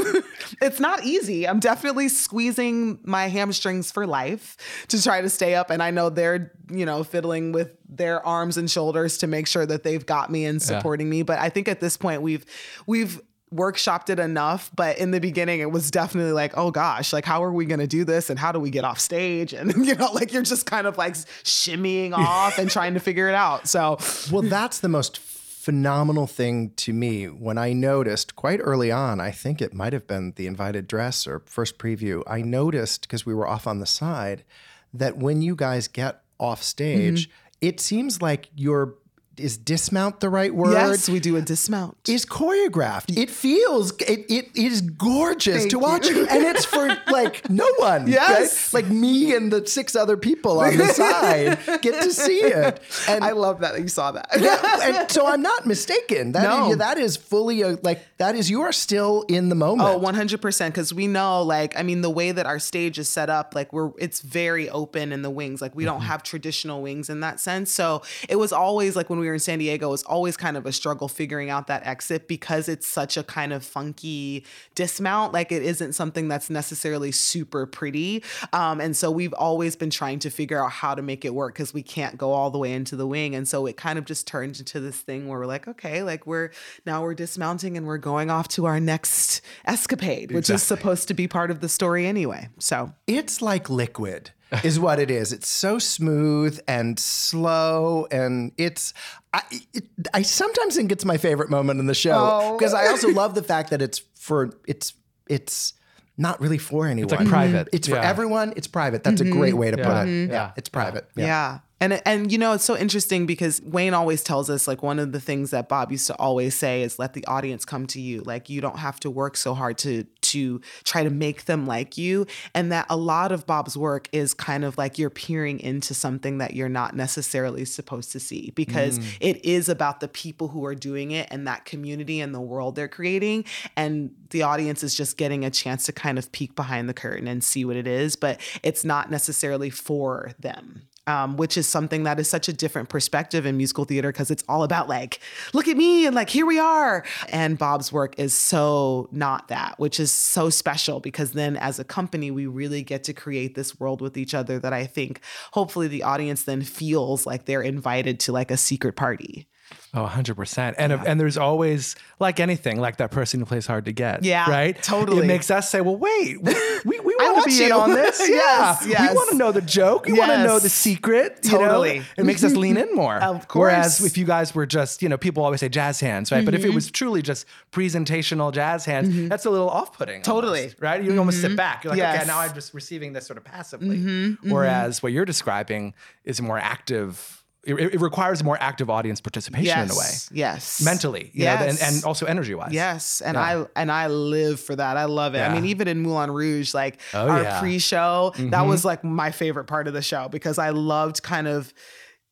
it's 0.62 0.80
not 0.80 1.04
easy. 1.04 1.48
I'm 1.48 1.60
definitely 1.60 2.10
squeezing 2.10 3.00
my 3.04 3.28
hamstrings 3.28 3.92
for 3.92 4.08
life 4.08 4.58
to 4.90 5.02
try 5.02 5.22
to 5.22 5.30
stay 5.30 5.56
up 5.56 5.70
and 5.70 5.84
I 5.84 5.92
know 5.92 6.10
they're, 6.10 6.54
you 6.72 6.86
know, 6.86 7.04
fiddling 7.04 7.52
with 7.52 7.72
their 7.88 8.26
arms 8.26 8.58
and 8.58 8.70
shoulders 8.70 9.18
to 9.20 9.28
make 9.28 9.48
sure 9.48 9.66
that 9.66 9.84
they've 9.84 10.06
got 10.06 10.32
me 10.32 10.46
and 10.46 10.62
supporting 10.62 11.10
me, 11.10 11.22
but 11.24 11.40
I 11.40 11.50
think 11.50 11.68
at 11.68 11.80
this 11.80 11.98
point 11.98 12.22
we've 12.22 12.46
we've 12.86 13.22
workshopped 13.54 14.10
it 14.10 14.20
enough 14.20 14.70
but 14.76 14.98
in 14.98 15.12
the 15.12 15.22
beginning 15.22 15.62
it 15.62 15.72
was 15.72 15.90
definitely 15.90 16.34
like 16.34 16.52
oh 16.58 16.70
gosh 16.70 17.14
like 17.14 17.24
how 17.24 17.42
are 17.42 17.54
we 17.54 17.66
going 17.66 17.80
to 17.80 17.88
do 17.88 18.04
this 18.04 18.30
and 18.30 18.38
how 18.38 18.52
do 18.52 18.60
we 18.60 18.70
get 18.70 18.84
off 18.84 19.00
stage? 19.00 19.54
And 19.54 19.74
you 19.86 19.96
know 19.96 20.12
like 20.12 20.34
you're 20.34 20.44
just 20.44 20.66
kind 20.66 20.86
of 20.86 20.98
like 20.98 21.14
shimmying 21.14 22.12
off 22.14 22.58
and 22.58 22.70
trying 22.70 22.96
to 22.96 23.00
figure 23.00 23.30
it 23.30 23.36
out 23.36 23.68
so. 23.68 23.98
Well, 24.32 24.42
that's 24.42 24.80
the 24.80 24.90
most 24.90 25.20
phenomenal 25.68 26.28
thing 26.28 26.72
to 26.78 26.94
me 26.94 27.26
when 27.26 27.58
I 27.58 27.74
noticed 27.74 28.38
quite 28.38 28.62
early 28.64 28.90
on. 28.90 29.20
I 29.20 29.32
think 29.32 29.62
it 29.62 29.74
might 29.74 29.92
have 29.92 30.08
been 30.08 30.32
the 30.38 30.48
invited 30.48 30.88
dress 30.88 31.28
or 31.28 31.42
first 31.46 31.78
preview. 31.78 32.24
I 32.26 32.42
noticed 32.42 33.02
because 33.02 33.26
we 33.26 33.34
were 33.34 33.46
off 33.46 33.68
on 33.68 33.80
the 33.80 33.86
side 33.86 34.46
that 34.94 35.18
when 35.18 35.42
you 35.42 35.58
guys 35.58 35.90
get 35.90 36.22
off 36.40 36.64
stage, 36.64 37.28
mm-hmm. 37.28 37.58
it 37.60 37.82
seems 37.82 38.22
like 38.22 38.48
you're 38.56 38.94
is 39.40 39.58
dismount 39.58 40.20
the 40.20 40.30
right 40.30 40.54
word? 40.54 40.74
Yes, 40.74 41.10
we 41.10 41.20
do 41.20 41.36
a 41.36 41.42
dismount. 41.42 41.98
is 42.08 42.26
choreographed. 42.26 43.16
It 43.18 43.30
feels 43.30 43.92
it, 44.02 44.26
it 44.30 44.50
is 44.56 44.82
gorgeous 44.82 45.58
Thank 45.60 45.72
to 45.72 45.80
watch, 45.80 46.08
you. 46.08 46.26
and 46.28 46.44
it's 46.44 46.66
for 46.66 46.88
like 47.12 47.50
no 47.50 47.68
one. 47.78 48.08
Yes. 48.08 48.74
right? 48.74 48.84
like 48.84 48.92
me 48.92 49.36
and 49.36 49.52
the 49.52 49.66
six 49.68 49.96
other 49.96 50.18
people 50.18 50.60
on 50.60 50.78
the 50.78 50.88
side 50.94 51.60
get 51.82 52.02
to 52.04 52.12
see 52.12 52.40
it. 52.40 52.80
And 53.08 53.24
I 53.24 53.32
love 53.32 53.60
that 53.62 53.80
you 53.80 53.88
saw 53.88 54.12
that. 54.12 54.30
yeah, 54.40 54.80
and 55.02 55.12
so 55.12 55.28
I'm 55.28 55.42
not 55.42 55.66
mistaken. 55.66 56.32
That 56.32 56.44
No. 56.44 56.72
is, 56.72 56.78
that 56.78 56.98
is 56.98 57.18
fully 57.18 57.62
a, 57.62 57.78
like 57.84 58.02
that 58.18 58.36
is 58.36 58.50
you 58.50 58.62
are 58.62 58.72
still 58.72 59.24
in 59.28 59.50
the 59.50 59.56
moment. 59.56 59.90
Oh, 59.90 60.00
100% 60.00 60.68
because 60.68 60.94
we 60.94 61.08
know 61.08 61.42
like 61.44 61.78
I 61.78 61.84
mean 61.84 62.02
the 62.02 62.10
way 62.10 62.32
that 62.32 62.46
our 62.46 62.60
stage 62.60 62.98
is 63.00 63.10
set 63.10 63.30
up 63.30 63.54
like 63.56 63.72
we're 63.74 63.92
it's 64.00 64.22
very 64.22 64.70
open 64.70 65.12
in 65.12 65.22
the 65.22 65.30
wings 65.30 65.62
like 65.62 65.76
we 65.76 65.84
don't 65.86 65.98
Mm-hmm. 65.98 66.06
have 66.08 66.22
traditional 66.22 66.82
wings 66.84 67.10
in 67.10 67.22
that 67.22 67.40
sense. 67.40 67.72
So 67.72 68.04
it 68.30 68.36
was 68.36 68.54
always 68.54 68.96
like 68.96 69.10
when 69.10 69.18
we 69.20 69.27
were 69.30 69.36
in 69.36 69.40
San 69.40 69.60
Diego 69.60 69.88
it 69.88 69.92
was 69.92 70.04
always 70.04 70.38
kind 70.38 70.58
of 70.58 70.66
a 70.66 70.72
struggle 70.72 71.08
figuring 71.08 71.50
out 71.50 71.68
that 71.68 71.86
exit 71.86 72.28
because 72.28 72.68
it's 72.68 72.88
such 72.88 73.18
a 73.18 73.24
kind 73.24 73.54
of 73.54 73.64
funky 73.64 74.46
dismount 74.76 75.34
like 75.34 75.52
it 75.52 75.64
isn't 75.64 75.94
something 75.94 76.28
that's 76.28 76.50
necessarily 76.50 77.12
super 77.12 77.66
pretty. 77.66 78.24
Um 78.54 78.82
and 78.82 78.96
so 78.96 79.10
we've 79.12 79.34
always 79.34 79.76
been 79.76 79.90
trying 79.90 80.20
to 80.20 80.30
figure 80.30 80.64
out 80.64 80.72
how 80.72 80.96
to 80.96 81.02
make 81.02 81.26
it 81.26 81.34
work 81.34 81.54
because 81.54 81.74
we 81.74 81.84
can't 81.84 82.18
go 82.18 82.32
all 82.32 82.52
the 82.52 82.58
way 82.58 82.74
into 82.74 82.96
the 82.96 83.08
wing. 83.08 83.36
And 83.36 83.48
so 83.48 83.66
it 83.66 83.78
kind 83.78 83.98
of 83.98 84.06
just 84.06 84.28
turned 84.28 84.60
into 84.60 84.80
this 84.80 85.00
thing 85.00 85.28
where 85.28 85.40
we're 85.40 85.46
like 85.46 85.68
okay 85.68 86.04
like 86.04 86.28
we're 86.28 86.52
now 86.86 87.02
we're 87.02 87.14
dismounting 87.14 87.78
and 87.78 87.86
we're 87.88 87.98
going 87.98 88.30
off 88.30 88.48
to 88.50 88.66
our 88.66 88.80
next 88.80 89.42
escapade 89.66 90.32
which 90.32 90.50
is 90.50 90.64
supposed 90.64 91.08
to 91.08 91.14
be 91.14 91.28
part 91.28 91.52
of 91.52 91.62
the 91.62 91.70
story 91.70 92.06
anyway 92.06 92.50
so. 92.60 92.94
It's 93.06 93.42
like 93.42 93.70
liquid, 93.70 94.32
is 94.64 94.80
what 94.80 95.00
it 95.00 95.12
is. 95.12 95.34
It's 95.34 95.48
so 95.48 95.80
smooth 95.80 96.60
and 96.68 97.00
slow, 97.00 98.08
and 98.12 98.52
it's. 98.58 98.94
I, 99.34 99.42
it, 99.74 99.86
I 100.14 100.22
sometimes 100.22 100.76
think 100.76 100.92
it's 100.92 101.06
my 101.06 101.18
favorite 101.18 101.50
moment 101.50 101.80
in 101.80 101.86
the 101.86 101.94
show 101.94 102.16
oh. 102.16 102.58
because 102.58 102.74
I 102.74 102.88
also 102.88 103.10
love 103.10 103.36
the 103.36 103.44
fact 103.44 103.70
that 103.72 103.82
it's 103.82 104.00
for 104.16 104.52
it's 104.68 104.94
it's 105.28 105.74
not 106.18 106.42
really 106.42 106.58
for 106.58 106.88
anyone. 106.88 107.16
like 107.16 107.28
private. 107.28 107.70
It's 107.72 107.88
for 107.88 107.96
Yeah. 107.96 108.10
everyone. 108.10 108.54
It's 108.56 108.68
private. 108.68 109.04
That's 109.04 109.22
a 109.22 109.24
mm-hmm. 109.24 109.38
great 109.38 109.54
way 109.54 109.70
to 109.72 109.78
Yeah. 109.78 109.84
put 109.84 109.94
it. 109.94 110.10
Mm-hmm. 110.10 110.32
Yeah. 110.32 110.52
it's 110.56 110.70
private. 110.70 111.08
Yeah. 111.16 111.60
And 111.80 112.02
and 112.08 112.32
you 112.32 112.40
know 112.40 112.54
it's 112.54 112.64
so 112.64 112.76
interesting 112.76 113.28
because 113.28 113.62
Wayne 113.62 113.94
always 113.94 114.24
tells 114.24 114.50
us 114.50 114.68
like 114.68 114.82
one 114.82 114.98
of 114.98 115.12
the 115.12 115.20
things 115.20 115.52
that 115.52 115.70
Bob 115.70 115.92
used 115.92 116.08
to 116.08 116.16
always 116.16 116.56
say 116.56 116.82
is 116.82 116.98
let 116.98 117.14
the 117.14 117.24
audience 117.28 117.66
come 117.66 117.86
to 117.88 118.02
you. 118.02 118.22
Like 118.22 118.50
you 118.50 118.62
don't 118.62 118.80
have 118.80 119.00
to 119.02 119.12
work 119.12 119.38
so 119.38 119.54
hard 119.54 119.78
to 119.80 120.06
to 120.32 120.62
try 120.84 121.04
to 121.04 121.10
make 121.10 121.46
them 121.46 121.66
like 121.66 121.98
you 121.98 122.26
and 122.54 122.72
that 122.72 122.86
a 122.90 122.98
lot 122.98 123.32
of 123.32 123.46
Bob's 123.46 123.78
work 123.78 124.08
is 124.12 124.34
kind 124.34 124.64
of 124.64 124.78
like 124.78 124.98
you're 124.98 125.10
peering 125.10 125.60
into 125.60 125.94
something 125.94 126.38
that 126.40 126.54
you're 126.54 126.70
not 126.70 126.96
necessarily 126.96 127.66
supposed 127.66 128.12
to 128.12 128.20
see 128.20 128.52
because 128.56 129.00
mm. 129.00 129.18
it 129.20 129.44
is 129.46 129.70
about 129.70 130.00
the 130.00 130.08
people 130.08 130.50
who 130.50 130.66
are 130.66 130.76
doing 130.76 131.12
it 131.12 131.28
and 131.32 131.48
that 131.48 131.66
community 131.66 132.20
and 132.20 132.34
the 132.34 132.42
world 132.42 132.76
they're 132.76 132.88
creating 132.88 133.46
and 133.76 134.12
the 134.32 134.42
audience 134.42 134.84
is 134.84 134.96
just 134.96 135.18
getting 135.18 135.46
a 135.46 135.50
chance 135.50 135.86
to 135.86 135.92
kind 135.92 136.18
of 136.18 136.32
peek 136.32 136.56
behind 136.56 136.90
the 136.90 136.94
curtain 136.94 137.28
and 137.28 137.44
see 137.44 137.64
what 137.66 137.76
it 137.76 137.88
is 137.88 138.16
but 138.16 138.40
it's 138.64 138.84
not 138.84 139.10
necessarily 139.10 139.70
for 139.70 140.32
them 140.40 140.88
um, 141.08 141.38
which 141.38 141.58
is 141.58 141.68
something 141.68 142.04
that 142.04 142.20
is 142.20 142.30
such 142.30 142.48
a 142.48 142.54
different 142.54 142.90
perspective 142.90 143.46
in 143.46 143.58
musical 143.58 143.86
theater 143.86 144.12
because 144.12 144.30
it's 144.30 144.44
all 144.48 144.64
about 144.64 144.88
like, 144.88 145.20
look 145.54 145.68
at 145.68 145.78
me 145.78 146.06
and 146.06 146.16
like, 146.16 146.30
here 146.30 146.46
we 146.46 146.60
are. 146.60 147.04
And 147.30 147.58
Bob's 147.58 147.92
work 147.92 148.20
is 148.20 148.34
so 148.34 149.08
not 149.12 149.48
that, 149.48 149.80
which 149.80 150.00
is 150.00 150.12
so 150.12 150.50
special 150.50 151.00
because 151.00 151.32
then 151.32 151.58
as 151.58 151.80
a 151.80 151.84
company, 151.84 152.30
we 152.30 152.46
really 152.46 152.84
get 152.84 153.04
to 153.06 153.14
create 153.14 153.56
this 153.56 153.80
world 153.80 154.02
with 154.02 154.18
each 154.18 154.34
other 154.34 154.60
that 154.60 154.74
I 154.74 154.86
think 154.86 155.22
hopefully 155.54 155.88
the 155.88 156.04
audience 156.04 156.44
then 156.44 156.62
feels 156.62 157.26
like 157.26 157.46
they're 157.46 157.62
invited 157.62 158.20
to 158.22 158.32
like 158.32 158.52
a 158.52 158.58
secret 158.58 158.96
party. 158.96 159.48
Oh, 159.94 160.06
100%. 160.06 160.76
And 160.78 160.92
and 160.92 161.20
there's 161.20 161.38
always 161.38 161.96
like 162.20 162.40
anything, 162.40 162.80
like 162.80 162.98
that 162.98 163.10
person 163.10 163.40
who 163.40 163.46
plays 163.46 163.66
hard 163.66 163.86
to 163.86 163.92
get. 163.92 164.24
Yeah, 164.24 164.50
Right? 164.50 164.82
totally. 164.84 165.24
It 165.24 165.28
makes 165.28 165.50
us 165.50 165.72
say, 165.72 165.82
well, 165.82 165.96
wait, 165.96 166.42
we, 166.42 166.54
we, 166.86 167.00
we 167.00 167.16
want 167.20 167.44
to 167.44 167.50
be 167.50 167.66
in 167.66 167.72
on 167.72 167.92
this. 167.92 168.20
Yes, 168.28 168.86
yeah. 168.86 169.02
yes. 169.02 169.12
We 169.12 169.16
want 169.16 169.30
to 169.32 169.38
know 169.38 169.52
the 169.52 169.62
joke. 169.62 170.06
We 170.06 170.14
want 170.14 170.32
to 170.32 170.44
know 170.44 170.60
the 170.60 170.66
Yes. 170.66 170.74
secret. 170.74 171.40
you 171.44 171.54
know? 171.54 171.60
Totally. 171.60 172.04
It 172.18 172.26
makes 172.26 172.44
us 172.44 172.54
lean 172.56 172.78
in 172.78 172.94
more. 172.94 173.18
Of 173.28 173.48
course. 173.48 173.72
Whereas 173.72 174.06
if 174.06 174.18
you 174.18 174.26
guys 174.26 174.56
were 174.56 174.66
just, 174.66 175.02
you 175.02 175.10
know, 175.10 175.18
people 175.18 175.44
always 175.44 175.60
say 175.60 175.70
jazz 175.70 176.00
hands, 176.00 176.32
right? 176.32 176.46
But 176.46 176.54
if 176.54 176.62
it 176.64 176.68
mm-hmm. 176.68 176.76
was 176.76 176.90
truly 176.92 177.22
just 177.22 177.46
presentational 177.72 178.54
jazz 178.54 178.86
hands, 178.86 179.10
mm-hmm. 179.10 179.28
that's 179.28 179.46
a 179.46 179.50
little 179.50 179.70
off 179.70 179.98
putting. 179.98 180.22
Totally. 180.22 180.74
right? 180.80 181.04
You 181.04 181.18
almost 181.18 181.42
sit 181.42 181.48
mm-hmm. 181.48 181.56
back. 181.56 181.84
You're 181.84 181.96
like, 181.96 182.16
okay, 182.16 182.26
now 182.28 182.40
I'm 182.40 182.54
just 182.54 182.74
receiving 182.74 183.14
this 183.14 183.26
sort 183.26 183.38
of 183.38 183.44
passively. 183.44 184.38
Whereas 184.44 185.04
what 185.04 185.12
you're 185.12 185.26
describing 185.26 185.94
is 186.24 186.40
a 186.40 186.44
more 186.44 186.60
active. 186.60 187.37
It, 187.68 187.76
it 187.96 188.02
requires 188.02 188.44
more 188.44 188.58
active 188.62 188.90
audience 188.90 189.20
participation 189.22 189.78
in 189.80 189.92
a 189.92 189.94
way 189.94 189.98
Yes. 190.08 190.30
Yes. 190.32 190.82
mentally, 190.82 191.30
you 191.34 191.46
know, 191.46 191.52
and, 191.52 191.78
and 191.82 192.04
also 192.06 192.26
energy 192.26 192.56
wise. 192.56 192.72
Yes, 192.74 193.22
and 193.22 193.36
Yeah. 193.36 193.42
I 193.42 193.66
and 193.82 193.92
I 193.92 194.08
live 194.08 194.60
for 194.60 194.76
that. 194.76 194.96
I 194.98 195.04
love 195.06 195.36
it. 195.36 195.40
I 195.42 195.54
mean, 195.54 195.66
even 195.66 195.88
in 195.88 196.00
Moulin 196.02 196.32
Rouge, 196.32 196.74
like 196.74 197.00
Oh, 197.14 197.28
our 197.28 197.42
yeah. 197.44 197.52
Mm-hmm. 197.52 197.60
pre-show, 197.60 198.34
that 198.38 198.62
was 198.66 198.84
like 198.86 199.04
my 199.04 199.32
favorite 199.32 199.66
part 199.66 199.88
of 199.88 199.94
the 199.94 200.02
show 200.02 200.30
because 200.30 200.58
I 200.58 200.70
loved 200.70 201.22
kind 201.24 201.48
of 201.48 201.74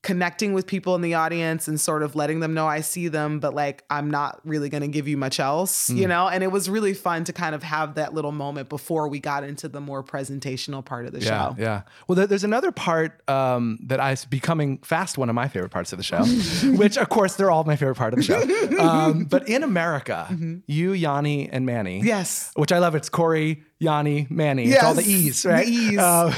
connecting 0.06 0.54
with 0.54 0.68
people 0.68 0.94
in 0.96 1.02
the 1.02 1.15
audience 1.15 1.68
and 1.68 1.82
sort 1.82 2.04
of 2.04 2.15
letting 2.15 2.39
them 2.39 2.54
know 2.54 2.68
I 2.68 2.82
see 2.82 3.08
them, 3.10 3.39
but 3.39 3.54
like 3.56 3.84
I'm 3.89 4.10
not 4.12 4.39
really 4.46 4.70
going 4.70 4.82
to 4.82 4.88
give 4.88 5.08
you 5.08 5.18
much 5.18 5.39
else, 5.39 5.89
Mm. 5.89 5.98
you 5.98 6.08
know. 6.08 6.28
And 6.30 6.44
it 6.44 6.52
was 6.52 6.70
really 6.70 6.94
fun 6.94 7.24
to 7.26 7.34
kind 7.34 7.56
of 7.56 7.63
have 7.63 7.96
that 7.96 8.13
little 8.13 8.32
moment 8.32 8.70
before 8.70 9.08
we 9.10 9.20
got 9.20 9.44
into 9.44 9.68
the 9.68 9.82
more 9.82 10.04
presentational 10.04 10.86
part 10.86 11.08
of 11.08 11.12
the 11.12 11.20
Yeah, 11.22 11.26
show. 11.50 11.56
yeah. 11.58 11.82
Well, 12.08 12.28
there's 12.28 12.44
another 12.44 12.72
part 12.72 13.28
um, 13.30 13.80
that 13.88 14.00
I 14.00 14.12
is 14.12 14.26
becoming 14.26 14.78
fast 14.84 15.18
one 15.18 15.28
of 15.28 15.36
my 15.36 15.48
favorite 15.48 15.72
parts 15.72 15.91
of 15.91 15.98
the 15.98 16.04
show, 16.04 16.24
which 16.78 16.98
of 16.98 17.10
course 17.10 17.36
they're 17.36 17.50
all 17.52 17.63
my 17.63 17.76
favorite 17.76 17.96
part 17.98 18.13
of 18.13 18.18
the 18.20 18.24
show. 18.24 18.41
Um, 18.86 19.24
but 19.26 19.48
in 19.50 19.63
America, 19.63 20.28
you, 20.68 20.91
Yani, 20.91 21.50
and 21.52 21.65
Manny, 21.65 22.00
Mm-hmm. 22.00 22.08
Yes. 22.08 22.52
which 22.56 22.72
I 22.72 22.78
love. 22.80 22.94
It's 22.94 23.10
Khori, 23.10 23.63
Yani, 23.82 24.30
Manny. 24.32 24.66
It's 24.72 24.84
all 24.84 24.94
the 24.94 25.04
Yes, 25.04 25.10
E's, 25.10 25.44
the 25.44 25.50
right? 25.50 25.68
E's. 25.68 25.98
Uh, 26.00 26.34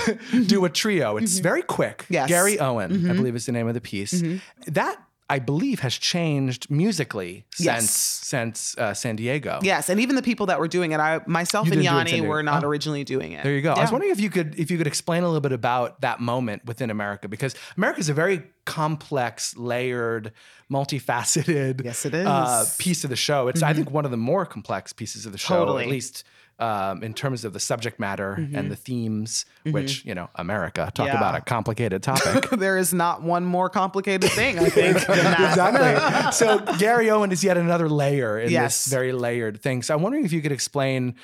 do 0.47 0.65
a 0.65 0.69
trio. 0.69 1.17
It's 1.17 1.37
very 1.39 1.61
quick. 1.61 2.05
Yes. 2.09 2.29
Mm-hmm. 2.31 2.63
Garryowen, 2.63 3.09
I 3.09 3.13
believe, 3.13 3.35
is 3.35 3.45
the 3.45 3.51
name 3.51 3.67
of 3.67 3.73
the 3.75 3.81
piece. 3.81 4.23
That 4.67 4.97
I 5.29 5.39
believe 5.39 5.81
has 5.81 5.93
changed 5.97 6.71
musically 6.71 7.45
Yes. 7.59 7.89
since 7.91 7.91
since 7.91 8.77
uh, 8.77 8.93
San 8.93 9.17
Diego. 9.17 9.59
Yes, 9.61 9.89
and 9.89 9.99
even 9.99 10.15
the 10.15 10.21
people 10.21 10.45
that 10.45 10.57
were 10.57 10.69
doing 10.69 10.93
it, 10.93 10.99
I 11.01 11.19
myself 11.27 11.67
You 11.67 11.73
and 11.73 11.81
didn't 11.81 11.93
do 11.93 11.99
it 11.99 12.01
in 12.03 12.07
San 12.07 12.23
Yani 12.23 12.27
were 12.27 12.43
not 12.43 12.63
Oh. 12.63 12.67
originally 12.67 13.03
doing 13.03 13.33
it. 13.33 13.43
There 13.43 13.53
you 13.53 13.61
go. 13.61 13.73
I 13.73 13.81
was 13.81 13.91
wondering 13.91 14.11
if 14.13 14.19
you 14.21 14.29
could 14.29 14.57
if 14.57 14.71
you 14.71 14.77
could 14.77 14.87
explain 14.87 15.23
a 15.23 15.27
little 15.27 15.41
bit 15.41 15.51
about 15.51 15.99
that 16.01 16.19
moment 16.21 16.65
within 16.65 16.89
America 16.89 17.27
because 17.27 17.55
America 17.75 17.99
is 17.99 18.07
a 18.09 18.13
very 18.13 18.43
complex, 18.65 19.55
layered, 19.57 20.31
multifaceted 20.71 21.83
Yes, 21.83 22.05
it 22.05 22.13
Uh, 22.15 22.65
piece 22.77 23.03
of 23.03 23.09
the 23.09 23.15
show. 23.15 23.47
It's 23.47 23.61
I 23.61 23.73
think 23.73 23.91
one 23.91 24.05
of 24.05 24.11
the 24.11 24.17
more 24.17 24.45
complex 24.45 24.93
pieces 24.93 25.25
of 25.25 25.31
the 25.33 25.37
show, 25.37 25.59
Totally. 25.59 25.83
at 25.83 25.89
least 25.89 26.23
um, 26.59 27.03
in 27.03 27.13
terms 27.13 27.45
of 27.45 27.53
the 27.53 27.59
subject 27.59 27.99
matter 27.99 28.33
and 28.53 28.71
the 28.71 28.75
themes. 28.75 29.45
Which 29.63 30.03
you 30.05 30.15
know, 30.15 30.29
America 30.35 30.91
talk 30.93 31.07
Yeah. 31.07 31.17
about 31.17 31.35
a 31.35 31.41
complicated 31.41 32.01
topic. 32.03 32.49
there 32.57 32.77
is 32.77 32.93
not 32.93 33.21
one 33.21 33.45
more 33.45 33.69
complicated 33.69 34.31
thing, 34.31 34.57
I 34.59 34.69
think, 34.69 34.97
exactly. 34.97 36.31
So 36.31 36.59
Garryowen 36.77 37.31
is 37.31 37.43
yet 37.43 37.57
another 37.57 37.89
layer 37.89 38.39
in 38.39 38.49
Yes. 38.51 38.85
this 38.85 38.91
very 38.93 39.11
layered 39.11 39.61
thing. 39.61 39.81
So 39.83 39.93
I'm 39.95 40.01
wondering 40.01 40.25
if 40.25 40.31
you 40.31 40.41
could 40.41 40.51
explain, 40.51 41.15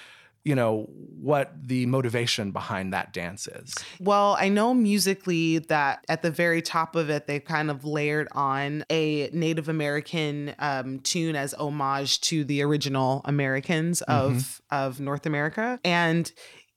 you 0.44 0.56
know, 0.56 0.90
what 0.90 1.54
the 1.62 1.86
motivation 1.86 2.52
behind 2.52 2.94
that 2.94 3.14
dance 3.14 3.48
is. 3.48 3.74
Well, 4.02 4.36
I 4.38 4.50
know 4.50 4.74
musically 4.74 5.60
that 5.60 6.04
at 6.10 6.22
the 6.22 6.32
very 6.32 6.62
top 6.62 6.98
of 6.98 7.10
it, 7.10 7.28
they've 7.28 7.44
kind 7.44 7.72
of 7.72 7.86
layered 7.86 8.28
on 8.34 8.84
a 8.90 9.30
Native 9.32 9.70
American 9.70 10.54
um, 10.60 11.00
tune 11.00 11.38
as 11.38 11.54
homage 11.54 12.20
to 12.22 12.44
the 12.44 12.62
original 12.62 13.22
Americans 13.26 14.02
of 14.02 14.62
of 14.70 15.00
North 15.00 15.26
America, 15.26 15.80
and 15.86 16.32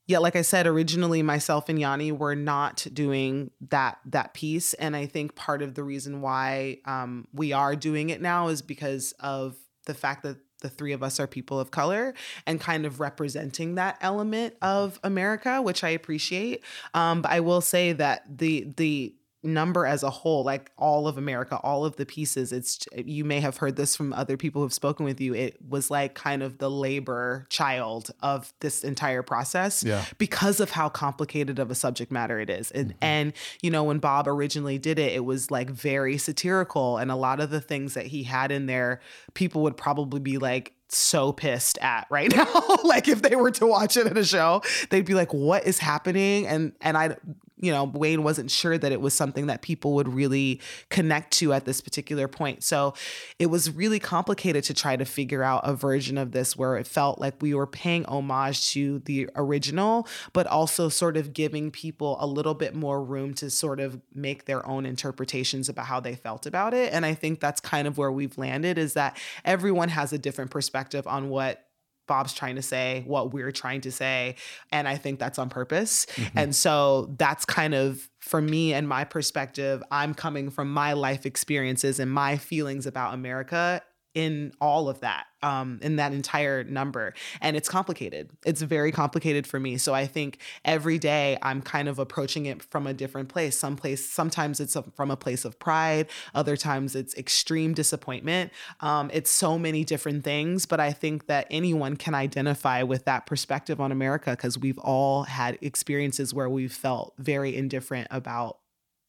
yeah, 0.07 0.19
like 0.19 0.37
I 0.37 0.43
said, 0.43 0.69
originally 0.69 1.23
myself 1.23 1.69
and 1.69 1.79
Yani 1.79 2.17
were 2.17 2.37
not 2.37 2.87
doing 2.93 3.51
that 3.71 3.99
that 4.07 4.35
piece, 4.35 4.75
and 4.75 4.95
I 4.95 5.07
think 5.07 5.35
part 5.35 5.63
of 5.63 5.75
the 5.75 5.83
reason 5.83 6.21
why 6.21 6.79
um, 6.85 7.27
we 7.33 7.53
are 7.53 7.75
doing 7.75 8.11
it 8.11 8.23
now 8.23 8.47
is 8.49 8.63
because 8.63 9.13
of 9.19 9.57
the 9.87 9.95
fact 9.95 10.23
that 10.23 10.37
the 10.61 10.69
three 10.69 10.93
of 10.93 11.03
us 11.03 11.21
are 11.21 11.27
people 11.27 11.61
of 11.61 11.71
color 11.71 12.15
and 12.47 12.61
kind 12.61 12.87
of 12.87 13.01
representing 13.01 13.75
that 13.75 13.99
element 14.01 14.55
of 14.63 14.99
America, 15.05 15.61
which 15.61 15.85
I 15.85 15.91
appreciate. 15.91 16.65
Um, 16.95 17.23
but 17.23 17.31
I 17.31 17.41
will 17.41 17.61
say 17.61 17.93
that 17.93 18.39
the 18.39 18.73
the 18.77 19.15
number 19.47 19.87
as 19.87 20.03
a 20.03 20.11
whole, 20.11 20.45
like 20.45 20.71
all 20.77 21.09
of 21.09 21.17
America, 21.19 21.57
all 21.63 21.85
of 21.85 21.97
the 21.97 22.07
pieces, 22.07 22.53
it's 22.53 22.81
you 22.97 23.25
may 23.25 23.41
have 23.41 23.59
heard 23.59 23.77
this 23.77 23.97
from 23.97 24.13
other 24.13 24.37
people 24.37 24.63
who've 24.63 24.73
spoken 24.73 25.05
with 25.05 25.21
you. 25.21 25.35
It 25.35 25.57
was 25.67 25.91
like 25.91 26.15
kind 26.15 26.43
of 26.43 26.59
the 26.59 26.71
labor 26.71 27.47
child 27.49 28.11
of 28.21 28.53
this 28.61 28.85
entire 28.85 29.23
process 29.23 29.83
Yeah. 29.85 30.05
because 30.19 30.61
of 30.61 30.71
how 30.71 30.89
complicated 30.89 31.59
of 31.59 31.71
a 31.71 31.75
subject 31.75 32.13
matter 32.13 32.39
it 32.39 32.51
is. 32.51 32.71
And, 32.71 32.91
mm-hmm. 32.91 32.99
and 33.01 33.33
you 33.63 33.71
know, 33.71 33.85
when 33.85 33.99
Bob 33.99 34.29
originally 34.29 34.79
did 34.79 34.99
it, 34.99 35.13
it 35.13 35.25
was 35.25 35.51
like 35.51 35.71
very 35.71 36.19
satirical, 36.19 36.99
and 36.99 37.11
a 37.11 37.17
lot 37.17 37.41
of 37.41 37.51
the 37.51 37.61
things 37.61 37.95
that 37.95 38.07
he 38.07 38.25
had 38.25 38.51
in 38.53 38.67
there, 38.67 39.01
people 39.35 39.63
would 39.63 39.77
probably 39.77 40.21
be 40.21 40.39
like 40.39 40.73
so 40.89 41.33
pissed 41.33 41.79
at 41.79 42.07
right 42.11 42.35
now 42.35 42.47
like 42.85 43.09
if 43.09 43.23
they 43.23 43.35
were 43.35 43.51
to 43.51 43.67
watch 43.67 43.97
it 43.97 44.07
at 44.07 44.17
a 44.17 44.25
show 44.25 44.63
they'd 44.91 45.05
be 45.05 45.15
like 45.15 45.35
what 45.35 45.67
is 45.67 45.79
happening 45.79 46.47
and 46.47 46.73
and 46.81 46.97
i 46.97 47.17
you 47.59 47.73
know, 47.73 47.85
Wayne 47.85 48.23
wasn't 48.23 48.51
sure 48.51 48.77
that 48.77 48.93
it 48.93 49.01
was 49.01 49.15
something 49.15 49.47
that 49.47 49.63
people 49.63 49.95
would 49.95 50.09
really 50.09 50.61
connect 50.91 51.33
to 51.39 51.53
at 51.55 51.65
this 51.65 51.81
particular 51.81 52.29
point. 52.29 52.63
So 52.63 52.95
it 53.39 53.47
was 53.47 53.71
really 53.71 53.99
complicated 53.99 54.65
to 54.65 54.75
try 54.75 54.97
to 54.97 55.05
figure 55.05 55.43
out 55.43 55.63
a 55.65 55.75
version 55.75 56.19
of 56.19 56.33
this 56.33 56.57
where 56.57 56.77
it 56.77 56.87
felt 56.87 57.19
like 57.19 57.41
we 57.41 57.55
were 57.55 57.67
paying 57.67 58.05
homage 58.05 58.71
to 58.73 58.99
the 59.01 59.31
original, 59.37 60.07
but 60.35 60.47
also 60.47 60.89
sort 60.89 61.17
of 61.17 61.33
giving 61.33 61.71
people 61.71 62.19
a 62.21 62.27
little 62.27 62.55
bit 62.55 62.75
more 62.75 63.03
room 63.03 63.33
to 63.35 63.49
sort 63.49 63.81
of 63.81 64.01
make 64.15 64.45
their 64.45 64.67
own 64.67 64.85
interpretations 64.85 65.69
about 65.69 65.87
how 65.87 65.99
they 65.99 66.15
felt 66.15 66.45
about 66.45 66.75
it. 66.75 66.93
And 66.93 67.07
I 67.07 67.15
think 67.15 67.41
that's 67.41 67.61
kind 67.61 67.89
of 67.89 67.97
where 67.97 68.13
we've 68.13 68.37
landed 68.37 68.77
is 68.77 68.95
that 68.95 69.19
everyone 69.45 69.89
has 69.89 70.13
a 70.13 70.19
different 70.19 70.51
perspective 70.51 71.07
on 71.07 71.31
what 71.31 71.66
Bob's 72.07 72.33
trying 72.33 72.57
to 72.57 72.63
say, 72.63 73.03
what 73.07 73.33
we're 73.33 73.53
trying 73.53 73.81
to 73.83 73.93
say. 73.93 74.37
And 74.73 74.87
I 74.89 74.97
think 74.97 75.19
that's 75.19 75.39
on 75.39 75.49
purpose. 75.49 76.07
Mm-hmm. 76.15 76.39
And 76.39 76.57
so 76.57 77.15
that's 77.19 77.45
kind 77.45 77.75
of, 77.75 78.09
for 78.21 78.41
me 78.41 78.75
and 78.75 78.89
my 78.89 79.05
perspective, 79.05 79.83
I'm 79.91 80.15
coming 80.15 80.51
from 80.51 80.73
my 80.73 80.93
life 80.93 81.27
experiences 81.27 82.01
and 82.01 82.11
my 82.11 82.37
feelings 82.37 82.87
about 82.87 83.15
America 83.15 83.83
in 84.17 84.51
all 84.63 84.89
of 84.89 85.01
that 85.01 85.27
um, 85.43 85.79
in 85.83 85.97
that 85.97 86.15
entire 86.15 86.65
number. 86.65 87.13
And 87.43 87.55
it's 87.55 87.69
complicated. 87.69 88.31
It's 88.47 88.63
very 88.63 88.91
complicated 88.91 89.47
for 89.47 89.61
me. 89.61 89.77
So 89.77 89.93
i 89.93 90.07
think 90.07 90.39
every 90.65 90.99
day 90.99 91.37
i'm 91.43 91.61
kind 91.61 91.87
of 91.87 91.99
approaching 91.99 92.47
it 92.47 92.63
from 92.63 92.87
a 92.87 92.95
different 92.95 93.29
place. 93.29 93.59
Some 93.59 93.77
place 93.77 94.09
sometimes 94.09 94.59
it's 94.59 94.75
a, 94.75 94.83
from 94.83 95.11
a 95.11 95.17
place 95.17 95.45
of 95.45 95.59
pride. 95.59 96.09
Other 96.35 96.57
times 96.57 96.97
it's 96.97 97.15
extreme 97.17 97.75
disappointment. 97.75 98.53
Um, 98.81 99.11
it's 99.13 99.31
so 99.31 99.59
many 99.59 99.85
different 99.85 100.25
things 100.25 100.65
but 100.65 100.81
i 100.81 100.93
think 100.93 101.27
that 101.27 101.47
anyone 101.51 101.97
can 101.97 102.15
identify 102.15 102.83
with 102.83 103.05
that 103.05 103.27
perspective 103.27 103.81
on 103.81 103.93
america 103.93 104.31
because 104.31 104.59
we've 104.59 104.79
all 104.79 105.25
had 105.25 105.59
experiences 105.61 106.33
where 106.33 106.49
we've 106.49 106.73
felt 106.73 107.13
very 107.19 107.55
indifferent 107.55 108.09
about 108.11 108.59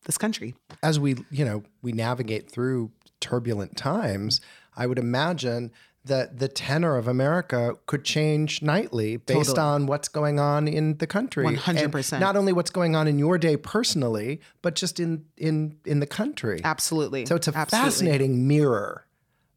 this 0.07 0.17
country. 0.17 0.55
As 0.81 0.99
we 0.99 1.15
you 1.29 1.45
know 1.45 1.63
we 1.83 1.91
navigate 1.91 2.49
through 2.49 2.91
turbulent 3.19 3.77
times 3.77 4.41
I 4.77 4.85
would 4.85 4.99
imagine 4.99 5.71
that 6.05 6.39
the 6.39 6.47
tenor 6.47 6.95
of 6.95 7.07
America 7.07 7.73
could 7.85 8.05
change 8.05 8.61
nightly 8.61 9.17
based 9.17 9.49
totally. 9.49 9.59
on 9.59 9.85
what's 9.87 10.07
going 10.07 10.39
on 10.39 10.67
in 10.67 10.97
the 10.99 11.07
country. 11.07 11.43
One 11.43 11.55
hundred 11.55 11.91
percent. 11.91 12.21
Not 12.21 12.37
only 12.37 12.53
what's 12.53 12.69
going 12.69 12.95
on 12.95 13.07
in 13.07 13.19
your 13.19 13.37
day 13.37 13.57
personally, 13.57 14.39
but 14.61 14.75
just 14.75 14.99
in 14.99 15.25
in 15.35 15.77
in 15.85 15.99
the 15.99 16.07
country. 16.07 16.61
Absolutely. 16.63 17.25
So 17.25 17.35
it's 17.35 17.47
a 17.47 17.55
Absolutely. 17.55 17.89
fascinating 17.89 18.47
mirror 18.47 19.05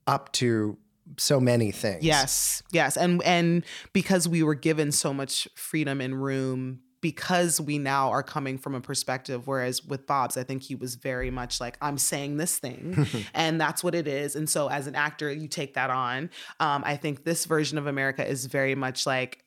up 0.06 0.32
to 0.32 0.76
so 1.18 1.40
many 1.40 1.70
things. 1.70 2.02
Yes, 2.02 2.62
yes, 2.72 2.96
and 2.96 3.22
and 3.22 3.64
because 3.92 4.28
we 4.28 4.42
were 4.42 4.54
given 4.54 4.90
so 4.92 5.12
much 5.12 5.46
freedom 5.54 6.00
and 6.00 6.20
room 6.20 6.80
because 7.00 7.60
we 7.60 7.78
now 7.78 8.10
are 8.10 8.22
coming 8.22 8.58
from 8.58 8.74
a 8.74 8.80
perspective 8.80 9.46
whereas 9.46 9.84
with 9.84 10.06
bob's 10.06 10.36
i 10.36 10.42
think 10.42 10.62
he 10.62 10.74
was 10.74 10.94
very 10.96 11.30
much 11.30 11.60
like 11.60 11.76
i'm 11.80 11.98
saying 11.98 12.36
this 12.36 12.58
thing 12.58 13.06
and 13.34 13.60
that's 13.60 13.82
what 13.82 13.94
it 13.94 14.06
is. 14.06 14.36
And 14.36 14.48
so 14.48 14.68
as 14.68 14.86
an 14.86 14.94
actor 14.94 15.30
you 15.30 15.48
take 15.48 15.74
that 15.74 15.90
on. 15.90 16.30
Um, 16.58 16.82
i 16.84 16.96
think 16.96 17.24
this 17.24 17.44
version 17.44 17.78
of 17.78 17.86
america 17.86 18.26
is 18.26 18.46
very 18.46 18.74
much 18.74 19.06
like 19.06 19.44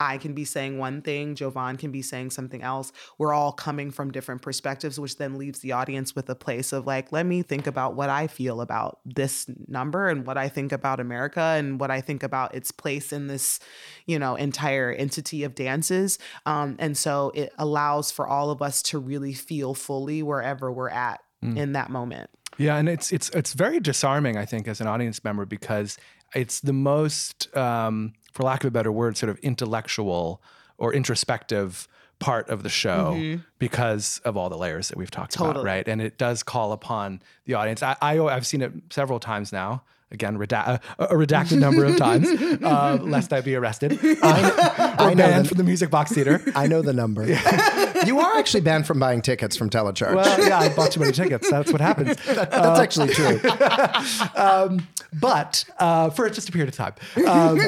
I 0.00 0.18
can 0.18 0.32
be 0.32 0.44
saying 0.44 0.78
one 0.78 1.02
thing, 1.02 1.34
Jovan 1.34 1.76
can 1.76 1.90
be 1.90 2.02
saying 2.02 2.30
something 2.30 2.62
else. 2.62 2.92
We're 3.18 3.32
all 3.32 3.52
coming 3.52 3.90
from 3.90 4.12
different 4.12 4.42
perspectives, 4.42 5.00
which 5.00 5.16
then 5.16 5.38
leaves 5.38 5.58
the 5.58 5.72
audience 5.72 6.14
with 6.14 6.30
a 6.30 6.36
place 6.36 6.72
of 6.72 6.86
like, 6.86 7.10
let 7.10 7.26
me 7.26 7.42
think 7.42 7.66
about 7.66 7.94
what 7.94 8.08
I 8.08 8.28
feel 8.28 8.60
about 8.60 9.00
this 9.04 9.50
number 9.66 10.08
and 10.08 10.24
what 10.24 10.38
I 10.38 10.48
think 10.48 10.70
about 10.70 11.00
America 11.00 11.40
and 11.40 11.80
what 11.80 11.90
I 11.90 12.00
think 12.00 12.22
about 12.22 12.54
its 12.54 12.70
place 12.70 13.12
in 13.12 13.26
this, 13.26 13.58
you 14.06 14.18
know, 14.18 14.36
entire 14.36 14.92
entity 14.92 15.42
of 15.42 15.56
dances. 15.56 16.18
Um, 16.46 16.76
and 16.78 16.96
so 16.96 17.32
it 17.34 17.52
allows 17.58 18.12
for 18.12 18.28
all 18.28 18.50
of 18.50 18.62
us 18.62 18.82
to 18.82 18.98
really 18.98 19.32
feel 19.32 19.74
fully 19.74 20.22
wherever 20.22 20.70
we're 20.70 20.90
at 20.90 21.20
mm. 21.44 21.56
in 21.56 21.72
that 21.72 21.90
moment. 21.90 22.30
Yeah, 22.56 22.76
and 22.76 22.88
it's 22.88 23.12
it's 23.12 23.30
it's 23.30 23.52
very 23.52 23.78
disarming, 23.78 24.36
I 24.36 24.44
think, 24.44 24.66
as 24.66 24.80
an 24.80 24.88
audience 24.88 25.22
member 25.22 25.46
because 25.46 25.96
it's 26.34 26.60
the 26.60 26.72
most 26.72 27.54
um, 27.56 28.14
for 28.38 28.44
lack 28.44 28.62
of 28.62 28.68
a 28.68 28.70
better 28.70 28.92
word, 28.92 29.16
sort 29.16 29.30
of 29.30 29.38
intellectual 29.40 30.40
or 30.78 30.94
introspective 30.94 31.88
part 32.20 32.48
of 32.48 32.62
the 32.62 32.68
show 32.68 33.14
mm-hmm. 33.16 33.42
because 33.58 34.20
of 34.24 34.36
all 34.36 34.48
the 34.48 34.56
layers 34.56 34.88
that 34.88 34.96
we've 34.96 35.10
talked 35.10 35.32
totally. 35.32 35.50
about, 35.50 35.64
right? 35.64 35.88
And 35.88 36.00
it 36.00 36.18
does 36.18 36.44
call 36.44 36.70
upon 36.70 37.20
the 37.46 37.54
audience. 37.54 37.82
I, 37.82 37.96
I 38.00 38.14
have 38.14 38.46
seen 38.46 38.62
it 38.62 38.72
several 38.90 39.18
times 39.18 39.52
now 39.52 39.82
again 40.10 40.38
reda- 40.38 40.80
a, 40.98 41.04
a, 41.04 41.14
redacted 41.14 41.58
number 41.58 41.84
of 41.84 41.96
times, 41.96 42.28
uh, 42.62 42.98
lest 43.02 43.32
I 43.32 43.40
be 43.40 43.54
arrested. 43.54 43.98
I, 44.02 44.94
I 44.98 45.14
know 45.14 45.24
banned 45.24 45.44
the, 45.44 45.48
from 45.48 45.58
the 45.58 45.64
Music 45.64 45.90
Box 45.90 46.12
Theater. 46.12 46.42
I 46.54 46.66
know 46.66 46.82
the 46.82 46.92
number. 46.92 47.26
you 48.06 48.20
are 48.20 48.38
actually 48.38 48.60
banned 48.62 48.86
from 48.86 48.98
buying 48.98 49.22
tickets 49.22 49.56
from 49.56 49.70
Telecharge. 49.70 50.14
Well, 50.14 50.48
yeah, 50.48 50.58
I 50.58 50.68
bought 50.74 50.92
too 50.92 51.00
many 51.00 51.12
tickets. 51.12 51.50
That's 51.50 51.72
what 51.72 51.80
happens. 51.80 52.16
that, 52.26 52.50
that's 52.50 52.78
uh, 52.78 52.82
actually 52.82 53.08
true. 53.14 53.40
um, 54.36 54.86
but 55.12 55.64
uh, 55.78 56.10
for 56.10 56.28
just 56.30 56.48
a 56.48 56.52
period 56.52 56.68
of 56.68 56.74
time. 56.74 56.94
Um, 57.26 57.58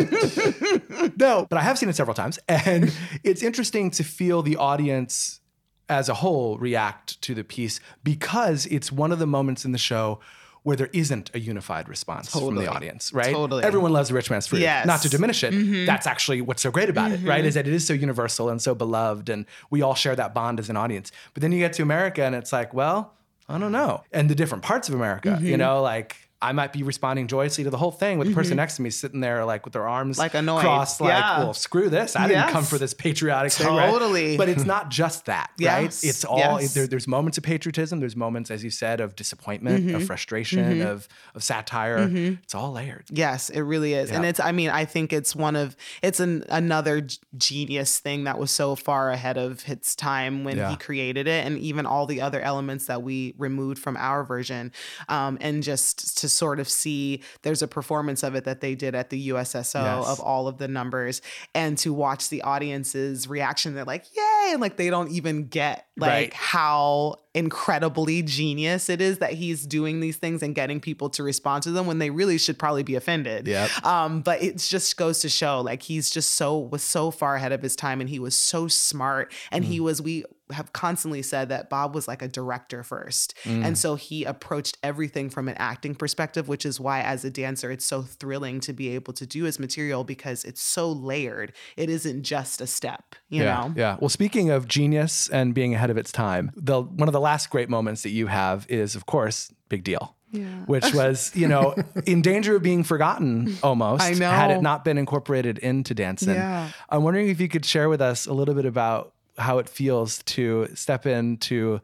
no, 1.16 1.46
but 1.48 1.58
I 1.58 1.62
have 1.62 1.78
seen 1.78 1.88
it 1.88 1.96
several 1.96 2.14
times, 2.14 2.38
and 2.48 2.94
it's 3.24 3.42
interesting 3.42 3.90
to 3.92 4.04
feel 4.04 4.42
the 4.42 4.56
audience 4.56 5.40
as 5.88 6.08
a 6.08 6.14
whole 6.14 6.56
react 6.58 7.20
to 7.20 7.34
the 7.34 7.42
piece 7.42 7.80
because 8.04 8.64
it's 8.66 8.92
one 8.92 9.10
of 9.10 9.18
the 9.18 9.26
moments 9.26 9.64
in 9.64 9.72
the 9.72 9.78
show 9.78 10.20
where 10.62 10.76
there 10.76 10.90
isn't 10.92 11.30
a 11.34 11.40
unified 11.40 11.88
response 11.88 12.30
totally. 12.30 12.56
from 12.56 12.64
the 12.64 12.70
audience, 12.70 13.12
right? 13.12 13.32
Totally. 13.32 13.64
Everyone 13.64 13.92
loves 13.92 14.08
the 14.08 14.14
rich 14.14 14.30
man's 14.30 14.46
Frug. 14.46 14.60
Yes. 14.60 14.86
Not 14.86 15.02
to 15.02 15.08
diminish 15.08 15.42
it. 15.42 15.54
Mm-hmm. 15.54 15.86
That's 15.86 16.06
actually 16.06 16.42
what's 16.42 16.62
so 16.62 16.70
great 16.70 16.90
about 16.90 17.10
mm-hmm. 17.10 17.26
it, 17.26 17.28
right? 17.28 17.38
Mm-hmm. 17.38 17.48
Is 17.48 17.54
that 17.54 17.66
it 17.66 17.72
is 17.72 17.86
so 17.86 17.94
universal 17.94 18.50
and 18.50 18.60
so 18.60 18.74
beloved 18.74 19.28
and 19.28 19.46
we 19.70 19.82
all 19.82 19.94
share 19.94 20.14
that 20.16 20.34
bond 20.34 20.58
as 20.58 20.68
an 20.68 20.76
audience. 20.76 21.12
But 21.34 21.40
then 21.42 21.52
you 21.52 21.58
get 21.58 21.72
to 21.74 21.82
America 21.82 22.22
and 22.22 22.34
it's 22.34 22.52
like, 22.52 22.74
well, 22.74 23.14
I 23.48 23.58
don't 23.58 23.72
know. 23.72 24.04
And 24.12 24.28
the 24.28 24.34
different 24.34 24.62
parts 24.62 24.88
of 24.88 24.94
America, 24.94 25.30
mm-hmm. 25.30 25.46
you 25.46 25.56
know, 25.56 25.82
like 25.82 26.29
I 26.42 26.52
might 26.52 26.72
be 26.72 26.82
responding 26.82 27.26
joyously 27.26 27.64
to 27.64 27.70
the 27.70 27.76
whole 27.76 27.90
thing 27.90 28.18
with 28.18 28.28
the 28.28 28.34
person 28.34 28.52
mm-hmm. 28.52 28.58
next 28.58 28.76
to 28.76 28.82
me 28.82 28.88
sitting 28.88 29.20
there 29.20 29.44
like 29.44 29.64
with 29.66 29.74
their 29.74 29.86
arms 29.86 30.18
like 30.18 30.32
annoyed. 30.32 30.62
crossed, 30.62 31.00
like, 31.00 31.10
yeah. 31.10 31.40
well, 31.40 31.52
screw 31.52 31.90
this. 31.90 32.16
I 32.16 32.22
yes. 32.22 32.28
didn't 32.28 32.52
come 32.52 32.64
for 32.64 32.78
this 32.78 32.94
patriotic 32.94 33.52
totally. 33.52 33.80
thing. 33.80 33.90
Totally. 33.90 34.28
Right? 34.30 34.38
But 34.38 34.48
it's 34.48 34.64
not 34.64 34.88
just 34.88 35.26
that, 35.26 35.50
yes. 35.58 35.72
right? 35.72 36.08
It's 36.08 36.24
all 36.24 36.38
yes. 36.38 36.72
there, 36.72 36.86
there's 36.86 37.06
moments 37.06 37.36
of 37.36 37.44
patriotism, 37.44 38.00
there's 38.00 38.16
moments, 38.16 38.50
as 38.50 38.64
you 38.64 38.70
said, 38.70 39.00
of 39.00 39.16
disappointment, 39.16 39.84
mm-hmm. 39.84 39.96
of 39.96 40.04
frustration, 40.04 40.78
mm-hmm. 40.78 40.88
of 40.88 41.08
of 41.34 41.42
satire. 41.42 41.98
Mm-hmm. 41.98 42.34
It's 42.42 42.54
all 42.54 42.72
layered. 42.72 43.04
Yes, 43.10 43.50
it 43.50 43.60
really 43.60 43.92
is. 43.92 44.10
Yeah. 44.10 44.16
And 44.16 44.24
it's 44.24 44.40
I 44.40 44.52
mean, 44.52 44.70
I 44.70 44.86
think 44.86 45.12
it's 45.12 45.36
one 45.36 45.56
of 45.56 45.76
it's 46.02 46.20
an 46.20 46.44
another 46.48 47.06
genius 47.36 47.98
thing 47.98 48.24
that 48.24 48.38
was 48.38 48.50
so 48.50 48.76
far 48.76 49.10
ahead 49.10 49.36
of 49.36 49.68
its 49.68 49.94
time 49.94 50.44
when 50.44 50.56
yeah. 50.56 50.70
he 50.70 50.76
created 50.76 51.28
it 51.28 51.44
and 51.46 51.58
even 51.58 51.84
all 51.84 52.06
the 52.06 52.22
other 52.22 52.40
elements 52.40 52.86
that 52.86 53.02
we 53.02 53.34
removed 53.36 53.78
from 53.78 53.98
our 53.98 54.24
version. 54.24 54.72
Um, 55.10 55.36
and 55.42 55.62
just 55.62 56.16
to 56.18 56.29
sort 56.30 56.60
of 56.60 56.68
see 56.68 57.22
there's 57.42 57.62
a 57.62 57.68
performance 57.68 58.22
of 58.22 58.34
it 58.34 58.44
that 58.44 58.60
they 58.60 58.74
did 58.74 58.94
at 58.94 59.10
the 59.10 59.28
USSO 59.28 59.82
yes. 59.82 60.06
of 60.06 60.20
all 60.20 60.48
of 60.48 60.58
the 60.58 60.68
numbers 60.68 61.22
and 61.54 61.76
to 61.78 61.92
watch 61.92 62.28
the 62.28 62.42
audience's 62.42 63.28
reaction 63.28 63.74
they're 63.74 63.84
like 63.84 64.04
yay 64.16 64.50
and 64.52 64.60
like 64.60 64.76
they 64.76 64.90
don't 64.90 65.10
even 65.10 65.46
get 65.46 65.86
like 65.96 66.10
right. 66.10 66.34
how 66.34 67.16
incredibly 67.34 68.22
genius 68.22 68.88
it 68.88 69.00
is 69.00 69.18
that 69.18 69.32
he's 69.32 69.64
doing 69.66 70.00
these 70.00 70.16
things 70.16 70.42
and 70.42 70.54
getting 70.54 70.80
people 70.80 71.08
to 71.10 71.22
respond 71.22 71.62
to 71.62 71.70
them 71.70 71.86
when 71.86 71.98
they 71.98 72.10
really 72.10 72.38
should 72.38 72.58
probably 72.58 72.82
be 72.82 72.96
offended. 72.96 73.46
Yep. 73.46 73.86
Um, 73.86 74.20
but 74.22 74.42
it 74.42 74.56
just 74.58 74.96
goes 74.96 75.20
to 75.20 75.28
show 75.28 75.60
like 75.60 75.82
he's 75.82 76.10
just 76.10 76.34
so 76.34 76.58
was 76.58 76.82
so 76.82 77.10
far 77.10 77.36
ahead 77.36 77.52
of 77.52 77.62
his 77.62 77.76
time 77.76 78.00
and 78.00 78.10
he 78.10 78.18
was 78.18 78.36
so 78.36 78.66
smart 78.66 79.32
and 79.52 79.64
mm. 79.64 79.68
he 79.68 79.80
was 79.80 80.02
we 80.02 80.24
have 80.52 80.72
constantly 80.72 81.22
said 81.22 81.48
that 81.48 81.70
Bob 81.70 81.94
was 81.94 82.08
like 82.08 82.22
a 82.22 82.28
director 82.28 82.82
first. 82.82 83.34
Mm. 83.44 83.64
And 83.64 83.78
so 83.78 83.94
he 83.94 84.24
approached 84.24 84.78
everything 84.82 85.30
from 85.30 85.48
an 85.48 85.56
acting 85.58 85.94
perspective, 85.94 86.48
which 86.48 86.66
is 86.66 86.80
why 86.80 87.00
as 87.00 87.24
a 87.24 87.30
dancer 87.30 87.70
it's 87.70 87.84
so 87.84 88.02
thrilling 88.02 88.60
to 88.60 88.72
be 88.72 88.88
able 88.90 89.12
to 89.14 89.26
do 89.26 89.44
his 89.44 89.58
material 89.58 90.04
because 90.04 90.44
it's 90.44 90.62
so 90.62 90.90
layered. 90.90 91.52
It 91.76 91.90
isn't 91.90 92.22
just 92.22 92.60
a 92.60 92.66
step, 92.66 93.14
you 93.28 93.42
yeah, 93.42 93.54
know. 93.54 93.74
Yeah. 93.76 93.96
Well, 94.00 94.08
speaking 94.08 94.50
of 94.50 94.68
genius 94.68 95.28
and 95.28 95.54
being 95.54 95.74
ahead 95.74 95.90
of 95.90 95.96
its 95.96 96.12
time, 96.12 96.50
the 96.54 96.82
one 96.82 97.08
of 97.08 97.12
the 97.12 97.20
last 97.20 97.50
great 97.50 97.68
moments 97.68 98.02
that 98.02 98.10
you 98.10 98.26
have 98.26 98.66
is, 98.68 98.94
of 98.94 99.06
course, 99.06 99.52
Big 99.68 99.84
Deal. 99.84 100.16
Yeah. 100.32 100.64
Which 100.66 100.94
was, 100.94 101.32
you 101.34 101.48
know, 101.48 101.74
in 102.06 102.22
danger 102.22 102.56
of 102.56 102.62
being 102.62 102.84
forgotten 102.84 103.56
almost. 103.62 104.02
I 104.02 104.12
know. 104.12 104.30
Had 104.30 104.52
it 104.52 104.62
not 104.62 104.84
been 104.84 104.96
incorporated 104.96 105.58
into 105.58 105.92
Dancin'. 105.94 106.34
Yeah. 106.34 106.70
I'm 106.88 107.02
wondering 107.02 107.28
if 107.28 107.40
you 107.40 107.48
could 107.48 107.64
share 107.64 107.88
with 107.88 108.00
us 108.00 108.26
a 108.26 108.32
little 108.32 108.54
bit 108.54 108.64
about 108.64 109.12
how 109.38 109.58
it 109.58 109.68
feels 109.68 110.22
to 110.24 110.68
step 110.74 111.06
into 111.06 111.80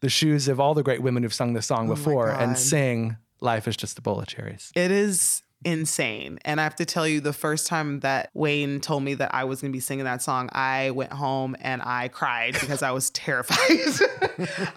the 0.00 0.08
shoes 0.08 0.48
of 0.48 0.60
all 0.60 0.74
the 0.74 0.82
great 0.82 1.02
women 1.02 1.22
who've 1.22 1.34
sung 1.34 1.54
this 1.54 1.66
song 1.66 1.90
oh 1.90 1.94
before 1.94 2.30
and 2.30 2.56
sing 2.56 3.16
Life 3.40 3.68
is 3.68 3.76
Just 3.76 3.98
a 3.98 4.02
Bowl 4.02 4.20
of 4.20 4.26
Cherries. 4.26 4.72
It 4.74 4.90
is 4.90 5.42
insane. 5.64 6.38
And 6.44 6.60
I 6.60 6.64
have 6.64 6.76
to 6.76 6.84
tell 6.84 7.06
you, 7.06 7.20
the 7.20 7.32
first 7.32 7.66
time 7.66 8.00
that 8.00 8.30
Wayne 8.32 8.80
told 8.80 9.02
me 9.02 9.14
that 9.14 9.34
I 9.34 9.44
was 9.44 9.60
going 9.60 9.72
to 9.72 9.76
be 9.76 9.80
singing 9.80 10.04
that 10.04 10.22
song, 10.22 10.48
I 10.52 10.90
went 10.92 11.12
home 11.12 11.56
and 11.60 11.82
I 11.82 12.08
cried 12.08 12.54
because 12.54 12.82
I 12.82 12.92
was 12.92 13.10
terrified. 13.10 13.58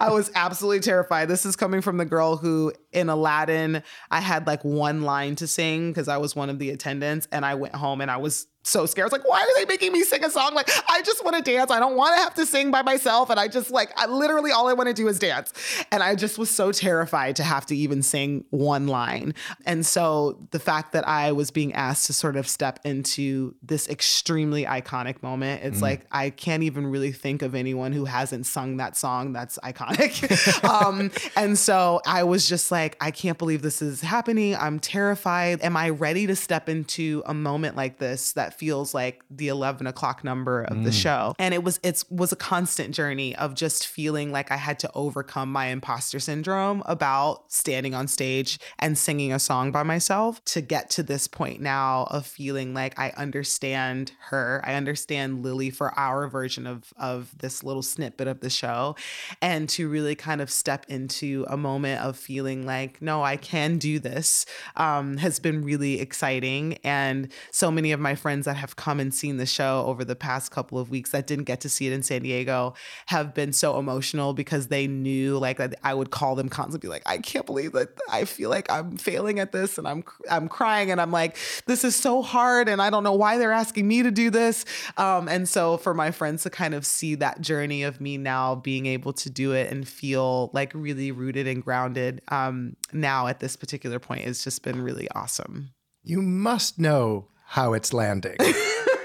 I 0.00 0.10
was 0.10 0.30
absolutely 0.34 0.80
terrified. 0.80 1.28
This 1.28 1.46
is 1.46 1.54
coming 1.54 1.82
from 1.82 1.98
the 1.98 2.04
girl 2.04 2.36
who 2.36 2.72
in 2.90 3.08
Aladdin, 3.08 3.82
I 4.10 4.20
had 4.20 4.46
like 4.46 4.64
one 4.64 5.02
line 5.02 5.36
to 5.36 5.46
sing 5.46 5.90
because 5.90 6.08
I 6.08 6.16
was 6.16 6.34
one 6.34 6.50
of 6.50 6.58
the 6.58 6.70
attendants 6.70 7.28
and 7.30 7.46
I 7.46 7.54
went 7.54 7.74
home 7.74 8.00
and 8.00 8.10
I 8.10 8.16
was 8.16 8.46
so 8.62 8.86
scared. 8.86 9.04
I 9.04 9.06
was 9.06 9.12
like, 9.12 9.28
why 9.28 9.40
are 9.40 9.60
they 9.60 9.66
making 9.66 9.92
me 9.92 10.02
sing 10.02 10.24
a 10.24 10.30
song? 10.30 10.54
Like, 10.54 10.70
I 10.88 11.02
just 11.02 11.24
want 11.24 11.36
to 11.36 11.42
dance. 11.42 11.70
I 11.70 11.80
don't 11.80 11.96
want 11.96 12.16
to 12.16 12.22
have 12.22 12.34
to 12.34 12.46
sing 12.46 12.70
by 12.70 12.82
myself. 12.82 13.28
And 13.28 13.38
I 13.38 13.48
just 13.48 13.70
like, 13.70 13.92
I 13.96 14.06
literally 14.06 14.52
all 14.52 14.68
I 14.68 14.72
want 14.72 14.88
to 14.88 14.94
do 14.94 15.08
is 15.08 15.18
dance. 15.18 15.52
And 15.90 16.02
I 16.02 16.14
just 16.14 16.38
was 16.38 16.48
so 16.48 16.70
terrified 16.70 17.36
to 17.36 17.42
have 17.42 17.66
to 17.66 17.76
even 17.76 18.02
sing 18.02 18.44
one 18.50 18.86
line. 18.86 19.34
And 19.66 19.84
so 19.84 20.46
the 20.52 20.60
fact 20.60 20.92
that 20.92 21.06
I 21.06 21.32
was 21.32 21.50
being 21.50 21.72
asked 21.74 22.06
to 22.06 22.12
sort 22.12 22.36
of 22.36 22.46
step 22.46 22.78
into 22.84 23.54
this 23.62 23.88
extremely 23.88 24.64
iconic 24.64 25.22
moment, 25.22 25.64
it's 25.64 25.78
mm. 25.78 25.82
like, 25.82 26.06
I 26.12 26.30
can't 26.30 26.62
even 26.62 26.86
really 26.86 27.12
think 27.12 27.42
of 27.42 27.54
anyone 27.54 27.92
who 27.92 28.04
hasn't 28.04 28.46
sung 28.46 28.76
that 28.76 28.96
song 28.96 29.32
that's 29.32 29.58
iconic. 29.64 30.64
um, 30.68 31.10
and 31.36 31.58
so 31.58 32.00
I 32.06 32.22
was 32.22 32.48
just 32.48 32.70
like, 32.70 32.96
I 33.00 33.10
can't 33.10 33.38
believe 33.38 33.62
this 33.62 33.82
is 33.82 34.02
happening. 34.02 34.54
I'm 34.54 34.78
terrified. 34.78 35.62
Am 35.62 35.76
I 35.76 35.90
ready 35.90 36.26
to 36.28 36.36
step 36.36 36.68
into 36.68 37.22
a 37.26 37.34
moment 37.34 37.76
like 37.76 37.98
this 37.98 38.32
that 38.32 38.51
feels 38.52 38.94
like 38.94 39.22
the 39.30 39.48
11 39.48 39.86
o'clock 39.86 40.24
number 40.24 40.62
of 40.62 40.78
mm. 40.78 40.84
the 40.84 40.92
show. 40.92 41.34
And 41.38 41.54
it 41.54 41.64
was, 41.64 41.80
it 41.82 42.04
was 42.10 42.32
a 42.32 42.36
constant 42.36 42.94
journey 42.94 43.34
of 43.36 43.54
just 43.54 43.86
feeling 43.86 44.32
like 44.32 44.50
I 44.50 44.56
had 44.56 44.78
to 44.80 44.90
overcome 44.94 45.50
my 45.50 45.66
imposter 45.66 46.20
syndrome 46.20 46.82
about 46.86 47.52
standing 47.52 47.94
on 47.94 48.08
stage 48.08 48.58
and 48.78 48.96
singing 48.96 49.32
a 49.32 49.38
song 49.38 49.72
by 49.72 49.82
myself 49.82 50.44
to 50.46 50.60
get 50.60 50.90
to 50.90 51.02
this 51.02 51.26
point 51.26 51.60
now 51.60 52.06
of 52.10 52.26
feeling 52.26 52.74
like 52.74 52.98
I 52.98 53.10
understand 53.16 54.12
her. 54.28 54.62
I 54.64 54.74
understand 54.74 55.42
Lily 55.42 55.70
for 55.70 55.98
our 55.98 56.28
version 56.28 56.66
of, 56.66 56.92
of 56.96 57.36
this 57.38 57.62
little 57.62 57.82
snippet 57.82 58.28
of 58.28 58.40
the 58.40 58.50
show. 58.50 58.96
And 59.40 59.68
to 59.70 59.88
really 59.88 60.14
kind 60.14 60.40
of 60.40 60.50
step 60.50 60.86
into 60.88 61.44
a 61.48 61.56
moment 61.56 62.02
of 62.02 62.16
feeling 62.16 62.66
like, 62.66 63.00
no, 63.00 63.22
I 63.22 63.36
can 63.36 63.78
do 63.78 63.98
this 63.98 64.46
um, 64.76 65.16
has 65.18 65.38
been 65.38 65.64
really 65.64 66.00
exciting. 66.00 66.78
And 66.84 67.32
so 67.50 67.70
many 67.70 67.92
of 67.92 68.00
my 68.00 68.14
friends 68.14 68.41
friends 68.42 68.56
that 68.56 68.60
have 68.60 68.76
come 68.76 69.00
and 69.00 69.14
seen 69.14 69.36
the 69.36 69.46
show 69.46 69.84
over 69.86 70.04
the 70.04 70.16
past 70.16 70.50
couple 70.50 70.78
of 70.78 70.90
weeks 70.90 71.10
that 71.10 71.26
didn't 71.26 71.44
get 71.44 71.60
to 71.60 71.68
see 71.68 71.86
it 71.86 71.92
in 71.92 72.02
San 72.02 72.22
Diego 72.22 72.74
have 73.06 73.34
been 73.34 73.52
so 73.52 73.78
emotional 73.78 74.32
because 74.34 74.68
they 74.68 74.86
knew 74.86 75.38
like 75.38 75.58
that 75.58 75.74
I 75.82 75.94
would 75.94 76.10
call 76.10 76.34
them 76.34 76.48
constantly 76.48 76.86
be 76.86 76.90
like, 76.90 77.02
I 77.06 77.18
can't 77.18 77.46
believe 77.46 77.72
that 77.72 77.88
I 78.10 78.24
feel 78.24 78.50
like 78.50 78.70
I'm 78.70 78.96
failing 78.96 79.38
at 79.38 79.52
this 79.52 79.78
and 79.78 79.86
I'm 79.86 80.04
I'm 80.30 80.48
crying 80.48 80.90
and 80.90 81.00
I'm 81.00 81.12
like, 81.12 81.36
this 81.66 81.84
is 81.84 81.94
so 81.94 82.22
hard 82.22 82.68
and 82.68 82.82
I 82.82 82.90
don't 82.90 83.04
know 83.04 83.14
why 83.14 83.38
they're 83.38 83.52
asking 83.52 83.86
me 83.86 84.02
to 84.02 84.10
do 84.10 84.30
this. 84.30 84.64
Um, 84.96 85.28
and 85.28 85.48
so 85.48 85.76
for 85.76 85.94
my 85.94 86.10
friends 86.10 86.42
to 86.42 86.50
kind 86.50 86.74
of 86.74 86.84
see 86.84 87.14
that 87.16 87.40
journey 87.40 87.84
of 87.84 88.00
me 88.00 88.18
now 88.18 88.56
being 88.56 88.86
able 88.86 89.12
to 89.14 89.30
do 89.30 89.52
it 89.52 89.70
and 89.70 89.86
feel 89.86 90.50
like 90.52 90.72
really 90.74 91.12
rooted 91.12 91.46
and 91.46 91.62
grounded 91.62 92.22
um, 92.28 92.76
now 92.92 93.26
at 93.26 93.40
this 93.40 93.56
particular 93.56 93.98
point 93.98 94.22
has 94.22 94.42
just 94.42 94.62
been 94.62 94.80
really 94.82 95.08
awesome. 95.14 95.70
You 96.04 96.20
must 96.20 96.80
know 96.80 97.28
how 97.52 97.74
it's 97.74 97.92
landing. 97.92 98.38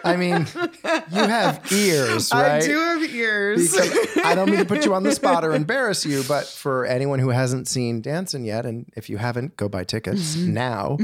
I 0.06 0.16
mean, 0.16 0.48
you 1.12 1.20
have 1.20 1.62
ears, 1.72 2.32
right? 2.34 2.64
I 2.64 2.66
do 2.66 2.80
have 2.80 3.04
ears. 3.04 3.74
Because 3.74 4.18
I 4.24 4.36
don't 4.36 4.50
mean 4.50 4.60
to 4.60 4.66
put 4.66 4.86
you 4.86 4.94
on 4.94 5.04
the 5.04 5.12
spot 5.12 5.44
or 5.44 5.54
embarrass 5.64 6.06
you, 6.06 6.24
but 6.30 6.46
for 6.46 6.86
anyone 6.86 7.20
who 7.20 7.28
hasn't 7.28 7.68
seen 7.68 8.00
Dancin' 8.00 8.46
yet, 8.46 8.66
and 8.66 8.90
if 8.96 9.10
you 9.10 9.18
haven't, 9.18 9.58
go 9.58 9.68
buy 9.68 9.84
tickets 9.84 10.38
mm-hmm. 10.38 10.54
now. 10.54 10.98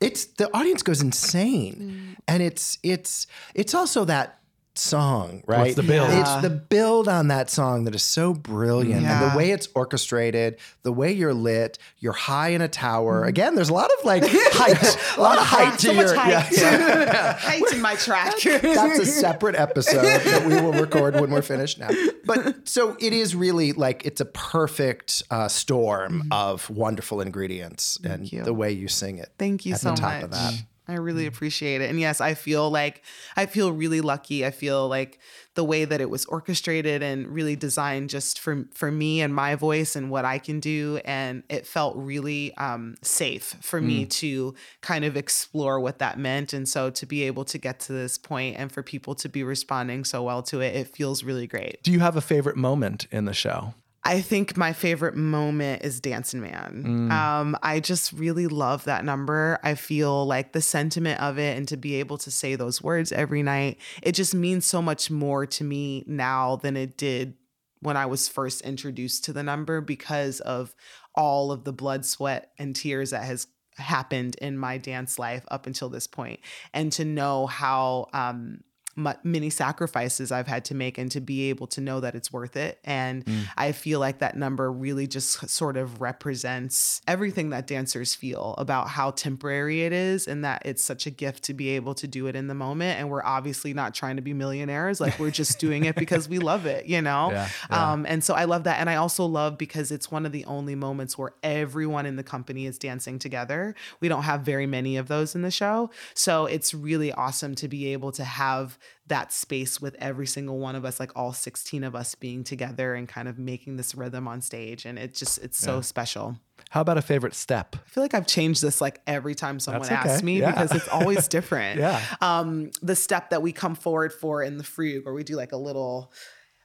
It's 0.00 0.24
the 0.24 0.48
audience 0.56 0.82
goes 0.82 1.02
insane, 1.02 2.16
mm. 2.16 2.22
and 2.26 2.42
it's 2.42 2.78
it's 2.82 3.26
it's 3.54 3.74
also 3.74 4.06
that 4.06 4.35
song, 4.78 5.42
right? 5.46 5.60
What's 5.60 5.74
the 5.74 5.82
build? 5.82 6.10
Yeah. 6.10 6.20
It's 6.20 6.42
the 6.42 6.50
build 6.50 7.08
on 7.08 7.28
that 7.28 7.50
song 7.50 7.84
that 7.84 7.94
is 7.94 8.02
so 8.02 8.34
brilliant. 8.34 9.02
Yeah. 9.02 9.22
And 9.22 9.32
the 9.32 9.36
way 9.36 9.50
it's 9.50 9.68
orchestrated, 9.74 10.58
the 10.82 10.92
way 10.92 11.12
you're 11.12 11.34
lit, 11.34 11.78
you're 11.98 12.12
high 12.12 12.48
in 12.48 12.60
a 12.60 12.68
tower. 12.68 13.20
Mm-hmm. 13.20 13.28
Again, 13.28 13.54
there's 13.54 13.68
a 13.68 13.74
lot 13.74 13.90
of 13.98 14.04
like 14.04 14.22
height, 14.28 15.16
a 15.16 15.20
lot 15.20 15.38
of 15.38 15.44
height 15.44 15.78
to 15.80 15.86
so 15.86 15.92
your 15.92 16.14
height. 16.14 16.52
Yeah, 16.52 16.78
yeah. 16.78 17.32
height 17.38 17.72
in 17.72 17.80
my 17.80 17.94
track. 17.94 18.34
That's 18.40 18.98
a 18.98 19.06
separate 19.06 19.56
episode 19.56 20.02
that 20.02 20.46
we 20.46 20.54
will 20.54 20.72
record 20.72 21.20
when 21.20 21.30
we're 21.30 21.42
finished 21.42 21.78
now. 21.78 21.90
But 22.24 22.68
so 22.68 22.96
it 23.00 23.12
is 23.12 23.34
really 23.34 23.72
like 23.72 24.04
it's 24.04 24.20
a 24.20 24.26
perfect 24.26 25.22
uh, 25.30 25.48
storm 25.48 26.20
mm-hmm. 26.20 26.32
of 26.32 26.68
wonderful 26.70 27.20
ingredients 27.20 27.98
Thank 28.02 28.14
and 28.14 28.32
you. 28.32 28.42
the 28.42 28.54
way 28.54 28.72
you 28.72 28.88
sing 28.88 29.18
it. 29.18 29.30
Thank 29.38 29.66
you 29.66 29.74
so 29.76 29.94
much. 29.94 30.64
I 30.88 30.94
really 30.94 31.24
mm. 31.24 31.28
appreciate 31.28 31.80
it. 31.80 31.90
And 31.90 31.98
yes, 31.98 32.20
I 32.20 32.34
feel 32.34 32.70
like 32.70 33.02
I 33.36 33.46
feel 33.46 33.72
really 33.72 34.00
lucky. 34.00 34.46
I 34.46 34.50
feel 34.50 34.88
like 34.88 35.18
the 35.54 35.64
way 35.64 35.84
that 35.84 36.00
it 36.00 36.08
was 36.08 36.24
orchestrated 36.26 37.02
and 37.02 37.26
really 37.26 37.56
designed 37.56 38.10
just 38.10 38.38
for 38.38 38.64
for 38.72 38.92
me 38.92 39.20
and 39.20 39.34
my 39.34 39.54
voice 39.56 39.96
and 39.96 40.10
what 40.10 40.24
I 40.24 40.38
can 40.38 40.60
do 40.60 41.00
and 41.04 41.42
it 41.48 41.66
felt 41.66 41.96
really 41.96 42.54
um, 42.56 42.94
safe 43.02 43.56
for 43.60 43.80
mm. 43.80 43.86
me 43.86 44.06
to 44.06 44.54
kind 44.82 45.04
of 45.04 45.16
explore 45.16 45.80
what 45.80 45.98
that 45.98 46.18
meant 46.18 46.52
and 46.52 46.68
so 46.68 46.90
to 46.90 47.06
be 47.06 47.24
able 47.24 47.44
to 47.46 47.58
get 47.58 47.80
to 47.80 47.92
this 47.92 48.18
point 48.18 48.56
and 48.58 48.70
for 48.70 48.82
people 48.82 49.14
to 49.16 49.28
be 49.28 49.42
responding 49.42 50.04
so 50.04 50.22
well 50.22 50.42
to 50.42 50.60
it 50.60 50.76
it 50.76 50.88
feels 50.88 51.24
really 51.24 51.46
great. 51.46 51.82
Do 51.82 51.90
you 51.90 52.00
have 52.00 52.16
a 52.16 52.20
favorite 52.20 52.56
moment 52.56 53.06
in 53.10 53.24
the 53.24 53.34
show? 53.34 53.74
I 54.06 54.20
think 54.20 54.56
my 54.56 54.72
favorite 54.72 55.16
moment 55.16 55.82
is 55.84 56.00
Dancin' 56.00 56.40
Man. 56.40 56.84
Mm. 56.86 57.12
Um, 57.12 57.56
I 57.62 57.80
just 57.80 58.12
really 58.12 58.46
love 58.46 58.84
that 58.84 59.04
number. 59.04 59.58
I 59.62 59.74
feel 59.74 60.24
like 60.26 60.52
the 60.52 60.62
sentiment 60.62 61.20
of 61.20 61.38
it 61.38 61.56
and 61.56 61.66
to 61.68 61.76
be 61.76 61.96
able 61.96 62.16
to 62.18 62.30
say 62.30 62.54
those 62.54 62.80
words 62.80 63.10
every 63.10 63.42
night, 63.42 63.78
it 64.02 64.12
just 64.12 64.34
means 64.34 64.64
so 64.64 64.80
much 64.80 65.10
more 65.10 65.44
to 65.46 65.64
me 65.64 66.04
now 66.06 66.56
than 66.56 66.76
it 66.76 66.96
did 66.96 67.34
when 67.80 67.96
I 67.96 68.06
was 68.06 68.28
first 68.28 68.62
introduced 68.62 69.24
to 69.24 69.32
the 69.32 69.42
number 69.42 69.80
because 69.80 70.40
of 70.40 70.74
all 71.14 71.50
of 71.50 71.64
the 71.64 71.72
blood, 71.72 72.06
sweat, 72.06 72.52
and 72.58 72.76
tears 72.76 73.10
that 73.10 73.24
has 73.24 73.46
happened 73.76 74.36
in 74.36 74.56
my 74.56 74.78
dance 74.78 75.18
life 75.18 75.44
up 75.48 75.66
until 75.66 75.88
this 75.88 76.06
point. 76.06 76.40
And 76.72 76.92
to 76.92 77.04
know 77.04 77.46
how 77.46 78.06
um, 78.12 78.60
many 78.96 79.50
sacrifices 79.50 80.32
I've 80.32 80.46
had 80.46 80.64
to 80.66 80.74
make 80.74 80.96
and 80.96 81.10
to 81.12 81.20
be 81.20 81.50
able 81.50 81.66
to 81.68 81.82
know 81.82 82.00
that 82.00 82.14
it's 82.14 82.32
worth 82.32 82.56
it. 82.56 82.78
And 82.82 83.24
mm. 83.24 83.44
I 83.56 83.72
feel 83.72 84.00
like 84.00 84.18
that 84.18 84.36
number 84.36 84.72
really 84.72 85.06
just 85.06 85.48
sort 85.50 85.76
of 85.76 86.00
represents 86.00 87.02
everything 87.06 87.50
that 87.50 87.66
dancers 87.66 88.14
feel 88.14 88.54
about 88.56 88.88
how 88.88 89.10
temporary 89.10 89.82
it 89.82 89.92
is 89.92 90.26
and 90.26 90.44
that 90.44 90.62
it's 90.64 90.82
such 90.82 91.06
a 91.06 91.10
gift 91.10 91.44
to 91.44 91.54
be 91.54 91.70
able 91.70 91.94
to 91.94 92.06
do 92.06 92.26
it 92.26 92.34
in 92.34 92.46
the 92.46 92.54
moment. 92.54 92.98
And 92.98 93.10
we're 93.10 93.24
obviously 93.24 93.74
not 93.74 93.94
trying 93.94 94.16
to 94.16 94.22
be 94.22 94.32
millionaires. 94.32 95.00
Like 95.00 95.18
we're 95.18 95.30
just 95.30 95.58
doing 95.58 95.84
it 95.84 95.94
because 95.94 96.28
we 96.28 96.38
love 96.38 96.66
it, 96.66 96.86
you 96.86 97.02
know? 97.02 97.16
Yeah, 97.36 97.48
yeah. 97.70 97.92
Um, 97.92 98.06
and 98.06 98.22
so 98.22 98.34
I 98.34 98.44
love 98.44 98.64
that. 98.64 98.78
And 98.78 98.88
I 98.88 98.96
also 98.96 99.26
love 99.26 99.58
because 99.58 99.90
it's 99.90 100.10
one 100.10 100.24
of 100.24 100.32
the 100.32 100.44
only 100.46 100.74
moments 100.74 101.18
where 101.18 101.32
everyone 101.42 102.06
in 102.06 102.16
the 102.16 102.22
company 102.22 102.66
is 102.66 102.78
dancing 102.78 103.18
together. 103.18 103.74
We 104.00 104.08
don't 104.08 104.22
have 104.22 104.42
very 104.42 104.66
many 104.66 104.96
of 104.96 105.08
those 105.08 105.34
in 105.34 105.42
the 105.42 105.50
show. 105.50 105.90
So 106.14 106.46
it's 106.46 106.72
really 106.72 107.12
awesome 107.12 107.54
to 107.56 107.68
be 107.68 107.92
able 107.92 108.12
to 108.12 108.24
have 108.24 108.78
that 109.06 109.32
space 109.32 109.80
with 109.80 109.94
every 109.98 110.26
single 110.26 110.58
one 110.58 110.74
of 110.74 110.84
us 110.84 110.98
like 110.98 111.10
all 111.14 111.32
16 111.32 111.84
of 111.84 111.94
us 111.94 112.14
being 112.14 112.42
together 112.42 112.94
and 112.94 113.08
kind 113.08 113.28
of 113.28 113.38
making 113.38 113.76
this 113.76 113.94
rhythm 113.94 114.26
on 114.26 114.40
stage 114.40 114.84
and 114.84 114.98
it 114.98 115.14
just 115.14 115.38
it's 115.38 115.58
so 115.58 115.76
yeah. 115.76 115.80
special 115.80 116.36
how 116.70 116.80
about 116.80 116.98
a 116.98 117.02
favorite 117.02 117.34
step 117.34 117.76
i 117.76 117.88
feel 117.88 118.02
like 118.02 118.14
i've 118.14 118.26
changed 118.26 118.62
this 118.62 118.80
like 118.80 119.00
every 119.06 119.34
time 119.34 119.60
someone 119.60 119.86
okay. 119.86 119.94
asks 119.94 120.22
me 120.22 120.40
yeah. 120.40 120.50
because 120.50 120.72
it's 120.74 120.88
always 120.88 121.28
different 121.36 121.78
yeah 121.78 122.02
um 122.20 122.70
the 122.82 122.96
step 122.96 123.30
that 123.30 123.42
we 123.42 123.52
come 123.52 123.74
forward 123.74 124.12
for 124.12 124.42
in 124.42 124.58
the 124.58 124.64
frug 124.64 125.06
or 125.06 125.12
we 125.12 125.22
do 125.22 125.36
like 125.36 125.52
a 125.52 125.56
little 125.58 126.12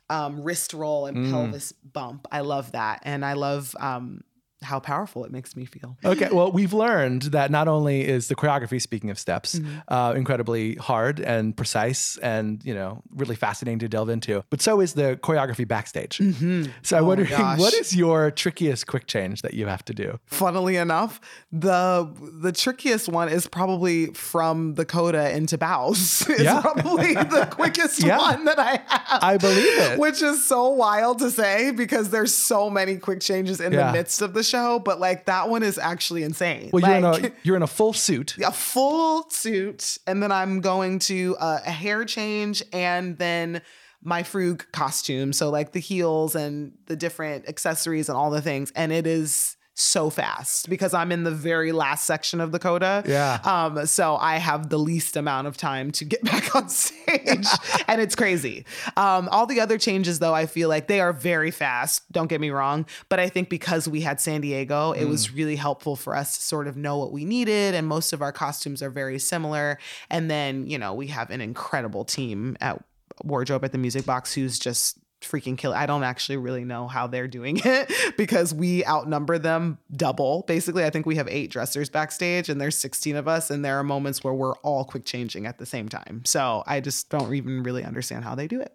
um, 0.09 0.43
wrist 0.43 0.73
roll 0.73 1.05
and 1.05 1.15
mm. 1.15 1.31
pelvis 1.31 1.71
bump 1.71 2.27
i 2.33 2.41
love 2.41 2.73
that 2.73 2.99
and 3.03 3.23
i 3.23 3.31
love 3.31 3.73
um 3.79 4.21
how 4.61 4.79
powerful 4.79 5.25
it 5.25 5.31
makes 5.31 5.55
me 5.55 5.65
feel. 5.65 5.97
Okay, 6.03 6.29
well, 6.31 6.51
we've 6.51 6.73
learned 6.73 7.23
that 7.23 7.51
not 7.51 7.67
only 7.67 8.07
is 8.07 8.27
the 8.27 8.35
choreography, 8.35 8.81
speaking 8.81 9.09
of 9.09 9.17
steps, 9.17 9.59
mm-hmm. 9.59 9.79
uh, 9.87 10.13
incredibly 10.13 10.75
hard 10.75 11.19
and 11.19 11.55
precise, 11.55 12.17
and 12.17 12.63
you 12.63 12.73
know, 12.73 13.01
really 13.15 13.35
fascinating 13.35 13.79
to 13.79 13.89
delve 13.89 14.09
into, 14.09 14.43
but 14.49 14.61
so 14.61 14.79
is 14.79 14.93
the 14.93 15.17
choreography 15.23 15.67
backstage. 15.67 16.17
Mm-hmm. 16.17 16.65
So 16.83 16.97
I'm 16.97 17.03
oh 17.03 17.07
wondering, 17.07 17.31
what 17.57 17.73
is 17.73 17.95
your 17.95 18.31
trickiest 18.31 18.87
quick 18.87 19.07
change 19.07 19.41
that 19.41 19.53
you 19.53 19.67
have 19.67 19.83
to 19.85 19.93
do? 19.93 20.19
Funnily 20.25 20.75
enough, 20.75 21.19
the 21.51 22.11
the 22.19 22.51
trickiest 22.51 23.09
one 23.09 23.29
is 23.29 23.47
probably 23.47 24.07
from 24.07 24.75
the 24.75 24.85
coda 24.85 25.35
into 25.35 25.57
bows. 25.57 26.27
It's 26.31 26.43
yeah. 26.43 26.61
probably 26.61 27.13
the 27.13 27.47
quickest 27.51 28.03
yeah. 28.03 28.17
one 28.17 28.45
that 28.45 28.57
I 28.57 28.81
have. 28.87 29.19
I 29.21 29.37
believe 29.37 29.77
it, 29.77 29.99
which 29.99 30.21
is 30.21 30.45
so 30.45 30.69
wild 30.69 31.19
to 31.19 31.29
say 31.29 31.71
because 31.71 32.09
there's 32.09 32.33
so 32.33 32.69
many 32.69 32.97
quick 32.97 33.19
changes 33.19 33.59
in 33.59 33.73
yeah. 33.73 33.87
the 33.87 33.93
midst 33.93 34.21
of 34.21 34.33
the 34.33 34.43
show, 34.51 34.79
but 34.79 34.99
like 34.99 35.25
that 35.25 35.49
one 35.49 35.63
is 35.63 35.77
actually 35.77 36.23
insane. 36.23 36.69
Well, 36.71 36.83
like, 36.83 37.01
you're 37.01 37.15
in 37.15 37.25
a 37.25 37.31
you're 37.43 37.55
in 37.55 37.63
a 37.63 37.67
full 37.67 37.93
suit. 37.93 38.37
A 38.37 38.51
full 38.51 39.29
suit, 39.29 39.97
and 40.05 40.21
then 40.21 40.31
I'm 40.31 40.61
going 40.61 40.99
to 40.99 41.35
uh, 41.39 41.59
a 41.65 41.71
hair 41.71 42.05
change, 42.05 42.61
and 42.71 43.17
then 43.17 43.61
my 44.03 44.23
frug 44.23 44.65
costume. 44.71 45.33
So 45.33 45.49
like 45.49 45.71
the 45.71 45.79
heels 45.79 46.35
and 46.35 46.73
the 46.87 46.95
different 46.95 47.47
accessories 47.47 48.09
and 48.09 48.17
all 48.17 48.31
the 48.31 48.41
things, 48.41 48.71
and 48.75 48.91
it 48.91 49.07
is 49.07 49.57
so 49.81 50.09
fast 50.09 50.69
because 50.69 50.93
I'm 50.93 51.11
in 51.11 51.23
the 51.23 51.31
very 51.31 51.71
last 51.71 52.05
section 52.05 52.39
of 52.39 52.51
the 52.51 52.59
coda. 52.59 53.03
Yeah. 53.07 53.39
Um, 53.43 53.85
so 53.85 54.15
I 54.15 54.37
have 54.37 54.69
the 54.69 54.77
least 54.77 55.17
amount 55.17 55.47
of 55.47 55.57
time 55.57 55.91
to 55.93 56.05
get 56.05 56.23
back 56.31 56.55
on 56.55 56.69
stage, 56.69 57.47
and 57.87 58.01
it's 58.01 58.15
crazy. 58.15 58.65
Um, 58.95 59.27
all 59.29 59.45
the 59.45 59.59
other 59.59 59.77
changes, 59.77 60.19
though, 60.19 60.33
I 60.33 60.45
feel 60.45 60.69
like 60.69 60.87
they 60.87 61.01
are 61.01 61.13
very 61.13 61.51
fast. 61.51 62.09
Don't 62.11 62.27
get 62.27 62.39
me 62.39 62.49
wrong, 62.49 62.85
but 63.09 63.19
I 63.19 63.29
think 63.29 63.49
because 63.49 63.87
we 63.87 64.01
had 64.01 64.19
San 64.19 64.41
Diego, 64.41 64.91
it 64.91 65.05
was 65.05 65.33
really 65.33 65.55
helpful 65.55 65.95
for 65.95 66.15
us 66.15 66.37
to 66.37 66.43
sort 66.43 66.67
of 66.67 66.77
know 66.77 66.97
what 66.97 67.11
we 67.11 67.25
needed, 67.25 67.73
and 67.73 67.87
most 67.87 68.13
of 68.13 68.21
our 68.21 68.31
costumes 68.31 68.81
are 68.81 68.89
very 68.89 69.19
similar. 69.19 69.77
And 70.09 70.29
then 70.29 70.67
you 70.67 70.77
know 70.77 70.93
we 70.93 71.07
have 71.07 71.29
an 71.29 71.41
incredible 71.41 72.05
team 72.05 72.57
at 72.61 72.83
wardrobe 73.23 73.63
at 73.63 73.71
the 73.71 73.77
Music 73.77 74.05
Box 74.05 74.33
who's 74.33 74.59
just 74.59 74.97
freaking 75.21 75.57
kill. 75.57 75.73
I 75.73 75.85
don't 75.85 76.03
actually 76.03 76.37
really 76.37 76.63
know 76.65 76.87
how 76.87 77.07
they're 77.07 77.27
doing 77.27 77.59
it 77.65 77.91
because 78.17 78.53
we 78.53 78.85
outnumber 78.85 79.37
them 79.37 79.77
double. 79.95 80.43
Basically, 80.47 80.83
I 80.83 80.89
think 80.89 81.05
we 81.05 81.15
have 81.15 81.27
eight 81.29 81.51
dressers 81.51 81.89
backstage 81.89 82.49
and 82.49 82.59
there's 82.59 82.75
16 82.77 83.15
of 83.15 83.27
us 83.27 83.49
and 83.51 83.63
there 83.63 83.77
are 83.79 83.83
moments 83.83 84.23
where 84.23 84.33
we're 84.33 84.55
all 84.57 84.83
quick 84.83 85.05
changing 85.05 85.45
at 85.45 85.57
the 85.59 85.65
same 85.65 85.87
time. 85.89 86.23
So, 86.25 86.63
I 86.67 86.79
just 86.81 87.09
don't 87.09 87.33
even 87.33 87.63
really 87.63 87.83
understand 87.83 88.23
how 88.23 88.35
they 88.35 88.47
do 88.47 88.59
it. 88.61 88.73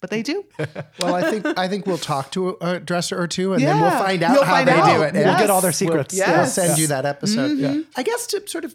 But 0.00 0.10
they 0.10 0.22
do. 0.22 0.44
Well, 0.98 1.14
I 1.14 1.30
think 1.30 1.46
I 1.58 1.68
think 1.68 1.86
we'll 1.86 1.96
talk 1.98 2.32
to 2.32 2.56
a 2.60 2.80
dresser 2.80 3.20
or 3.20 3.26
two, 3.28 3.54
and 3.54 3.62
then 3.62 3.80
we'll 3.80 3.90
find 3.90 4.22
out 4.22 4.34
You'll 4.34 4.44
how 4.44 4.54
find 4.56 4.68
they 4.68 4.72
out. 4.72 4.96
do 4.96 5.02
it. 5.02 5.14
We'll 5.14 5.38
get 5.38 5.48
all 5.50 5.60
their 5.60 5.68
we'll- 5.68 5.72
secrets. 5.72 6.14
We'll, 6.14 6.26
Yes. 6.26 6.54
send 6.54 6.78
you 6.78 6.88
that 6.88 7.06
episode. 7.06 7.50
Mm-hmm. 7.58 7.80
I 7.96 8.02
guess 8.02 8.26
to 8.28 8.46
sort 8.48 8.64
of 8.64 8.74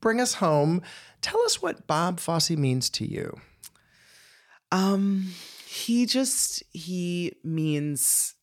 bring 0.00 0.20
us 0.20 0.34
home, 0.34 0.80
tell 1.20 1.40
us 1.42 1.60
what 1.60 1.86
Bob 1.86 2.20
Fosse 2.20 2.50
means 2.50 2.88
to 2.90 3.06
you. 3.06 3.38
Um, 4.70 5.28
he 5.72 6.04
just 6.04 6.62
he 6.72 7.32
means 7.42 8.34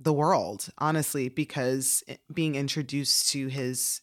the 0.00 0.12
world, 0.12 0.68
honestly, 0.76 1.28
because 1.28 2.02
being 2.32 2.56
introduced 2.56 3.30
to 3.30 3.46
his 3.46 4.00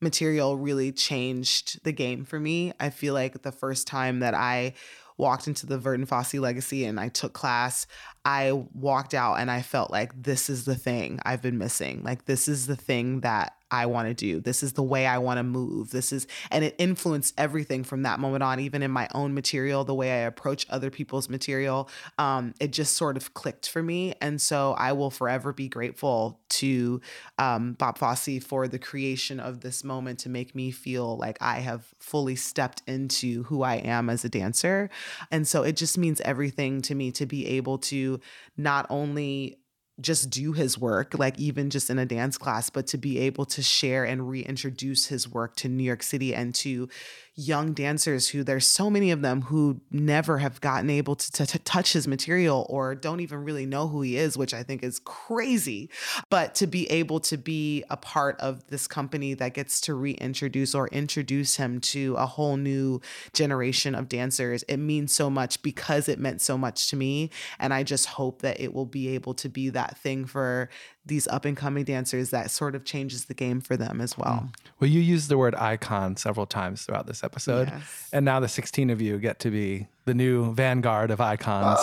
material 0.00 0.56
really 0.56 0.92
changed 0.92 1.82
the 1.82 1.90
game 1.90 2.24
for 2.24 2.38
me. 2.38 2.72
I 2.78 2.90
feel 2.90 3.12
like 3.12 3.42
the 3.42 3.50
first 3.50 3.88
time 3.88 4.20
that 4.20 4.34
I 4.34 4.74
walked 5.16 5.48
into 5.48 5.66
the 5.66 5.78
Verdon 5.78 6.06
Fosse 6.06 6.34
legacy 6.34 6.84
and 6.84 7.00
I 7.00 7.08
took 7.08 7.32
class, 7.32 7.88
I 8.24 8.52
walked 8.52 9.12
out 9.12 9.34
and 9.34 9.50
I 9.50 9.62
felt 9.62 9.90
like 9.90 10.22
this 10.22 10.48
is 10.48 10.66
the 10.66 10.76
thing 10.76 11.18
I've 11.24 11.42
been 11.42 11.58
missing. 11.58 12.02
Like 12.04 12.26
this 12.26 12.46
is 12.46 12.68
the 12.68 12.76
thing 12.76 13.20
that 13.20 13.54
I 13.74 13.86
want 13.86 14.06
to 14.06 14.14
do. 14.14 14.40
This 14.40 14.62
is 14.62 14.74
the 14.74 14.82
way 14.82 15.04
I 15.04 15.18
want 15.18 15.38
to 15.38 15.42
move. 15.42 15.90
This 15.90 16.12
is, 16.12 16.28
and 16.52 16.64
it 16.64 16.76
influenced 16.78 17.34
everything 17.36 17.82
from 17.82 18.02
that 18.04 18.20
moment 18.20 18.44
on, 18.44 18.60
even 18.60 18.82
in 18.82 18.90
my 18.92 19.08
own 19.12 19.34
material, 19.34 19.84
the 19.84 19.94
way 19.94 20.12
I 20.12 20.26
approach 20.26 20.64
other 20.70 20.90
people's 20.90 21.28
material. 21.28 21.88
Um, 22.16 22.54
it 22.60 22.70
just 22.70 22.96
sort 22.96 23.16
of 23.16 23.34
clicked 23.34 23.68
for 23.68 23.82
me. 23.82 24.14
And 24.20 24.40
so 24.40 24.74
I 24.78 24.92
will 24.92 25.10
forever 25.10 25.52
be 25.52 25.68
grateful 25.68 26.40
to 26.50 27.00
um, 27.38 27.72
Bob 27.72 27.98
Fosse 27.98 28.38
for 28.46 28.68
the 28.68 28.78
creation 28.78 29.40
of 29.40 29.60
this 29.60 29.82
moment 29.82 30.20
to 30.20 30.28
make 30.28 30.54
me 30.54 30.70
feel 30.70 31.16
like 31.16 31.36
I 31.40 31.58
have 31.58 31.92
fully 31.98 32.36
stepped 32.36 32.82
into 32.86 33.42
who 33.44 33.62
I 33.62 33.76
am 33.76 34.08
as 34.08 34.24
a 34.24 34.28
dancer. 34.28 34.88
And 35.32 35.48
so 35.48 35.64
it 35.64 35.76
just 35.76 35.98
means 35.98 36.20
everything 36.20 36.80
to 36.82 36.94
me 36.94 37.10
to 37.12 37.26
be 37.26 37.48
able 37.48 37.78
to 37.78 38.20
not 38.56 38.86
only 38.88 39.58
just 40.00 40.30
do 40.30 40.52
his 40.52 40.78
work, 40.78 41.16
like 41.18 41.38
even 41.38 41.70
just 41.70 41.88
in 41.88 41.98
a 41.98 42.06
dance 42.06 42.36
class, 42.36 42.68
but 42.70 42.86
to 42.88 42.98
be 42.98 43.18
able 43.18 43.44
to 43.46 43.62
share 43.62 44.04
and 44.04 44.28
reintroduce 44.28 45.06
his 45.06 45.28
work 45.28 45.54
to 45.56 45.68
New 45.68 45.84
York 45.84 46.02
City 46.02 46.34
and 46.34 46.54
to 46.56 46.88
young 47.36 47.72
dancers 47.72 48.28
who 48.28 48.44
there's 48.44 48.66
so 48.66 48.88
many 48.88 49.10
of 49.10 49.20
them 49.20 49.42
who 49.42 49.80
never 49.90 50.38
have 50.38 50.60
gotten 50.60 50.88
able 50.88 51.16
to, 51.16 51.32
to, 51.32 51.46
to 51.46 51.58
touch 51.60 51.92
his 51.92 52.06
material 52.06 52.64
or 52.68 52.94
don't 52.94 53.20
even 53.20 53.44
really 53.44 53.66
know 53.66 53.88
who 53.88 54.02
he 54.02 54.16
is, 54.16 54.36
which 54.36 54.54
I 54.54 54.62
think 54.62 54.84
is 54.84 55.00
crazy. 55.00 55.90
But 56.30 56.54
to 56.56 56.66
be 56.66 56.90
able 56.90 57.18
to 57.20 57.36
be 57.36 57.84
a 57.90 57.96
part 57.96 58.40
of 58.40 58.64
this 58.68 58.86
company 58.86 59.34
that 59.34 59.54
gets 59.54 59.80
to 59.82 59.94
reintroduce 59.94 60.74
or 60.74 60.86
introduce 60.88 61.56
him 61.56 61.80
to 61.80 62.14
a 62.16 62.26
whole 62.26 62.56
new 62.56 63.00
generation 63.32 63.96
of 63.96 64.08
dancers, 64.08 64.62
it 64.68 64.76
means 64.76 65.12
so 65.12 65.28
much 65.28 65.60
because 65.62 66.08
it 66.08 66.20
meant 66.20 66.40
so 66.40 66.56
much 66.56 66.88
to 66.90 66.96
me. 66.96 67.30
And 67.58 67.74
I 67.74 67.82
just 67.82 68.06
hope 68.06 68.42
that 68.42 68.60
it 68.60 68.72
will 68.72 68.86
be 68.86 69.08
able 69.08 69.34
to 69.34 69.48
be 69.48 69.70
that 69.70 69.98
thing 69.98 70.24
for 70.24 70.68
these 71.06 71.28
up 71.28 71.44
and 71.44 71.56
coming 71.56 71.84
dancers 71.84 72.30
that 72.30 72.50
sort 72.50 72.74
of 72.74 72.84
changes 72.84 73.26
the 73.26 73.34
game 73.34 73.60
for 73.60 73.76
them 73.76 74.00
as 74.00 74.16
well. 74.16 74.44
Mm. 74.44 74.54
Well, 74.80 74.90
you 74.90 75.00
used 75.00 75.28
the 75.28 75.38
word 75.38 75.54
icon 75.54 76.16
several 76.16 76.46
times 76.46 76.84
throughout 76.84 77.06
this 77.06 77.22
episode. 77.22 77.68
Yes. 77.68 78.08
And 78.12 78.24
now 78.24 78.40
the 78.40 78.48
16 78.48 78.90
of 78.90 79.00
you 79.00 79.18
get 79.18 79.38
to 79.40 79.50
be 79.50 79.88
the 80.06 80.14
new 80.14 80.52
vanguard 80.54 81.10
of 81.10 81.20
icons 81.20 81.78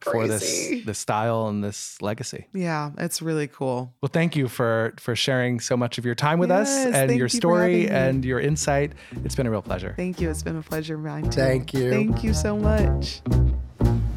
for 0.00 0.26
this 0.26 0.42
crazy. 0.42 0.80
this 0.84 0.98
style 0.98 1.48
and 1.48 1.64
this 1.64 2.00
legacy. 2.02 2.46
Yeah, 2.52 2.90
it's 2.98 3.22
really 3.22 3.46
cool. 3.46 3.92
Well, 4.00 4.10
thank 4.12 4.36
you 4.36 4.48
for 4.48 4.94
for 4.98 5.16
sharing 5.16 5.60
so 5.60 5.76
much 5.76 5.98
of 5.98 6.04
your 6.04 6.14
time 6.14 6.38
with 6.38 6.50
us 6.50 6.68
and 6.68 7.10
your 7.12 7.26
you 7.26 7.28
story 7.28 7.88
and 7.88 8.24
your 8.24 8.40
insight. 8.40 8.92
It's 9.24 9.34
been 9.34 9.46
a 9.46 9.50
real 9.50 9.62
pleasure. 9.62 9.94
Thank 9.96 10.20
you. 10.20 10.28
It's 10.30 10.42
been 10.42 10.56
a 10.56 10.62
pleasure, 10.62 10.96
Ryan. 10.96 11.30
too. 11.30 11.40
Thank 11.40 11.72
you. 11.72 11.90
Thank 11.90 12.22
you 12.24 12.34
so 12.34 12.56
much. 12.56 13.22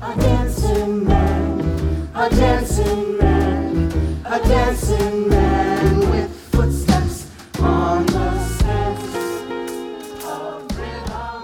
A 0.02 0.16
dancing 0.18 1.06
man, 1.08 2.10
a 2.14 2.30
dancing 2.30 3.18
man, 3.18 3.35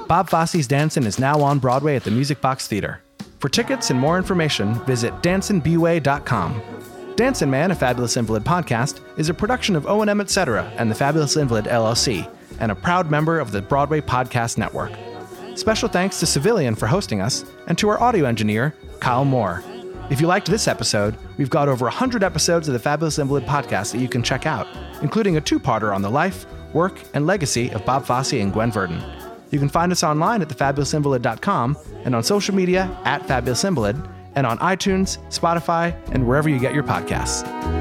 Bob 0.07 0.29
Fosse's 0.29 0.67
Dancin' 0.67 1.05
is 1.05 1.17
now 1.17 1.41
on 1.41 1.57
Broadway 1.59 1.95
at 1.95 2.03
the 2.03 2.11
Music 2.11 2.41
Box 2.41 2.67
Theater. 2.67 3.01
For 3.39 3.47
tickets 3.47 3.91
and 3.91 3.99
more 3.99 4.17
information, 4.17 4.73
visit 4.85 5.13
dancinbway.com. 5.21 6.61
Dancin' 7.15 7.49
Man, 7.49 7.71
a 7.71 7.75
Fabulous 7.75 8.17
Invalid 8.17 8.43
podcast, 8.43 8.99
is 9.17 9.29
a 9.29 9.33
production 9.33 9.77
of 9.77 9.87
O&M 9.87 10.19
Etc. 10.19 10.69
and 10.75 10.91
the 10.91 10.95
Fabulous 10.95 11.37
Invalid 11.37 11.65
LLC, 11.65 12.29
and 12.59 12.73
a 12.73 12.75
proud 12.75 13.09
member 13.09 13.39
of 13.39 13.53
the 13.53 13.61
Broadway 13.61 14.01
Podcast 14.01 14.57
Network. 14.57 14.91
Special 15.55 15.87
thanks 15.87 16.19
to 16.19 16.25
Civilian 16.25 16.75
for 16.75 16.87
hosting 16.87 17.21
us, 17.21 17.45
and 17.67 17.77
to 17.77 17.87
our 17.87 18.01
audio 18.01 18.25
engineer, 18.25 18.75
Kyle 18.99 19.23
Moore. 19.23 19.63
If 20.11 20.19
you 20.19 20.27
liked 20.27 20.47
this 20.47 20.67
episode, 20.67 21.17
we've 21.37 21.49
got 21.49 21.69
over 21.69 21.85
100 21.85 22.21
episodes 22.21 22.67
of 22.67 22.73
the 22.73 22.79
Fabulous 22.79 23.17
Invalid 23.17 23.45
podcast 23.45 23.93
that 23.93 23.99
you 23.99 24.09
can 24.09 24.21
check 24.21 24.45
out, 24.45 24.67
including 25.01 25.37
a 25.37 25.41
two 25.41 25.57
parter 25.57 25.95
on 25.95 26.01
the 26.01 26.09
life, 26.09 26.45
work, 26.73 27.01
and 27.13 27.25
legacy 27.25 27.71
of 27.71 27.85
Bob 27.85 28.05
Fosse 28.05 28.33
and 28.33 28.51
Gwen 28.51 28.73
Verdon. 28.73 29.01
You 29.51 29.59
can 29.59 29.69
find 29.69 29.89
us 29.89 30.03
online 30.03 30.41
at 30.41 30.49
thefabulousinvalid.com 30.49 31.77
and 32.03 32.13
on 32.13 32.23
social 32.23 32.53
media 32.53 32.93
at 33.05 33.25
Fabulous 33.25 33.63
Invalid, 33.63 33.95
and 34.35 34.45
on 34.45 34.57
iTunes, 34.59 35.17
Spotify, 35.29 35.95
and 36.11 36.27
wherever 36.27 36.49
you 36.49 36.59
get 36.59 36.73
your 36.73 36.83
podcasts. 36.83 37.80